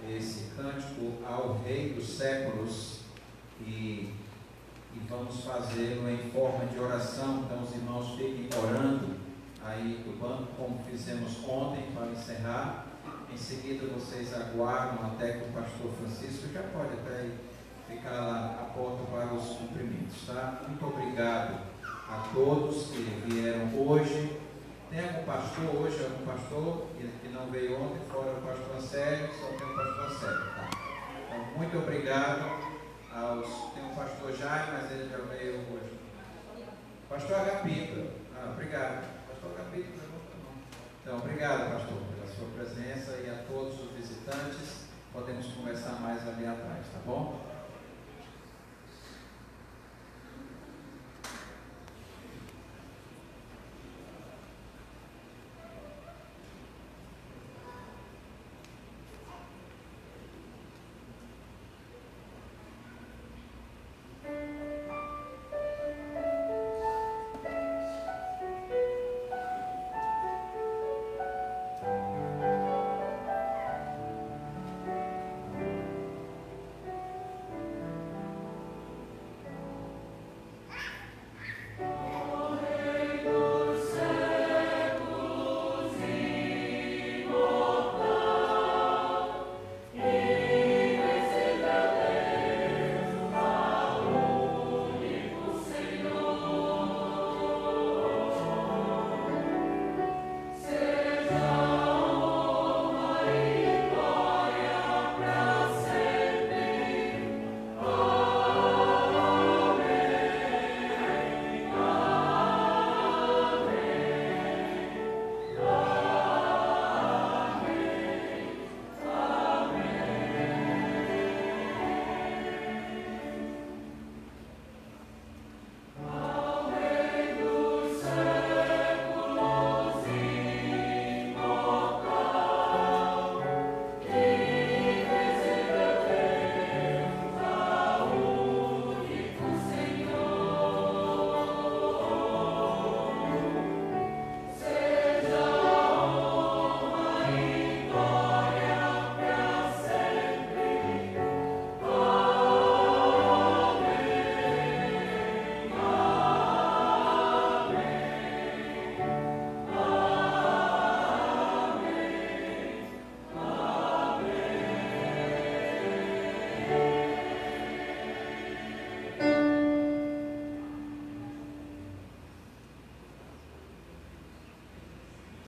esse 0.08 0.50
cântico 0.56 1.24
ao 1.24 1.60
Rei 1.64 1.94
dos 1.94 2.08
Séculos 2.16 3.00
e, 3.60 4.12
e 4.94 5.00
vamos 5.08 5.44
fazê-lo 5.44 6.10
em 6.10 6.30
forma 6.30 6.66
de 6.66 6.80
oração. 6.80 7.44
Então 7.44 7.62
os 7.62 7.72
irmãos 7.72 8.16
fiquem 8.16 8.48
orando 8.58 9.20
aí 9.64 10.02
do 10.04 10.18
banco, 10.18 10.48
como 10.56 10.84
fizemos 10.90 11.44
ontem 11.48 11.92
para 11.94 12.06
encerrar. 12.08 12.89
Em 13.32 13.36
seguida 13.36 13.86
vocês 13.86 14.34
aguardam 14.34 15.06
até 15.06 15.32
que 15.32 15.44
o 15.48 15.52
pastor 15.52 15.92
Francisco 15.92 16.52
já 16.52 16.62
pode 16.62 16.94
até 16.94 17.30
ficar 17.88 18.10
lá 18.10 18.58
à 18.60 18.64
porta 18.74 19.04
para 19.04 19.34
os 19.34 19.56
cumprimentos, 19.56 20.26
tá? 20.26 20.62
Muito 20.66 20.86
obrigado 20.86 21.60
a 22.08 22.28
todos 22.34 22.88
que 22.88 23.22
vieram 23.26 23.66
hoje. 23.86 24.40
Tem 24.90 25.00
algum 25.00 25.24
pastor 25.24 25.76
hoje, 25.76 26.04
algum 26.04 26.26
pastor 26.26 26.86
que 27.22 27.28
não 27.28 27.46
veio 27.46 27.80
ontem, 27.80 28.00
fora 28.10 28.32
o 28.32 28.42
pastor 28.42 28.76
Ansélio, 28.76 29.28
só 29.38 29.46
tem 29.46 29.66
o 29.66 29.76
pastor 29.76 30.06
Ansélio. 30.06 30.54
Tá? 30.56 30.70
Então, 31.26 31.44
muito 31.56 31.78
obrigado 31.78 32.42
aos. 33.14 33.72
Tem 33.74 33.84
um 33.84 33.94
pastor 33.94 34.32
Jair, 34.32 34.72
mas 34.72 34.90
ele 34.90 35.08
já 35.08 35.18
veio 35.18 35.54
hoje. 35.54 36.00
Pastor 37.08 37.36
Agapito. 37.36 38.10
Ah, 38.36 38.50
obrigado. 38.52 39.06
Pastor 39.28 39.52
Agapito, 39.52 40.00
Então, 41.02 41.18
obrigado, 41.18 41.72
pastor, 41.72 41.98
sua 42.40 42.48
presença 42.48 43.18
e 43.22 43.28
a 43.28 43.44
todos 43.46 43.78
os 43.78 43.90
visitantes. 43.92 44.88
Podemos 45.12 45.46
conversar 45.48 46.00
mais 46.00 46.26
ali 46.26 46.46
atrás, 46.46 46.86
tá 46.90 47.00
bom? 47.04 47.49